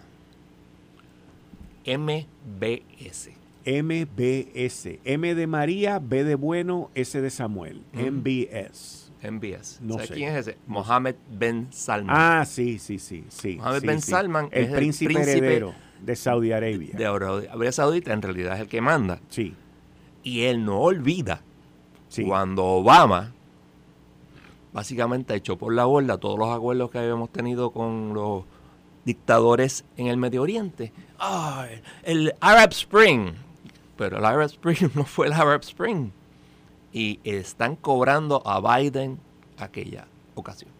MBS. 1.86 3.30
MBS. 3.66 4.98
M 5.04 5.34
de 5.34 5.46
María, 5.46 5.98
B 5.98 6.24
de 6.24 6.34
Bueno, 6.34 6.90
S 6.94 7.20
de 7.20 7.30
Samuel. 7.30 7.82
MBS. 7.92 9.05
MBS. 9.22 9.80
No 9.80 9.98
sé. 9.98 10.14
quién 10.14 10.34
es 10.34 10.46
ese? 10.46 10.58
Mohammed 10.66 11.16
Ben 11.30 11.68
Salman. 11.70 12.16
Ah, 12.16 12.44
sí, 12.44 12.78
sí, 12.78 12.98
sí. 12.98 13.24
sí 13.28 13.56
Mohammed 13.56 13.82
Ben 13.84 14.00
Salman 14.00 14.48
el 14.52 14.64
es 14.64 14.72
príncipe 14.74 15.12
el 15.12 15.16
príncipe 15.16 15.38
heredero 15.38 15.74
de 16.00 16.16
Saudi 16.16 16.52
Arabia. 16.52 16.94
De 16.94 17.06
Arabia 17.06 17.72
Saudita, 17.72 18.12
en 18.12 18.22
realidad 18.22 18.54
es 18.54 18.60
el 18.60 18.68
que 18.68 18.80
manda. 18.80 19.20
Sí. 19.28 19.54
Y 20.22 20.42
él 20.42 20.64
no 20.64 20.80
olvida 20.80 21.42
cuando 22.24 22.64
Obama 22.64 23.32
básicamente 24.72 25.34
echó 25.34 25.56
por 25.56 25.74
la 25.74 25.84
borda 25.84 26.18
todos 26.18 26.38
los 26.38 26.54
acuerdos 26.54 26.90
que 26.90 26.98
habíamos 26.98 27.30
tenido 27.30 27.70
con 27.70 28.14
los 28.14 28.44
dictadores 29.04 29.84
en 29.96 30.08
el 30.08 30.16
Medio 30.16 30.42
Oriente. 30.42 30.92
Ah, 31.18 31.66
el 32.02 32.34
Arab 32.40 32.70
Spring. 32.72 33.32
Pero 33.96 34.18
el 34.18 34.24
Arab 34.24 34.46
Spring 34.46 34.90
no 34.94 35.04
fue 35.04 35.28
el 35.28 35.32
Arab 35.32 35.60
Spring 35.62 36.10
y 36.96 37.20
están 37.24 37.76
cobrando 37.76 38.42
a 38.46 38.78
Biden 38.78 39.18
aquella 39.58 40.06
ocasión. 40.34 40.70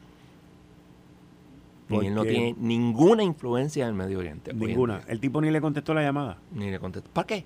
Y 1.91 2.07
él 2.07 2.15
no 2.15 2.25
tiene 2.25 2.55
ninguna 2.59 3.23
influencia 3.23 3.83
en 3.83 3.91
el 3.91 3.95
Medio 3.95 4.21
Oriente. 4.21 4.55
Ninguna. 4.55 5.03
El 5.09 5.21
tipo 5.21 5.43
ni 5.43 5.51
le 5.51 5.61
contestó 5.61 5.93
la 5.93 6.01
llamada. 6.01 6.39
Ni 6.53 6.71
le 6.71 6.79
contestó. 6.79 7.11
¿Para 7.11 7.27
qué? 7.27 7.45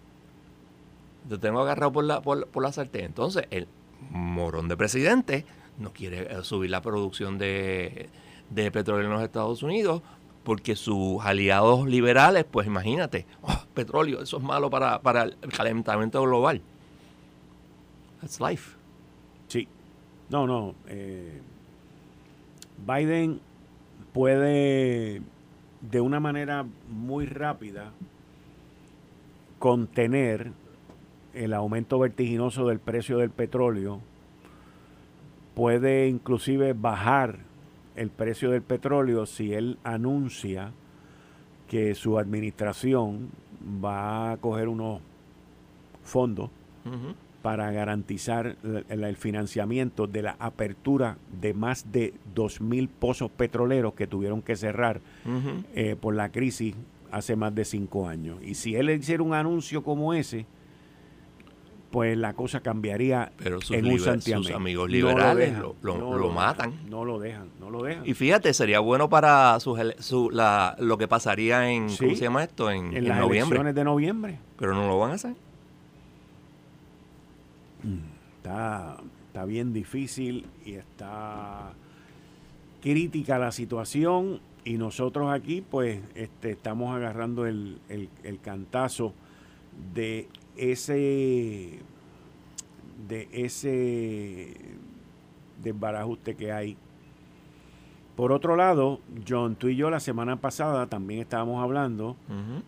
Yo 1.29 1.41
tengo 1.41 1.59
agarrado 1.59 1.91
por 1.91 2.05
la, 2.05 2.23
por, 2.23 2.63
la 2.63 2.71
sartén. 2.73 3.07
Entonces, 3.07 3.45
el 3.51 3.67
morón 4.13 4.69
de 4.69 4.77
presidente 4.77 5.45
no 5.77 5.93
quiere 5.93 6.33
eh, 6.33 6.45
subir 6.45 6.71
la 6.71 6.81
producción 6.81 7.39
de, 7.39 8.09
petróleo 8.55 9.07
en 9.07 9.13
los 9.13 9.23
Estados 9.25 9.65
Unidos 9.65 10.01
porque 10.45 10.77
sus 10.77 11.21
aliados 11.25 11.89
liberales, 11.89 12.47
pues 12.49 12.69
imagínate, 12.69 13.27
oh, 13.43 13.65
petróleo, 13.75 14.23
eso 14.23 14.37
es 14.37 14.45
malo 14.45 14.71
para, 14.71 15.03
para 15.03 15.25
el 15.25 15.53
calentamiento 15.53 16.23
global. 16.23 16.63
That's 18.21 18.41
life. 18.41 18.77
Sí. 19.49 19.67
No, 20.29 20.47
no. 20.47 20.75
Eh, 20.87 21.41
Biden 22.87 23.41
puede 24.13 25.23
de 25.81 26.01
una 26.01 26.21
manera 26.21 26.67
muy 26.89 27.27
rápida 27.27 27.93
contener 29.59 30.53
el 31.35 31.53
aumento 31.55 31.99
vertiginoso 31.99 32.67
del 32.67 32.81
precio 32.81 33.19
del 33.19 33.31
petróleo, 33.31 34.01
puede 35.55 36.09
inclusive 36.09 36.73
bajar 36.73 37.39
el 37.97 38.11
precio 38.11 38.51
del 38.51 38.63
petróleo 38.63 39.27
si 39.27 39.53
él 39.53 39.79
anuncia 39.85 40.73
que 41.69 41.95
su 41.95 42.19
administración 42.19 43.31
va 43.85 44.33
a 44.33 44.37
coger 44.39 44.69
unos 44.69 45.01
fondos 46.03 46.51
para 47.43 47.71
garantizar 47.73 48.57
el, 48.89 49.17
financiamiento 49.17 50.07
de 50.07 50.23
la 50.23 50.37
apertura 50.39 51.17
de 51.41 51.55
más 51.55 51.91
de 51.91 52.15
2.000 52.35 52.89
pozos 52.89 53.31
petroleros 53.31 53.95
que 53.95 54.07
tuvieron 54.07 54.43
que 54.43 54.57
cerrar 54.57 55.01
eh, 55.75 55.97
por 55.99 56.15
la 56.15 56.31
crisis 56.31 56.75
hace 57.11 57.37
más 57.37 57.55
de 57.55 57.65
cinco 57.65 58.09
años. 58.09 58.39
Y 58.43 58.55
si 58.55 58.77
él 58.77 58.91
hiciera 58.91 59.23
un 59.23 59.35
anuncio 59.35 59.83
como 59.83 60.13
ese, 60.15 60.47
pues 61.91 62.17
la 62.17 62.35
cosa 62.35 62.61
cambiaría 62.61 63.33
Pero 63.39 63.61
sus 63.61 63.77
en 63.77 63.87
un 63.87 63.99
Sus 64.21 64.51
amigos 64.51 64.89
liberales 64.91 65.55
lo, 65.83 66.31
matan. 66.31 66.89
No 66.89 67.05
lo 67.05 67.19
dejan, 67.19 67.49
no 67.59 67.71
lo 67.71 67.83
dejan. 67.83 68.07
Y 68.07 68.15
fíjate, 68.15 68.55
sería 68.55 68.81
bueno 68.81 69.09
para 69.09 69.59
su, 69.61 70.31
la, 70.31 70.77
lo 70.79 70.99
que 70.99 71.09
pasaría 71.09 71.71
en, 71.71 71.89
¿cómo 71.97 72.15
se 72.15 72.23
llama 72.23 72.45
esto? 72.45 72.71
En, 72.71 72.97
en, 72.97 73.09
las 73.09 73.19
noviembre. 73.19 73.57
elecciones 73.57 73.75
de 73.75 73.85
noviembre. 73.85 74.39
Pero 74.59 74.75
no 74.75 74.87
lo 74.87 74.99
van 74.99 75.13
a 75.13 75.15
hacer. 75.15 75.35
Está, 78.37 78.99
está 79.27 79.45
bien 79.45 79.73
difícil 79.73 80.47
y 80.65 80.75
está 80.75 81.73
crítica 82.81 83.39
la 83.39 83.53
situación 83.53 84.41
y 84.65 84.77
nosotros 84.77 85.31
aquí 85.31 85.63
pues 85.63 86.01
este, 86.15 86.51
estamos 86.51 86.95
agarrando 86.95 87.47
el, 87.47 87.79
el, 87.89 88.41
cantazo 88.41 89.15
de 89.95 90.29
ese 90.57 91.79
de 93.09 93.29
ese 93.33 94.55
desbarajuste 95.63 96.37
que 96.37 96.53
hay 96.53 96.77
por 98.21 98.33
otro 98.33 98.55
lado, 98.55 99.01
John, 99.27 99.57
tú 99.57 99.69
y 99.69 99.77
yo 99.77 99.89
la 99.89 99.99
semana 99.99 100.37
pasada 100.37 100.89
también 100.89 101.23
estábamos 101.23 101.65
hablando 101.65 102.17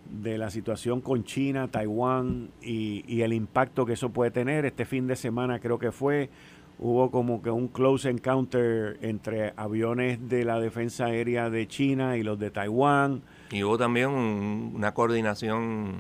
de 0.09 0.39
la 0.39 0.49
situación 0.49 1.03
con 1.03 1.25
China, 1.25 1.69
Taiwán 1.69 2.49
y, 2.63 3.21
el 3.21 3.35
impacto 3.35 3.85
que 3.85 3.93
eso 3.93 4.09
puede 4.09 4.31
tener. 4.31 4.65
Este 4.65 4.87
fin 4.87 5.07
de 5.07 5.15
semana 5.15 5.59
creo 5.59 5.79
que 5.79 5.93
fue, 5.93 6.31
hubo 6.79 7.11
como 7.11 7.43
que 7.43 7.51
un 7.51 7.69
close 7.69 8.09
encounter 8.09 8.97
entre 9.03 9.53
aviones 9.59 10.27
de 10.27 10.47
la 10.47 10.59
Defensa 10.59 11.05
Aérea 11.05 11.51
de 11.51 11.69
China 11.69 12.17
y 12.17 12.23
los 12.23 12.39
de 12.39 12.51
Taiwán. 12.51 13.21
Y 13.51 13.63
hubo 13.63 13.77
también 13.77 14.09
una 14.09 14.95
coordinación 14.95 15.97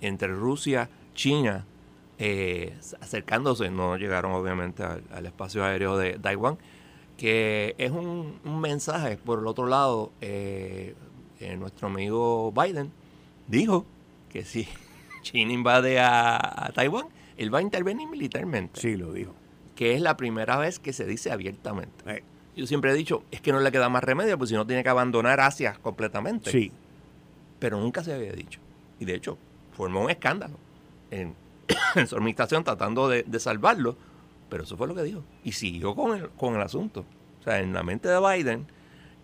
entre 0.00 0.34
Rusia, 0.34 0.90
China, 1.14 1.64
eh, 2.18 2.74
acercándose, 3.00 3.70
no 3.70 3.96
llegaron 3.96 4.32
obviamente 4.32 4.82
al, 4.82 5.26
espacio 5.26 5.64
aéreo 5.64 5.96
de 5.96 6.18
Taiwán, 6.18 6.58
que 7.18 7.74
es 7.76 7.90
un, 7.90 8.40
mensaje. 8.44 9.18
Por 9.18 9.40
el 9.40 9.46
otro 9.46 9.66
lado, 9.66 10.12
eh, 10.22 10.94
eh, 11.40 11.56
nuestro 11.58 11.88
amigo 11.88 12.52
Biden 12.52 12.90
dijo 13.46 13.84
que 14.32 14.44
si 14.44 14.66
China 15.22 15.52
invade 15.52 16.00
a, 16.00 16.72
Taiwán, 16.74 17.08
él 17.36 17.54
va 17.54 17.58
a 17.58 17.62
intervenir 17.62 18.08
militarmente. 18.08 18.80
Sí, 18.80 18.96
lo 18.96 19.12
dijo. 19.12 19.34
Que 19.74 19.94
es 19.94 20.00
la 20.00 20.16
primera 20.16 20.56
vez 20.56 20.78
que 20.78 20.94
se 20.94 21.04
dice 21.04 21.30
abiertamente. 21.30 22.24
Yo 22.56 22.66
siempre 22.66 22.90
he 22.90 22.94
dicho, 22.94 23.22
es 23.30 23.40
que 23.40 23.52
no 23.52 23.60
le 23.60 23.70
queda 23.70 23.88
más 23.88 24.02
remedio, 24.02 24.36
pues 24.38 24.50
si 24.50 24.56
no 24.56 24.66
tiene 24.66 24.82
que 24.82 24.88
abandonar 24.88 25.38
Asia 25.40 25.78
completamente. 25.82 26.50
Sí. 26.50 26.72
Pero 27.60 27.78
nunca 27.78 28.02
se 28.02 28.12
había 28.12 28.32
dicho. 28.32 28.58
Y 28.98 29.04
de 29.04 29.14
hecho, 29.14 29.38
formó 29.76 30.02
un 30.02 30.10
escándalo 30.10 30.56
en, 31.10 31.34
su 32.08 32.16
administración 32.16 32.64
tratando 32.64 33.08
de, 33.08 33.24
salvarlo. 33.38 33.96
Pero 34.48 34.64
eso 34.64 34.76
fue 34.76 34.88
lo 34.88 34.94
que 34.94 35.02
dijo. 35.02 35.22
Y 35.44 35.52
siguió 35.52 35.94
con 35.94 36.16
el, 36.16 36.28
con 36.30 36.54
el 36.54 36.62
asunto. 36.62 37.04
O 37.40 37.42
sea, 37.42 37.60
en 37.60 37.72
la 37.72 37.82
mente 37.82 38.08
de 38.08 38.18
Biden, 38.18 38.66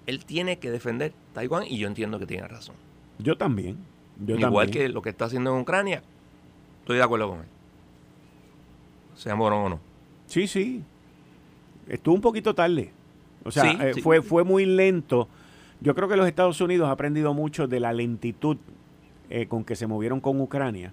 él 0.06 0.24
tiene 0.24 0.58
que 0.58 0.70
defender 0.70 1.12
Taiwán 1.32 1.64
y 1.66 1.78
yo 1.78 1.88
entiendo 1.88 2.18
que 2.18 2.26
tiene 2.26 2.46
razón. 2.46 2.76
Yo 3.18 3.36
también. 3.36 3.78
Igual 4.26 4.70
que 4.70 4.88
lo 4.88 5.02
que 5.02 5.10
está 5.10 5.24
haciendo 5.24 5.54
en 5.54 5.62
Ucrania, 5.62 6.02
estoy 6.80 6.98
de 6.98 7.02
acuerdo 7.02 7.30
con 7.30 7.40
él. 7.40 7.46
Sea 9.14 9.34
morón 9.34 9.64
o 9.64 9.68
no. 9.70 9.80
Sí, 10.26 10.46
sí. 10.46 10.82
Estuvo 11.88 12.14
un 12.14 12.20
poquito 12.20 12.54
tarde. 12.54 12.92
O 13.44 13.50
sea, 13.50 13.70
eh, 13.72 13.94
Fue, 14.02 14.22
fue 14.22 14.44
muy 14.44 14.64
lento. 14.64 15.28
Yo 15.80 15.94
creo 15.94 16.08
que 16.08 16.16
los 16.16 16.26
Estados 16.26 16.60
Unidos 16.60 16.88
ha 16.88 16.92
aprendido 16.92 17.34
mucho 17.34 17.66
de 17.66 17.80
la 17.80 17.92
lentitud 17.92 18.56
eh, 19.28 19.46
con 19.46 19.64
que 19.64 19.76
se 19.76 19.86
movieron 19.86 20.20
con 20.20 20.40
Ucrania. 20.40 20.92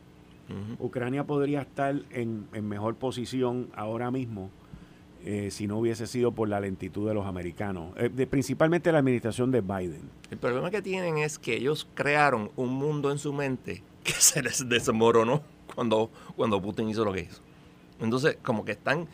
Ucrania 0.79 1.25
podría 1.25 1.61
estar 1.61 1.95
en, 2.09 2.47
mejor 2.61 2.95
posición 2.95 3.69
ahora 3.75 4.11
mismo 4.11 4.49
eh, 5.23 5.49
si 5.51 5.67
no 5.67 5.77
hubiese 5.77 6.07
sido 6.07 6.31
por 6.31 6.49
la 6.49 6.59
lentitud 6.59 7.07
de 7.07 7.13
los 7.13 7.27
americanos, 7.27 7.93
principalmente 8.29 8.91
la 8.91 8.99
administración 8.99 9.51
de 9.51 9.61
Biden. 9.61 10.09
El 10.31 10.39
problema 10.39 10.71
que 10.71 10.81
tienen 10.81 11.19
es 11.19 11.37
que 11.37 11.55
ellos 11.55 11.87
crearon 11.93 12.51
un 12.55 12.69
mundo 12.69 13.11
en 13.11 13.19
su 13.19 13.31
mente 13.31 13.83
que 14.03 14.13
se 14.17 14.41
les 14.41 14.67
desmoronó 14.67 15.43
cuando, 15.75 16.09
cuando 16.35 16.61
Putin 16.61 16.89
hizo 16.89 17.05
lo 17.05 17.13
que 17.13 17.21
hizo. 17.21 17.41
Entonces, 17.99 18.37
como 18.41 18.65
que 18.65 18.71
están 18.71 19.07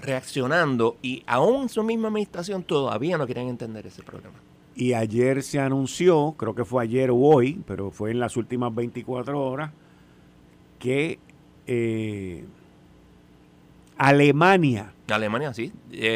reaccionando 0.00 0.96
y 1.02 1.22
aún 1.26 1.62
en 1.62 1.68
su 1.68 1.82
misma 1.82 2.08
administración 2.08 2.62
todavía 2.62 3.18
no 3.18 3.26
quieren 3.26 3.48
entender 3.48 3.86
ese 3.86 4.02
problema. 4.02 4.34
Y 4.76 4.92
ayer 4.92 5.42
se 5.42 5.60
anunció, 5.60 6.34
creo 6.36 6.54
que 6.54 6.64
fue 6.64 6.82
ayer 6.82 7.10
o 7.10 7.16
hoy, 7.16 7.62
pero 7.66 7.90
fue 7.90 8.10
en 8.10 8.18
las 8.18 8.36
últimas 8.36 8.74
24 8.74 9.40
horas, 9.40 9.70
que 10.84 11.18
eh, 11.66 12.44
Alemania. 13.96 14.92
Alemania, 15.08 15.54
sí. 15.54 15.72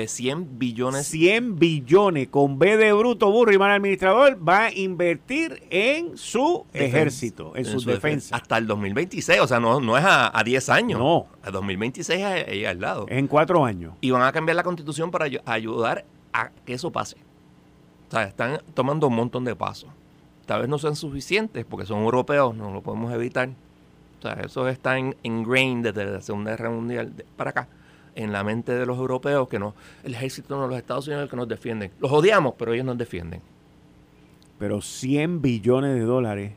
100 0.06 0.58
billones. 0.58 1.06
100 1.06 1.58
billones 1.58 2.28
con 2.28 2.58
B 2.58 2.76
de 2.76 2.92
bruto, 2.92 3.30
burro 3.30 3.50
y 3.52 3.58
mal 3.58 3.70
administrador 3.70 4.36
va 4.46 4.66
a 4.66 4.72
invertir 4.72 5.62
en 5.70 6.18
su 6.18 6.66
ejército, 6.74 7.56
en, 7.56 7.64
su, 7.64 7.80
defensa. 7.80 8.36
Hasta 8.36 8.58
el 8.58 8.66
2026, 8.66 9.40
o 9.40 9.46
sea, 9.46 9.58
no, 9.58 9.80
no 9.80 9.96
es 9.96 10.04
a, 10.06 10.42
10 10.44 10.68
años. 10.68 10.98
No. 10.98 11.28
A 11.42 11.50
2026 11.50 12.22
ahí 12.22 12.64
al 12.66 12.80
lado. 12.80 13.06
en 13.08 13.26
cuatro 13.26 13.64
años. 13.64 13.94
Y 14.02 14.10
van 14.10 14.22
a 14.22 14.32
cambiar 14.32 14.56
la 14.56 14.62
constitución 14.64 15.10
para 15.10 15.28
ayudar 15.46 16.04
a 16.34 16.50
que 16.66 16.74
eso 16.74 16.90
pase. 16.90 17.16
O 18.08 18.10
sea, 18.10 18.24
están 18.24 18.60
tomando 18.74 19.06
un 19.06 19.14
montón 19.14 19.44
de 19.44 19.56
pasos. 19.56 19.88
Tal 20.44 20.60
vez 20.60 20.68
no 20.68 20.78
sean 20.78 20.96
suficientes 20.96 21.64
porque 21.64 21.86
son 21.86 22.02
europeos, 22.02 22.54
no 22.54 22.70
lo 22.70 22.82
podemos 22.82 23.12
evitar 23.14 23.50
o 24.18 24.22
sea, 24.22 24.32
eso 24.44 24.68
está 24.68 24.98
en, 24.98 25.16
ingrained 25.22 25.92
desde 25.92 26.04
la 26.10 26.20
Segunda 26.20 26.52
Guerra 26.52 26.70
Mundial 26.70 27.12
para 27.36 27.50
acá, 27.50 27.68
en 28.14 28.32
la 28.32 28.42
mente 28.42 28.72
de 28.72 28.84
los 28.84 28.98
europeos, 28.98 29.48
que 29.48 29.58
no, 29.58 29.74
el 30.02 30.14
ejército 30.14 30.60
de 30.60 30.68
los 30.68 30.76
Estados 30.76 31.06
Unidos 31.06 31.22
es 31.22 31.24
el 31.24 31.30
que 31.30 31.36
nos 31.36 31.48
defiende. 31.48 31.90
Los 32.00 32.10
odiamos, 32.10 32.54
pero 32.58 32.72
ellos 32.72 32.84
nos 32.86 32.98
defienden. 32.98 33.40
Pero 34.58 34.80
100 34.80 35.40
billones 35.40 35.94
de 35.94 36.00
dólares 36.00 36.52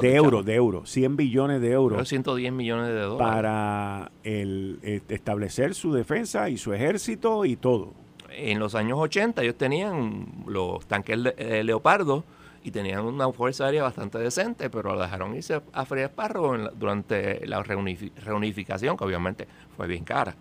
de, 0.00 0.14
euros, 0.16 0.44
de 0.44 0.54
euros, 0.54 0.90
100 0.90 1.16
billones 1.16 1.60
de 1.60 1.70
euros. 1.70 2.08
110 2.08 2.52
millones 2.52 2.88
de 2.88 3.00
dólares. 3.00 3.18
Para 3.18 4.10
el, 4.24 5.02
establecer 5.08 5.74
su 5.74 5.92
defensa 5.92 6.50
y 6.50 6.58
su 6.58 6.72
ejército 6.72 7.44
y 7.44 7.56
todo. 7.56 7.92
En 8.30 8.58
los 8.58 8.74
años 8.74 8.98
80 8.98 9.42
ellos 9.42 9.54
tenían 9.56 10.26
los 10.46 10.84
tanques 10.86 11.16
Leopardo 11.16 12.24
y 12.68 12.70
tenían 12.70 13.04
una 13.06 13.32
fuerza 13.32 13.64
aérea 13.64 13.82
bastante 13.82 14.18
decente, 14.18 14.68
pero 14.68 14.94
lo 14.94 15.00
dejaron 15.00 15.34
irse 15.34 15.62
a 15.72 15.84
Freire 15.86 16.08
Esparro 16.08 16.70
durante 16.72 17.46
la 17.46 17.62
reunificación, 17.62 18.94
que 18.94 19.04
obviamente 19.04 19.48
fue 19.74 19.86
bien 19.86 20.04
cara. 20.04 20.34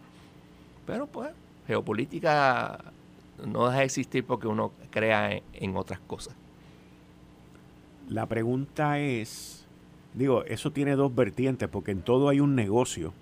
Pero 0.86 1.07
pues, 1.07 1.30
geopolítica 1.67 2.80
no 3.45 3.67
deja 3.67 3.80
de 3.80 3.86
existir 3.86 4.25
porque 4.25 4.47
uno 4.47 4.73
crea 4.89 5.41
en, 5.53 5.78
otras 5.78 6.01
cosas. 6.01 6.36
La 8.09 8.25
pregunta 8.25 8.99
es, 8.99 9.65
digo, 10.13 10.43
eso 10.43 10.71
tiene 10.71 10.97
dos 10.97 11.15
vertientes, 11.15 11.69
porque 11.69 11.91
en 11.91 12.01
todo 12.01 12.28
hay 12.28 12.41
un 12.41 12.55
negocio. 12.55 13.13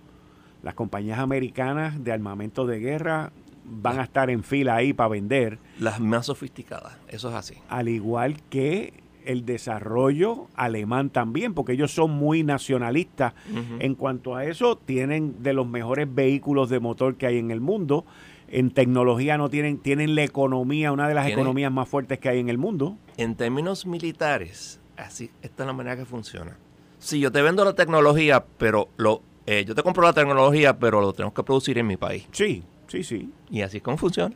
Las 0.64 0.74
compañías 0.74 1.20
americanas 1.20 2.04
de 2.04 2.12
armamento 2.12 2.66
de 2.66 2.80
guerra 2.80 3.32
van 3.66 4.00
a 4.00 4.04
estar 4.04 4.30
en 4.30 4.44
fila 4.44 4.76
ahí 4.76 4.94
para 4.94 5.10
vender. 5.10 5.60
Las 5.80 6.00
más 6.00 6.28
sofisticadas, 6.28 6.98
eso 7.08 7.30
es 7.30 7.36
así. 7.36 7.56
Al 7.70 7.90
igual 7.90 8.42
que 8.50 9.06
el 9.26 9.46
desarrollo 9.46 10.48
alemán 10.56 11.10
también, 11.10 11.54
porque 11.54 11.74
ellos 11.74 11.92
son 11.92 12.12
muy 12.12 12.44
nacionalistas. 12.44 13.34
En 13.80 13.96
cuanto 13.96 14.36
a 14.36 14.46
eso, 14.46 14.78
tienen 14.78 15.42
de 15.44 15.54
los 15.54 15.68
mejores 15.68 16.14
vehículos 16.14 16.70
de 16.70 16.80
motor 16.80 17.16
que 17.16 17.26
hay 17.26 17.38
en 17.38 17.52
el 17.52 17.60
mundo. 17.60 18.06
En 18.48 18.72
tecnología 18.72 19.38
no 19.38 19.50
tienen, 19.50 19.80
tienen 19.80 20.16
la 20.16 20.24
economía, 20.24 20.92
una 20.92 21.08
de 21.08 21.16
las 21.16 21.28
economías 21.28 21.72
más 21.72 21.90
fuertes 21.90 22.20
que 22.20 22.30
hay 22.30 22.40
en 22.40 22.50
el 22.50 22.58
mundo. 22.58 22.98
En 23.18 23.36
términos 23.36 23.86
militares, 23.86 24.80
así, 24.96 25.32
esta 25.42 25.64
es 25.64 25.68
la 25.68 25.74
manera 25.74 25.98
que 25.98 26.06
funciona. 26.06 26.58
Si 27.00 27.20
yo 27.20 27.32
te 27.32 27.42
vendo 27.42 27.66
la 27.66 27.74
tecnología, 27.74 28.46
pero 28.58 28.90
lo, 28.98 29.22
eh, 29.48 29.66
yo 29.66 29.76
te 29.76 29.84
compro 29.84 30.04
la 30.04 30.14
tecnología, 30.14 30.78
pero 30.78 31.02
lo 31.02 31.14
tenemos 31.14 31.34
que 31.34 31.44
producir 31.44 31.78
en 31.78 31.88
mi 31.88 31.98
país. 31.98 32.28
Sí, 32.32 32.64
Sí, 32.88 33.04
sí. 33.04 33.30
Y 33.50 33.62
así 33.62 33.78
es 33.78 33.84
como 33.84 33.98
funciona. 33.98 34.36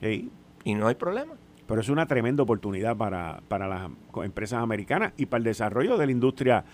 Sí. 0.00 0.30
Y 0.64 0.74
no 0.74 0.88
hay 0.88 0.94
problema. 0.94 1.34
Pero 1.66 1.80
es 1.80 1.88
una 1.88 2.06
tremenda 2.06 2.42
oportunidad 2.42 2.96
para, 2.96 3.42
las 3.50 3.90
empresas 4.24 4.62
americanas 4.62 5.12
y 5.16 5.26
para 5.26 5.38
el 5.38 5.44
desarrollo 5.44 5.98
de 5.98 6.06
la 6.06 6.12
industria 6.12 6.64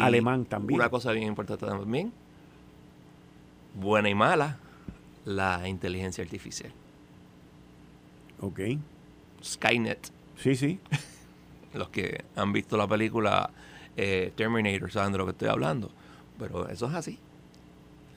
alemán 0.00 0.44
también. 0.44 0.80
Una 0.80 0.88
cosa 0.88 1.12
bien 1.12 1.26
importante 1.26 1.66
también, 1.66 2.12
buena 3.74 4.08
y 4.08 4.14
mala, 4.14 4.58
la 5.24 5.68
inteligencia 5.68 6.22
artificial. 6.22 6.72
Ok. 8.40 8.60
Skynet. 9.42 10.10
Sí, 10.36 10.54
sí. 10.54 10.78
Los 11.74 11.88
que 11.88 12.24
han 12.36 12.52
visto 12.52 12.76
la 12.76 12.86
película 12.86 13.50
eh, 13.96 14.32
Terminator 14.36 14.90
saben 14.90 15.12
de 15.12 15.18
lo 15.18 15.24
que 15.24 15.32
estoy 15.32 15.48
hablando. 15.48 15.90
Pero 16.38 16.68
eso 16.68 16.86
es 16.86 16.94
así. 16.94 17.18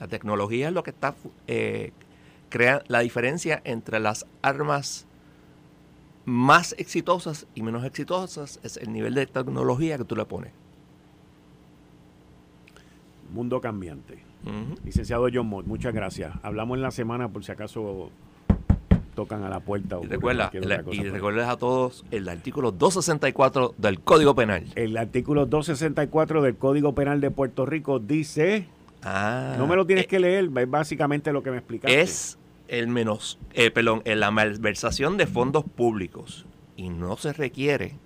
La 0.00 0.08
tecnología 0.08 0.68
es 0.68 0.74
lo 0.74 0.82
que 0.82 0.90
está 0.90 1.14
eh, 1.46 1.92
crea 2.54 2.84
la 2.86 3.00
diferencia 3.00 3.60
entre 3.64 3.98
las 3.98 4.26
armas 4.40 5.08
más 6.24 6.72
exitosas 6.78 7.48
y 7.56 7.62
menos 7.62 7.84
exitosas 7.84 8.60
es 8.62 8.76
el 8.76 8.92
nivel 8.92 9.14
de 9.14 9.26
tecnología 9.26 9.98
que 9.98 10.04
tú 10.04 10.14
le 10.14 10.24
pones. 10.24 10.52
Mundo 13.32 13.60
cambiante. 13.60 14.22
Licenciado 14.84 15.26
John 15.34 15.48
Mott, 15.48 15.66
muchas 15.66 15.92
gracias. 15.92 16.32
Hablamos 16.44 16.76
en 16.76 16.82
la 16.82 16.92
semana 16.92 17.28
por 17.28 17.44
si 17.44 17.50
acaso 17.50 18.10
tocan 19.16 19.42
a 19.42 19.48
la 19.48 19.58
puerta. 19.58 19.98
y 20.00 20.06
recuerda, 20.06 20.52
y 20.52 21.02
recuerda 21.08 21.50
a 21.50 21.56
todos 21.56 22.04
el 22.12 22.28
artículo 22.28 22.70
264 22.70 23.74
del 23.78 23.98
Código 23.98 24.36
Penal. 24.36 24.64
El 24.76 24.96
artículo 24.96 25.46
264 25.46 26.40
del 26.40 26.54
Código 26.54 26.94
Penal 26.94 27.20
de 27.20 27.32
Puerto 27.32 27.66
Rico 27.66 27.98
dice... 27.98 28.68
Ah, 29.02 29.56
no 29.58 29.66
me 29.66 29.74
lo 29.74 29.84
tienes 29.84 30.04
eh, 30.04 30.08
que 30.08 30.20
leer, 30.20 30.48
es 30.56 30.70
básicamente 30.70 31.32
lo 31.32 31.42
que 31.42 31.50
me 31.50 31.58
explicaste. 31.58 32.00
Es 32.00 32.38
el 32.68 32.88
menos, 32.88 33.38
eh, 33.52 33.70
perdón, 33.70 34.02
en 34.04 34.20
la 34.20 34.30
malversación 34.30 35.16
de 35.16 35.26
fondos 35.26 35.64
públicos 35.64 36.46
y 36.76 36.88
no 36.88 37.16
se 37.16 37.32
requiere, 37.32 37.96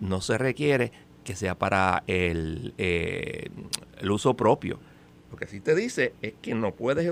no 0.00 0.20
se 0.20 0.38
requiere 0.38 0.92
que 1.24 1.34
sea 1.34 1.58
para 1.58 2.04
el, 2.06 2.74
eh, 2.78 3.50
el 3.98 4.10
uso 4.10 4.34
propio. 4.34 4.78
Lo 5.30 5.36
que 5.36 5.46
sí 5.46 5.60
te 5.60 5.74
dice 5.74 6.14
es 6.22 6.34
que 6.40 6.54
no 6.54 6.72
puedes 6.72 7.06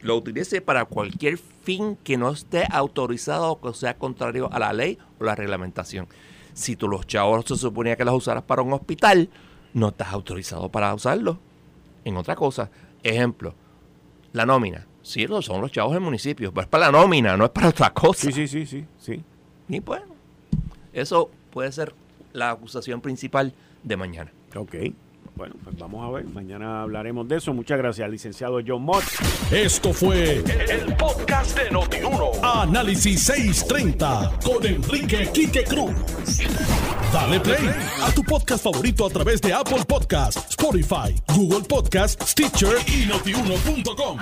lo 0.00 0.16
utilice 0.16 0.62
para 0.62 0.86
cualquier 0.86 1.36
fin 1.36 1.96
que 1.96 2.16
no 2.16 2.30
esté 2.30 2.64
autorizado 2.70 3.52
o 3.52 3.60
que 3.60 3.74
sea 3.74 3.98
contrario 3.98 4.50
a 4.50 4.58
la 4.58 4.72
ley 4.72 4.98
o 5.18 5.24
la 5.24 5.34
reglamentación. 5.34 6.08
Si 6.54 6.74
tú 6.74 6.88
los 6.88 7.06
chavos 7.06 7.44
se 7.46 7.56
suponía 7.56 7.96
que 7.96 8.04
los 8.04 8.14
usaras 8.14 8.44
para 8.44 8.62
un 8.62 8.72
hospital, 8.72 9.28
no 9.74 9.88
estás 9.88 10.12
autorizado 10.12 10.70
para 10.70 10.94
usarlo 10.94 11.38
en 12.04 12.16
otra 12.16 12.34
cosa. 12.34 12.70
Ejemplo, 13.02 13.54
la 14.32 14.46
nómina. 14.46 14.86
Sí, 15.10 15.26
son 15.40 15.60
los 15.60 15.72
chavos 15.72 15.92
del 15.92 16.02
municipio, 16.02 16.52
pero 16.52 16.62
es 16.62 16.68
para 16.68 16.86
la 16.86 16.92
nómina, 16.92 17.36
no 17.36 17.44
es 17.46 17.50
para 17.50 17.70
otra 17.70 17.92
cosa. 17.92 18.30
Sí, 18.30 18.32
sí, 18.32 18.46
sí, 18.46 18.64
sí, 18.64 18.84
sí. 19.00 19.20
Y 19.68 19.80
pues, 19.80 20.02
eso 20.92 21.32
puede 21.50 21.72
ser 21.72 21.92
la 22.32 22.52
acusación 22.52 23.00
principal 23.00 23.52
de 23.82 23.96
mañana. 23.96 24.30
Ok. 24.54 24.76
Bueno, 25.34 25.56
pues 25.64 25.76
vamos 25.76 26.06
a 26.06 26.12
ver. 26.12 26.26
Mañana 26.26 26.82
hablaremos 26.82 27.26
de 27.26 27.38
eso. 27.38 27.52
Muchas 27.52 27.78
gracias, 27.78 28.08
licenciado 28.08 28.60
John 28.64 28.82
Mott. 28.82 29.02
Esto 29.50 29.92
fue 29.92 30.44
el, 30.44 30.94
podcast 30.94 31.58
de 31.58 31.72
Notiuno. 31.72 32.30
Análisis 32.44 33.24
630 33.24 34.38
con 34.44 34.64
Enrique 34.64 35.28
Quique 35.34 35.64
Cruz. 35.64 35.90
Dale 37.12 37.40
play 37.40 37.68
a 38.00 38.12
tu 38.12 38.22
podcast 38.22 38.62
favorito 38.62 39.06
a 39.06 39.10
través 39.10 39.40
de 39.40 39.52
Apple 39.52 39.84
Podcasts, 39.88 40.50
Spotify, 40.50 41.20
Google 41.34 41.66
Podcasts, 41.66 42.30
Stitcher 42.30 42.76
y 42.86 43.06
notiuno.com. 43.06 44.18